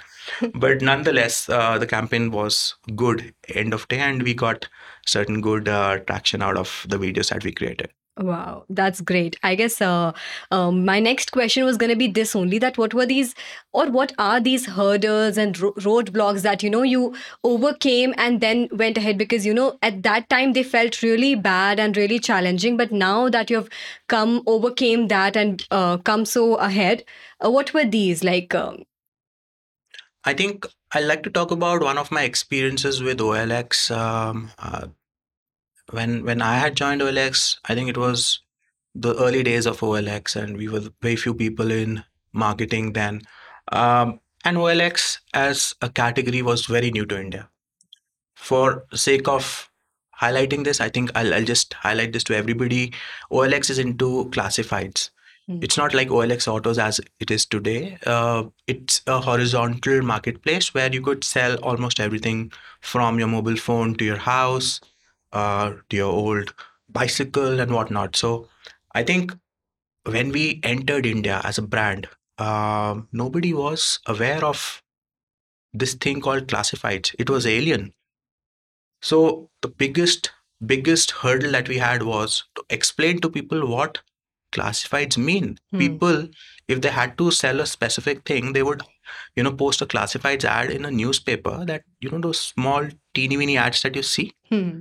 but 0.54 0.82
nonetheless, 0.82 1.48
uh, 1.48 1.78
the 1.78 1.86
campaign 1.86 2.30
was 2.30 2.74
good 2.94 3.34
end 3.54 3.72
of 3.74 3.88
day, 3.88 3.98
and 3.98 4.22
we 4.22 4.34
got 4.34 4.68
certain 5.06 5.40
good 5.40 5.68
uh, 5.68 5.98
traction 6.00 6.42
out 6.42 6.56
of 6.56 6.86
the 6.88 6.98
videos 6.98 7.30
that 7.30 7.42
we 7.42 7.52
created. 7.52 7.90
Wow, 8.20 8.66
that's 8.68 9.00
great. 9.00 9.38
I 9.42 9.54
guess 9.54 9.80
uh, 9.80 10.12
um, 10.50 10.84
my 10.84 11.00
next 11.00 11.32
question 11.32 11.64
was 11.64 11.78
going 11.78 11.88
to 11.88 11.96
be 11.96 12.06
this 12.06 12.36
only 12.36 12.58
that 12.58 12.76
what 12.76 12.92
were 12.92 13.06
these 13.06 13.34
or 13.72 13.90
what 13.90 14.12
are 14.18 14.38
these 14.40 14.66
hurdles 14.66 15.38
and 15.38 15.58
ro- 15.58 15.72
roadblocks 15.78 16.42
that 16.42 16.62
you 16.62 16.68
know 16.68 16.82
you 16.82 17.14
overcame 17.44 18.12
and 18.18 18.42
then 18.42 18.68
went 18.72 18.98
ahead 18.98 19.16
because 19.16 19.46
you 19.46 19.54
know 19.54 19.78
at 19.80 20.02
that 20.02 20.28
time 20.28 20.52
they 20.52 20.62
felt 20.62 21.00
really 21.02 21.34
bad 21.34 21.80
and 21.80 21.96
really 21.96 22.18
challenging 22.18 22.76
but 22.76 22.92
now 22.92 23.30
that 23.30 23.48
you've 23.48 23.70
come 24.08 24.42
overcame 24.46 25.08
that 25.08 25.34
and 25.34 25.66
uh, 25.70 25.96
come 25.96 26.26
so 26.26 26.56
ahead 26.56 27.02
uh, 27.42 27.50
what 27.50 27.72
were 27.72 27.86
these 27.86 28.22
like 28.22 28.54
um, 28.54 28.84
I 30.24 30.34
think 30.34 30.66
I 30.92 31.00
like 31.00 31.22
to 31.22 31.30
talk 31.30 31.50
about 31.50 31.82
one 31.82 31.96
of 31.96 32.10
my 32.10 32.24
experiences 32.24 33.02
with 33.02 33.20
OLX. 33.20 33.90
Um, 33.96 34.50
uh, 34.58 34.88
when 35.90 36.24
when 36.24 36.42
I 36.42 36.56
had 36.56 36.76
joined 36.76 37.00
OLX, 37.00 37.58
I 37.64 37.74
think 37.74 37.88
it 37.88 37.96
was 37.96 38.40
the 38.94 39.14
early 39.16 39.42
days 39.42 39.66
of 39.66 39.80
OLX, 39.80 40.36
and 40.36 40.56
we 40.56 40.68
were 40.68 40.82
very 41.00 41.16
few 41.16 41.34
people 41.34 41.70
in 41.70 42.04
marketing 42.32 42.92
then. 42.92 43.22
Um, 43.72 44.20
and 44.44 44.56
OLX 44.56 45.18
as 45.34 45.74
a 45.82 45.88
category 45.88 46.42
was 46.42 46.66
very 46.66 46.90
new 46.90 47.06
to 47.06 47.20
India. 47.20 47.48
For 48.34 48.84
sake 48.94 49.28
of 49.28 49.70
highlighting 50.20 50.64
this, 50.64 50.80
I 50.80 50.88
think 50.88 51.10
I'll, 51.14 51.34
I'll 51.34 51.44
just 51.44 51.74
highlight 51.74 52.12
this 52.12 52.24
to 52.24 52.36
everybody. 52.36 52.92
OLX 53.30 53.70
is 53.70 53.78
into 53.78 54.30
classifieds. 54.30 55.10
Hmm. 55.46 55.58
It's 55.62 55.76
not 55.76 55.94
like 55.94 56.08
OLX 56.08 56.48
Autos 56.48 56.78
as 56.78 57.00
it 57.18 57.30
is 57.30 57.44
today. 57.44 57.98
Uh, 58.06 58.44
it's 58.66 59.02
a 59.06 59.20
horizontal 59.20 60.02
marketplace 60.02 60.72
where 60.74 60.92
you 60.92 61.02
could 61.02 61.24
sell 61.24 61.56
almost 61.56 62.00
everything 62.00 62.52
from 62.80 63.18
your 63.18 63.28
mobile 63.28 63.56
phone 63.56 63.94
to 63.96 64.04
your 64.04 64.16
house, 64.16 64.80
uh, 65.32 65.74
to 65.88 65.96
your 65.96 66.12
old 66.12 66.54
bicycle 66.88 67.60
and 67.60 67.72
whatnot. 67.72 68.16
So 68.16 68.48
I 68.94 69.02
think 69.02 69.32
when 70.04 70.32
we 70.32 70.60
entered 70.62 71.06
India 71.06 71.40
as 71.44 71.58
a 71.58 71.62
brand, 71.62 72.08
um, 72.38 73.08
nobody 73.12 73.52
was 73.52 74.00
aware 74.06 74.44
of 74.44 74.82
this 75.72 75.94
thing 75.94 76.20
called 76.20 76.46
classifieds. 76.46 77.14
It 77.18 77.30
was 77.30 77.46
alien. 77.46 77.92
So 79.02 79.50
the 79.62 79.68
biggest 79.68 80.30
biggest 80.64 81.10
hurdle 81.12 81.52
that 81.52 81.68
we 81.68 81.78
had 81.78 82.02
was 82.02 82.44
to 82.54 82.64
explain 82.68 83.18
to 83.20 83.30
people 83.30 83.66
what 83.66 83.98
classifieds 84.52 85.16
mean. 85.16 85.58
Hmm. 85.70 85.78
People, 85.78 86.28
if 86.68 86.80
they 86.80 86.90
had 86.90 87.16
to 87.18 87.30
sell 87.30 87.60
a 87.60 87.66
specific 87.66 88.24
thing, 88.24 88.52
they 88.52 88.62
would, 88.62 88.82
you 89.36 89.42
know, 89.42 89.52
post 89.52 89.80
a 89.80 89.86
classifieds 89.86 90.44
ad 90.44 90.70
in 90.70 90.84
a 90.84 90.90
newspaper 90.90 91.64
that, 91.64 91.82
you 92.00 92.10
know, 92.10 92.20
those 92.20 92.40
small 92.40 92.86
teeny 93.14 93.36
weeny 93.36 93.56
ads 93.56 93.82
that 93.82 93.96
you 93.96 94.02
see. 94.02 94.32
hmm, 94.50 94.80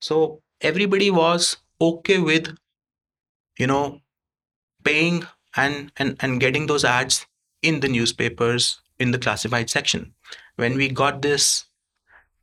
So 0.00 0.42
everybody 0.60 1.10
was 1.10 1.56
okay 1.80 2.18
with, 2.18 2.56
you 3.58 3.66
know, 3.66 4.00
paying 4.84 5.26
and 5.56 5.92
and 5.96 6.16
and 6.20 6.40
getting 6.40 6.66
those 6.66 6.84
ads 6.84 7.26
in 7.62 7.80
the 7.80 7.88
newspapers 7.88 8.80
in 8.98 9.10
the 9.10 9.18
classified 9.18 9.70
section. 9.70 10.14
When 10.56 10.76
we 10.76 10.88
got 10.88 11.22
this 11.22 11.64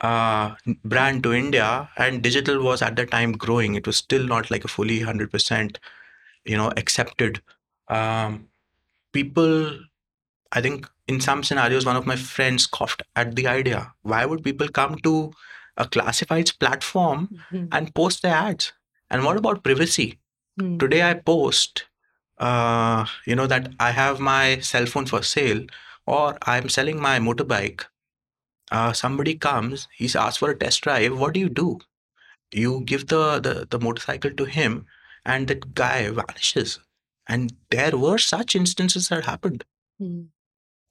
uh, 0.01 0.55
brand 0.83 1.23
to 1.23 1.33
India 1.33 1.89
and 1.97 2.21
digital 2.21 2.61
was 2.63 2.81
at 2.81 2.95
the 2.95 3.05
time 3.05 3.33
growing, 3.33 3.75
it 3.75 3.87
was 3.87 3.97
still 3.97 4.25
not 4.25 4.51
like 4.51 4.65
a 4.65 4.69
fully 4.69 4.99
hundred 5.01 5.31
percent, 5.31 5.79
you 6.45 6.57
know, 6.57 6.71
accepted. 6.77 7.41
Um, 7.87 8.47
people, 9.13 9.79
I 10.51 10.61
think, 10.61 10.89
in 11.07 11.21
some 11.21 11.43
scenarios, 11.43 11.85
one 11.85 11.95
of 11.95 12.05
my 12.05 12.15
friends 12.15 12.63
scoffed 12.63 13.03
at 13.15 13.35
the 13.35 13.47
idea. 13.47 13.93
Why 14.01 14.25
would 14.25 14.43
people 14.43 14.67
come 14.69 14.97
to 14.99 15.33
a 15.77 15.85
classifieds 15.85 16.57
platform 16.57 17.29
hmm, 17.49 17.65
and 17.71 17.93
post 17.95 18.21
their 18.21 18.35
ads? 18.35 18.73
And 19.09 19.23
what 19.23 19.37
about 19.37 19.63
privacy? 19.63 20.19
hmm, 20.59 20.77
Today 20.77 21.03
I 21.03 21.13
post, 21.15 21.85
uh, 22.37 23.05
you 23.25 23.35
know, 23.35 23.47
that 23.47 23.73
I 23.79 23.91
have 23.91 24.19
my 24.19 24.59
cell 24.59 24.85
phone 24.85 25.05
for 25.05 25.23
sale 25.23 25.65
or 26.07 26.37
I'm 26.43 26.69
selling 26.69 27.01
my 27.01 27.19
motorbike. 27.19 27.83
Uh, 28.71 28.93
somebody 28.93 29.35
comes, 29.35 29.87
he's 29.95 30.15
asked 30.15 30.39
for 30.39 30.49
a 30.51 30.57
test 30.57 30.81
drive. 30.81 31.17
What 31.17 31.33
do 31.33 31.39
you 31.39 31.49
do? 31.49 31.79
You 32.51 32.81
give 32.85 33.07
the, 33.07 33.39
the, 33.39 33.67
the 33.69 33.79
motorcycle 33.79 34.31
to 34.31 34.45
him 34.45 34.85
and 35.25 35.47
that 35.47 35.73
guy 35.75 36.09
vanishes. 36.09 36.79
And 37.27 37.53
there 37.71 37.97
were 37.97 38.17
such 38.17 38.55
instances 38.55 39.09
that 39.09 39.25
happened. 39.25 39.63
hmm. 39.99 40.23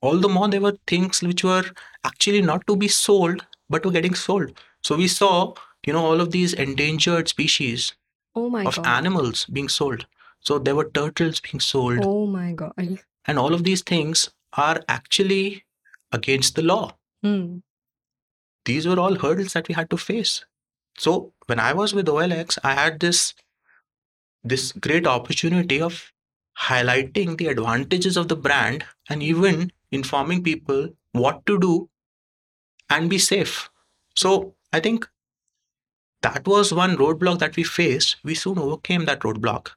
All 0.01 0.19
the 0.19 0.29
more 0.29 0.49
there 0.49 0.61
were 0.61 0.79
things 0.87 1.23
which 1.23 1.43
were 1.45 1.65
actually 2.05 2.43
not 2.43 2.67
to 2.67 2.77
be 2.77 2.89
sold, 2.89 3.47
but 3.69 3.85
were 3.85 3.93
getting 3.93 4.15
sold. 4.15 4.59
So 4.85 4.97
we 4.97 5.09
saw, 5.09 5.55
you 5.87 5.93
know, 5.93 6.05
all 6.05 6.21
of 6.21 6.31
these 6.31 6.53
endangered 6.53 7.29
species 7.29 7.95
Oh 8.37 8.47
of 8.67 8.77
god. 8.77 8.87
animals 8.87 9.47
being 9.47 9.69
sold. 9.69 10.07
So 10.41 10.59
there 10.59 10.75
were 10.77 10.91
turtles 10.91 11.41
being 11.41 11.61
sold, 11.61 12.01
Oh 12.03 12.27
my 12.27 12.53
god. 12.53 12.99
and 13.27 13.39
all 13.39 13.55
of 13.55 13.65
these 13.65 13.83
things 13.83 14.31
are 14.53 14.83
actually 14.89 15.65
against 16.13 16.55
the 16.57 16.63
law. 16.63 16.97
Hmm, 17.23 17.59
These 18.67 18.87
were 18.87 18.99
all 19.01 19.15
hurdles 19.17 19.53
that 19.55 19.69
we 19.69 19.75
had 19.75 19.89
to 19.91 19.97
face. 19.97 20.45
So 20.99 21.33
when 21.47 21.59
I 21.61 21.73
was 21.73 21.95
with 21.95 22.07
OLX, 22.09 22.59
I 22.63 22.75
had 22.75 23.01
this 23.01 23.35
this 24.43 24.73
great 24.73 25.07
opportunity 25.07 25.81
of 25.81 26.13
highlighting 26.59 27.37
the 27.39 27.49
advantages 27.49 28.17
of 28.17 28.29
the 28.29 28.37
brand 28.37 28.85
and 29.09 29.23
even 29.23 29.73
informing 29.91 30.43
people 30.43 30.91
what 31.13 31.45
to 31.47 31.59
do 31.59 31.89
and 32.91 33.11
be 33.11 33.19
safe. 33.19 33.71
So 34.17 34.55
I 34.75 34.81
think 34.81 35.09
that 36.23 36.49
was 36.49 36.75
one 36.75 36.97
roadblock 36.97 37.39
that 37.39 37.55
we 37.57 37.63
faced. 37.63 38.17
We 38.25 38.35
soon 38.35 38.59
overcame 38.59 39.05
that 39.05 39.21
roadblock. 39.21 39.69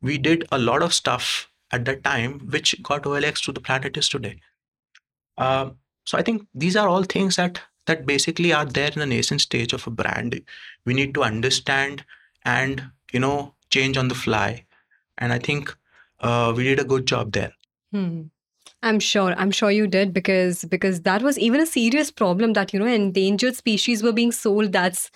We 0.00 0.16
did 0.16 0.46
a 0.50 0.58
lot 0.58 0.82
of 0.82 0.94
stuff 0.94 1.50
at 1.70 1.84
that 1.84 2.04
time 2.04 2.38
which 2.54 2.82
got 2.82 3.02
OLX 3.02 3.44
to 3.44 3.52
the 3.52 3.60
planet 3.60 3.96
it 3.96 3.98
is 3.98 4.08
today. 4.08 4.40
Um, 5.36 5.76
so 6.06 6.16
I 6.16 6.22
think 6.22 6.46
these 6.54 6.76
are 6.76 6.88
all 6.88 7.02
things 7.02 7.36
that 7.36 7.60
that 7.86 8.06
basically 8.06 8.50
are 8.52 8.64
there 8.64 8.90
in 8.92 9.00
the 9.00 9.06
nascent 9.06 9.42
stage 9.42 9.74
of 9.74 9.86
a 9.86 9.90
brand. 9.90 10.40
We 10.86 10.94
need 10.94 11.12
to 11.14 11.22
understand 11.22 12.04
and 12.44 12.90
you 13.12 13.20
know 13.20 13.54
change 13.70 13.98
on 13.98 14.08
the 14.08 14.14
fly. 14.14 14.64
And 15.18 15.34
I 15.34 15.38
think 15.38 15.76
uh, 16.20 16.54
we 16.56 16.64
did 16.64 16.80
a 16.80 16.90
good 16.94 17.06
job 17.06 17.32
there. 17.32 17.52
hmm. 17.92 18.22
I'm 18.84 19.00
sure. 19.00 19.34
I'm 19.38 19.50
sure 19.50 19.70
you 19.70 19.86
did 19.86 20.12
because 20.12 20.64
because 20.66 21.00
that 21.02 21.22
was 21.22 21.38
even 21.38 21.60
a 21.60 21.64
serious 21.66 22.10
problem 22.10 22.52
that 22.52 22.72
you 22.74 22.78
know 22.78 22.86
endangered 22.86 23.56
species 23.56 24.02
were 24.02 24.12
being 24.12 24.30
sold. 24.30 24.72
That's 24.72 25.10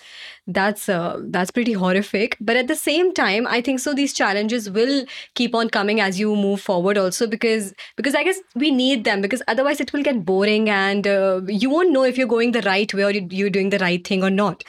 that's 0.46 0.88
uh, 0.88 1.20
that's 1.24 1.50
pretty 1.50 1.74
horrific. 1.74 2.36
But 2.40 2.56
at 2.56 2.66
the 2.68 2.74
same 2.74 3.12
time, 3.12 3.46
I 3.46 3.60
think 3.60 3.80
so. 3.80 3.92
These 3.94 4.14
challenges 4.14 4.70
will 4.70 5.04
keep 5.34 5.54
on 5.54 5.68
coming 5.68 6.00
as 6.00 6.18
you 6.18 6.34
move 6.34 6.62
forward. 6.62 6.96
Also 6.96 7.26
because 7.26 7.74
because 7.96 8.14
I 8.14 8.24
guess 8.24 8.40
we 8.56 8.70
need 8.70 9.04
them 9.04 9.20
because 9.20 9.42
otherwise 9.48 9.80
it 9.80 9.92
will 9.92 10.02
get 10.02 10.24
boring 10.24 10.70
and 10.70 11.06
uh, 11.06 11.42
you 11.46 11.68
won't 11.68 11.92
know 11.92 12.04
if 12.04 12.16
you're 12.16 12.26
going 12.36 12.52
the 12.52 12.62
right 12.62 12.92
way 12.94 13.04
or 13.04 13.10
you- 13.10 13.28
you're 13.30 13.50
doing 13.50 13.70
the 13.70 13.78
right 13.78 14.06
thing 14.06 14.24
or 14.24 14.30
not. 14.30 14.64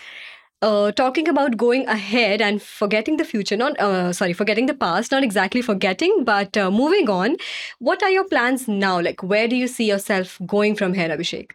Uh, 0.61 0.91
talking 0.91 1.27
about 1.27 1.57
going 1.57 1.87
ahead 1.87 2.41
and 2.41 2.61
forgetting 2.61 3.17
the 3.17 3.25
future, 3.25 3.55
not 3.57 3.79
uh, 3.79 4.11
sorry, 4.13 4.33
forgetting 4.33 4.65
the 4.65 4.73
past, 4.73 5.11
not 5.11 5.23
exactly 5.23 5.61
forgetting, 5.61 6.23
but 6.23 6.57
uh, 6.57 6.69
moving 6.71 7.09
on. 7.09 7.37
What 7.79 8.03
are 8.03 8.09
your 8.09 8.25
plans 8.27 8.67
now? 8.67 8.99
Like, 8.99 9.23
where 9.23 9.47
do 9.47 9.55
you 9.55 9.67
see 9.67 9.85
yourself 9.85 10.37
going 10.45 10.75
from 10.75 10.93
here, 10.93 11.09
Abhishek? 11.09 11.51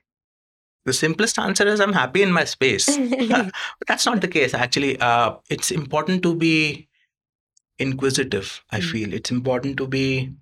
The 0.84 0.92
simplest 0.92 1.38
answer 1.38 1.66
is 1.66 1.80
I'm 1.80 1.92
happy 1.94 2.22
in 2.22 2.32
my 2.32 2.44
space. 2.44 2.86
but 3.28 3.52
that's 3.86 4.06
not 4.06 4.20
the 4.20 4.28
case, 4.28 4.54
actually. 4.54 4.98
Uh, 5.00 5.36
it's 5.50 5.70
important 5.70 6.22
to 6.22 6.34
be 6.34 6.88
inquisitive, 7.78 8.62
I 8.70 8.80
Mm. 8.80 8.90
feel. 8.90 9.12
It's 9.14 9.30
important 9.30 9.76
to 9.78 9.86
be, 9.86 10.32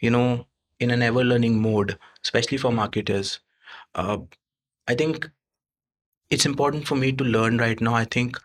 you 0.00 0.10
know, 0.10 0.46
in 0.78 0.90
an 0.90 1.02
ever 1.02 1.24
learning 1.24 1.60
mode, 1.60 1.98
especially 2.24 2.58
for 2.58 2.72
marketers. 2.72 3.40
Uh, 3.94 4.18
I 4.88 4.94
think 4.94 5.30
it's 6.30 6.46
important 6.46 6.86
for 6.86 6.96
me 6.96 7.12
to 7.12 7.24
learn 7.24 7.58
right 7.58 7.80
now. 7.80 7.94
I 7.94 8.04
think 8.04 8.38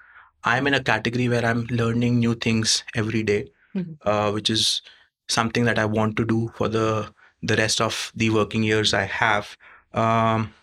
I'm 0.44 0.68
in 0.68 0.74
a 0.74 0.84
category 0.84 1.28
where 1.30 1.46
I'm 1.46 1.66
learning 1.70 2.20
new 2.20 2.36
things 2.36 2.84
every 2.96 3.24
day, 3.24 3.48
Mhm. 3.76 3.98
uh, 4.06 4.32
which 4.32 4.50
is 4.50 4.82
something 5.28 5.66
that 5.66 5.80
I 5.80 5.86
want 5.86 6.18
to 6.18 6.26
do 6.26 6.52
for 6.58 6.70
the 6.70 7.14
the 7.44 7.56
rest 7.58 7.82
of 7.82 8.12
the 8.16 8.30
working 8.32 8.64
years 8.64 8.94
I 8.94 9.04
have. 9.04 9.56
Um, 9.94 10.54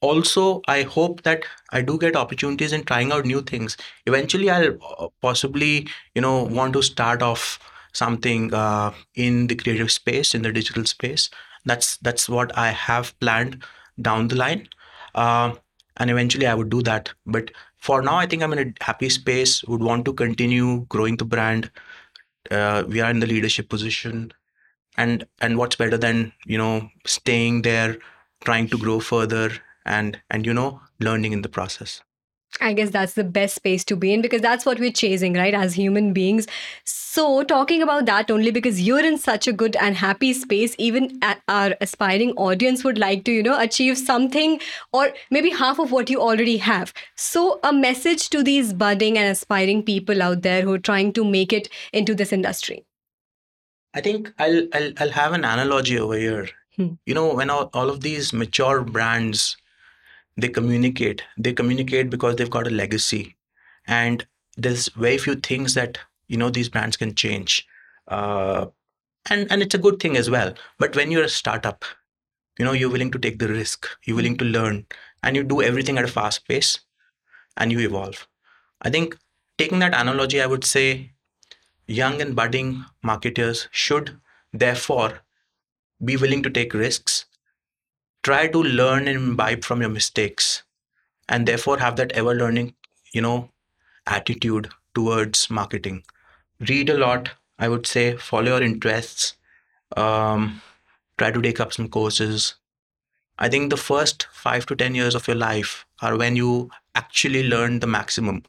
also, 0.00 0.60
I 0.68 0.82
hope 0.82 1.22
that 1.22 1.44
I 1.70 1.80
do 1.82 1.98
get 1.98 2.16
opportunities 2.16 2.72
in 2.72 2.84
trying 2.84 3.10
out 3.12 3.24
new 3.24 3.40
things. 3.42 3.76
Eventually, 4.06 4.50
I'll 4.50 4.76
uh, 4.98 5.08
possibly, 5.22 5.88
you 6.14 6.20
know, 6.22 6.42
want 6.44 6.74
to 6.74 6.82
start 6.82 7.22
off 7.22 7.58
something 7.92 8.52
uh, 8.52 8.92
in 9.14 9.46
the 9.46 9.54
creative 9.54 9.90
space, 9.90 10.34
in 10.34 10.42
the 10.42 10.52
digital 10.52 10.84
space. 10.84 11.30
That's 11.64 11.96
that's 11.98 12.28
what 12.28 12.56
I 12.56 12.70
have 12.70 13.18
planned 13.20 13.64
down 14.00 14.28
the 14.28 14.36
line, 14.36 14.68
Um 15.14 15.58
and 15.96 16.10
eventually 16.10 16.46
I 16.46 16.54
would 16.54 16.70
do 16.70 16.82
that. 16.82 17.12
But 17.26 17.50
for 17.76 18.02
now, 18.02 18.16
I 18.16 18.26
think 18.26 18.42
I'm 18.42 18.52
in 18.52 18.68
a 18.68 18.84
happy 18.84 19.08
space. 19.08 19.62
Would 19.64 19.82
want 19.82 20.04
to 20.06 20.12
continue 20.12 20.86
growing 20.88 21.16
the 21.16 21.24
brand. 21.24 21.70
Uh, 22.50 22.84
we 22.88 23.00
are 23.00 23.10
in 23.10 23.20
the 23.20 23.26
leadership 23.26 23.68
position, 23.68 24.32
and 24.96 25.26
and 25.40 25.58
what's 25.58 25.76
better 25.76 25.98
than 25.98 26.32
you 26.46 26.58
know 26.58 26.88
staying 27.06 27.62
there 27.62 27.98
trying 28.44 28.68
to 28.68 28.78
grow 28.78 29.00
further 29.00 29.50
and 29.86 30.20
and 30.30 30.46
you 30.46 30.54
know 30.54 30.80
learning 31.00 31.32
in 31.32 31.42
the 31.42 31.48
process 31.48 32.02
I 32.60 32.72
guess 32.72 32.90
that's 32.90 33.14
the 33.14 33.24
best 33.24 33.56
space 33.56 33.84
to 33.84 33.96
be 33.96 34.12
in 34.14 34.22
because 34.22 34.40
that's 34.40 34.64
what 34.64 34.78
we're 34.78 34.92
chasing, 34.92 35.34
right, 35.34 35.54
as 35.54 35.74
human 35.74 36.12
beings. 36.12 36.46
So, 36.84 37.42
talking 37.42 37.82
about 37.82 38.06
that 38.06 38.30
only 38.30 38.50
because 38.50 38.80
you're 38.80 39.04
in 39.04 39.18
such 39.18 39.48
a 39.48 39.52
good 39.52 39.76
and 39.76 39.96
happy 39.96 40.32
space, 40.32 40.74
even 40.78 41.20
our 41.48 41.74
aspiring 41.80 42.32
audience 42.32 42.84
would 42.84 42.98
like 42.98 43.24
to, 43.24 43.32
you 43.32 43.42
know, 43.42 43.58
achieve 43.58 43.98
something 43.98 44.60
or 44.92 45.12
maybe 45.30 45.50
half 45.50 45.78
of 45.78 45.90
what 45.90 46.10
you 46.10 46.20
already 46.20 46.56
have. 46.58 46.92
So, 47.16 47.60
a 47.64 47.72
message 47.72 48.30
to 48.30 48.42
these 48.42 48.72
budding 48.72 49.18
and 49.18 49.30
aspiring 49.30 49.82
people 49.82 50.22
out 50.22 50.42
there 50.42 50.62
who 50.62 50.74
are 50.74 50.78
trying 50.78 51.12
to 51.14 51.24
make 51.24 51.52
it 51.52 51.68
into 51.92 52.14
this 52.14 52.32
industry. 52.32 52.84
I 53.94 54.00
think 54.00 54.32
I'll 54.38 54.66
I'll, 54.72 54.92
I'll 54.98 55.10
have 55.12 55.32
an 55.32 55.44
analogy 55.44 55.98
over 55.98 56.16
here. 56.16 56.48
Hmm. 56.76 56.94
You 57.06 57.14
know, 57.14 57.34
when 57.34 57.50
all, 57.50 57.70
all 57.72 57.90
of 57.90 58.00
these 58.00 58.32
mature 58.32 58.82
brands 58.82 59.56
they 60.36 60.48
communicate. 60.48 61.22
They 61.38 61.52
communicate 61.52 62.10
because 62.10 62.36
they've 62.36 62.50
got 62.50 62.66
a 62.66 62.70
legacy. 62.70 63.36
And 63.86 64.26
there's 64.56 64.88
very 64.90 65.18
few 65.18 65.34
things 65.36 65.74
that 65.74 65.98
you 66.28 66.36
know 66.36 66.50
these 66.50 66.68
brands 66.68 66.96
can 66.96 67.14
change. 67.14 67.66
Uh, 68.08 68.66
and 69.30 69.50
and 69.50 69.62
it's 69.62 69.74
a 69.74 69.78
good 69.78 70.00
thing 70.00 70.16
as 70.16 70.30
well. 70.30 70.54
But 70.78 70.96
when 70.96 71.10
you're 71.10 71.24
a 71.24 71.28
startup 71.28 71.84
you 72.58 72.64
know 72.64 72.72
you're 72.72 72.90
willing 72.90 73.10
to 73.10 73.18
take 73.18 73.38
the 73.38 73.48
risk. 73.48 73.88
You're 74.04 74.16
willing 74.16 74.36
to 74.38 74.44
learn. 74.44 74.86
And 75.22 75.36
you 75.36 75.42
do 75.42 75.62
everything 75.62 75.98
at 75.98 76.04
a 76.04 76.08
fast 76.08 76.46
pace 76.46 76.80
and 77.56 77.72
you 77.72 77.80
evolve. 77.80 78.28
I 78.82 78.90
think 78.90 79.16
taking 79.58 79.78
that 79.80 79.94
analogy 79.94 80.40
i 80.42 80.46
would 80.46 80.64
say 80.64 81.12
young 81.86 82.20
and 82.20 82.34
budding 82.34 82.84
marketers 83.02 83.68
should 83.70 84.18
therefore 84.52 85.20
be 86.04 86.16
willing 86.16 86.42
to 86.42 86.50
take 86.50 86.74
risks 86.74 87.26
try 88.24 88.46
to 88.48 88.62
learn 88.62 89.06
and 89.06 89.18
imbibe 89.18 89.64
from 89.64 89.82
your 89.82 89.90
mistakes 89.90 90.62
and 91.28 91.46
therefore 91.46 91.78
have 91.78 91.96
that 91.96 92.12
ever 92.12 92.34
learning 92.34 92.74
you 93.12 93.20
know 93.20 93.50
attitude 94.06 94.68
towards 94.94 95.48
marketing. 95.50 96.02
Read 96.68 96.90
a 96.90 96.98
lot 96.98 97.30
i 97.58 97.68
would 97.68 97.86
say. 97.86 98.16
Follow 98.16 98.56
your 98.56 98.62
interests. 98.62 99.36
Um, 99.96 100.60
try 101.18 101.30
to 101.30 101.40
take 101.40 101.60
up 101.60 101.72
some 101.72 101.88
courses. 101.88 102.54
I 103.38 103.48
think 103.48 103.70
the 103.70 103.76
first 103.76 104.26
five 104.32 104.66
to 104.66 104.76
ten 104.76 104.94
years 104.94 105.14
of 105.14 105.28
your 105.28 105.36
life 105.36 105.86
are 106.02 106.16
when 106.16 106.36
you 106.36 106.70
actually 106.94 107.48
learn 107.48 107.78
the 107.80 107.86
maximum. 107.86 108.42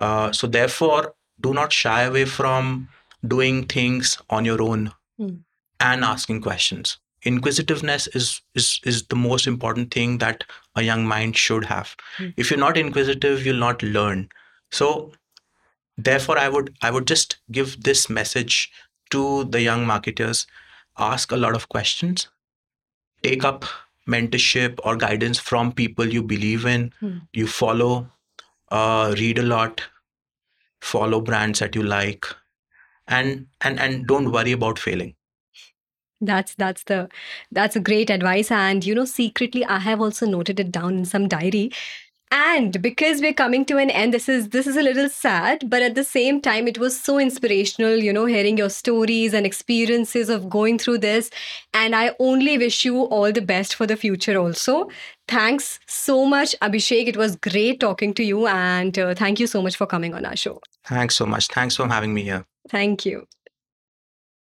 Uh, 0.00 0.30
so 0.32 0.46
therefore 0.46 1.14
do 1.40 1.54
not 1.54 1.72
shy 1.72 2.02
away 2.02 2.24
from 2.24 2.88
doing 3.26 3.64
things 3.66 4.18
on 4.28 4.44
your 4.44 4.60
own 4.62 4.92
mm. 5.18 5.38
and 5.80 6.04
asking 6.04 6.40
questions 6.40 6.98
inquisitiveness 7.28 8.06
is 8.18 8.40
is 8.54 8.80
is 8.92 9.02
the 9.12 9.20
most 9.22 9.46
important 9.52 9.94
thing 9.94 10.18
that 10.24 10.44
a 10.82 10.82
young 10.88 11.06
mind 11.12 11.36
should 11.44 11.64
have. 11.70 11.94
Mm. 12.18 12.34
if 12.36 12.50
you're 12.50 12.66
not 12.66 12.82
inquisitive 12.82 13.46
you'll 13.46 13.64
not 13.64 13.82
learn. 13.98 14.28
So 14.78 14.92
therefore 16.08 16.38
i 16.44 16.48
would 16.54 16.72
i 16.88 16.90
would 16.96 17.06
just 17.10 17.36
give 17.58 17.76
this 17.88 18.02
message 18.20 18.56
to 19.16 19.44
the 19.56 19.62
young 19.66 19.86
marketers. 19.92 20.46
Ask 21.10 21.32
a 21.32 21.40
lot 21.44 21.60
of 21.60 21.68
questions. 21.74 22.28
Take 23.22 23.44
up 23.50 23.64
mentorship 24.14 24.80
or 24.84 24.96
guidance 24.96 25.38
from 25.38 25.72
people 25.80 26.16
you 26.18 26.22
believe 26.34 26.66
in. 26.74 26.90
Mm. 27.02 27.20
you 27.42 27.46
follow 27.46 27.92
uh, 28.70 29.14
read 29.18 29.38
a 29.38 29.48
lot. 29.52 29.86
Follow 30.80 31.20
brands 31.20 31.58
that 31.64 31.74
you 31.74 31.82
like. 31.82 32.26
And 33.06 33.46
and 33.60 33.80
and 33.86 34.06
don't 34.06 34.36
worry 34.38 34.52
about 34.60 34.84
failing 34.88 35.14
that's 36.20 36.54
that's 36.54 36.84
the 36.84 37.08
that's 37.52 37.76
a 37.76 37.80
great 37.80 38.10
advice. 38.10 38.50
And 38.50 38.84
you 38.84 38.94
know 38.94 39.04
secretly 39.04 39.64
i 39.64 39.78
have 39.78 40.00
also 40.00 40.26
noted 40.26 40.60
it 40.60 40.72
down 40.72 40.98
in 40.98 41.04
some 41.04 41.28
diary. 41.28 41.70
And 42.30 42.82
because 42.82 43.22
we're 43.22 43.32
coming 43.32 43.64
to 43.66 43.78
an 43.78 43.88
end 43.88 44.12
this 44.12 44.28
is 44.28 44.50
this 44.50 44.66
is 44.66 44.76
a 44.76 44.82
little 44.82 45.08
sad 45.08 45.70
but 45.70 45.80
at 45.80 45.94
the 45.94 46.04
same 46.04 46.42
time 46.42 46.68
it 46.68 46.76
was 46.76 47.00
so 47.00 47.18
inspirational 47.18 47.96
you 47.96 48.12
know 48.12 48.26
hearing 48.26 48.58
your 48.58 48.68
stories 48.68 49.32
and 49.32 49.46
experiences 49.46 50.28
of 50.28 50.50
going 50.50 50.78
through 50.78 50.98
this. 50.98 51.30
And 51.72 51.96
i 51.96 52.14
only 52.18 52.58
wish 52.58 52.84
you 52.84 53.04
all 53.04 53.32
the 53.32 53.40
best 53.40 53.74
for 53.74 53.86
the 53.86 53.96
future 53.96 54.36
also. 54.38 54.90
Thanks 55.26 55.78
so 55.86 56.26
much 56.26 56.54
abhishek. 56.60 57.08
It 57.08 57.16
was 57.16 57.36
great 57.36 57.80
talking 57.80 58.12
to 58.14 58.24
you. 58.24 58.46
And 58.46 58.98
uh, 58.98 59.14
thank 59.14 59.40
you 59.40 59.46
so 59.46 59.62
much 59.62 59.76
for 59.76 59.86
coming 59.86 60.14
on 60.14 60.24
our 60.24 60.36
show. 60.36 60.60
Thanks 60.84 61.16
so 61.16 61.26
much. 61.26 61.48
Thanks 61.48 61.76
for 61.76 61.86
having 61.86 62.12
me 62.12 62.22
here. 62.22 62.44
Thank 62.68 63.06
you 63.06 63.26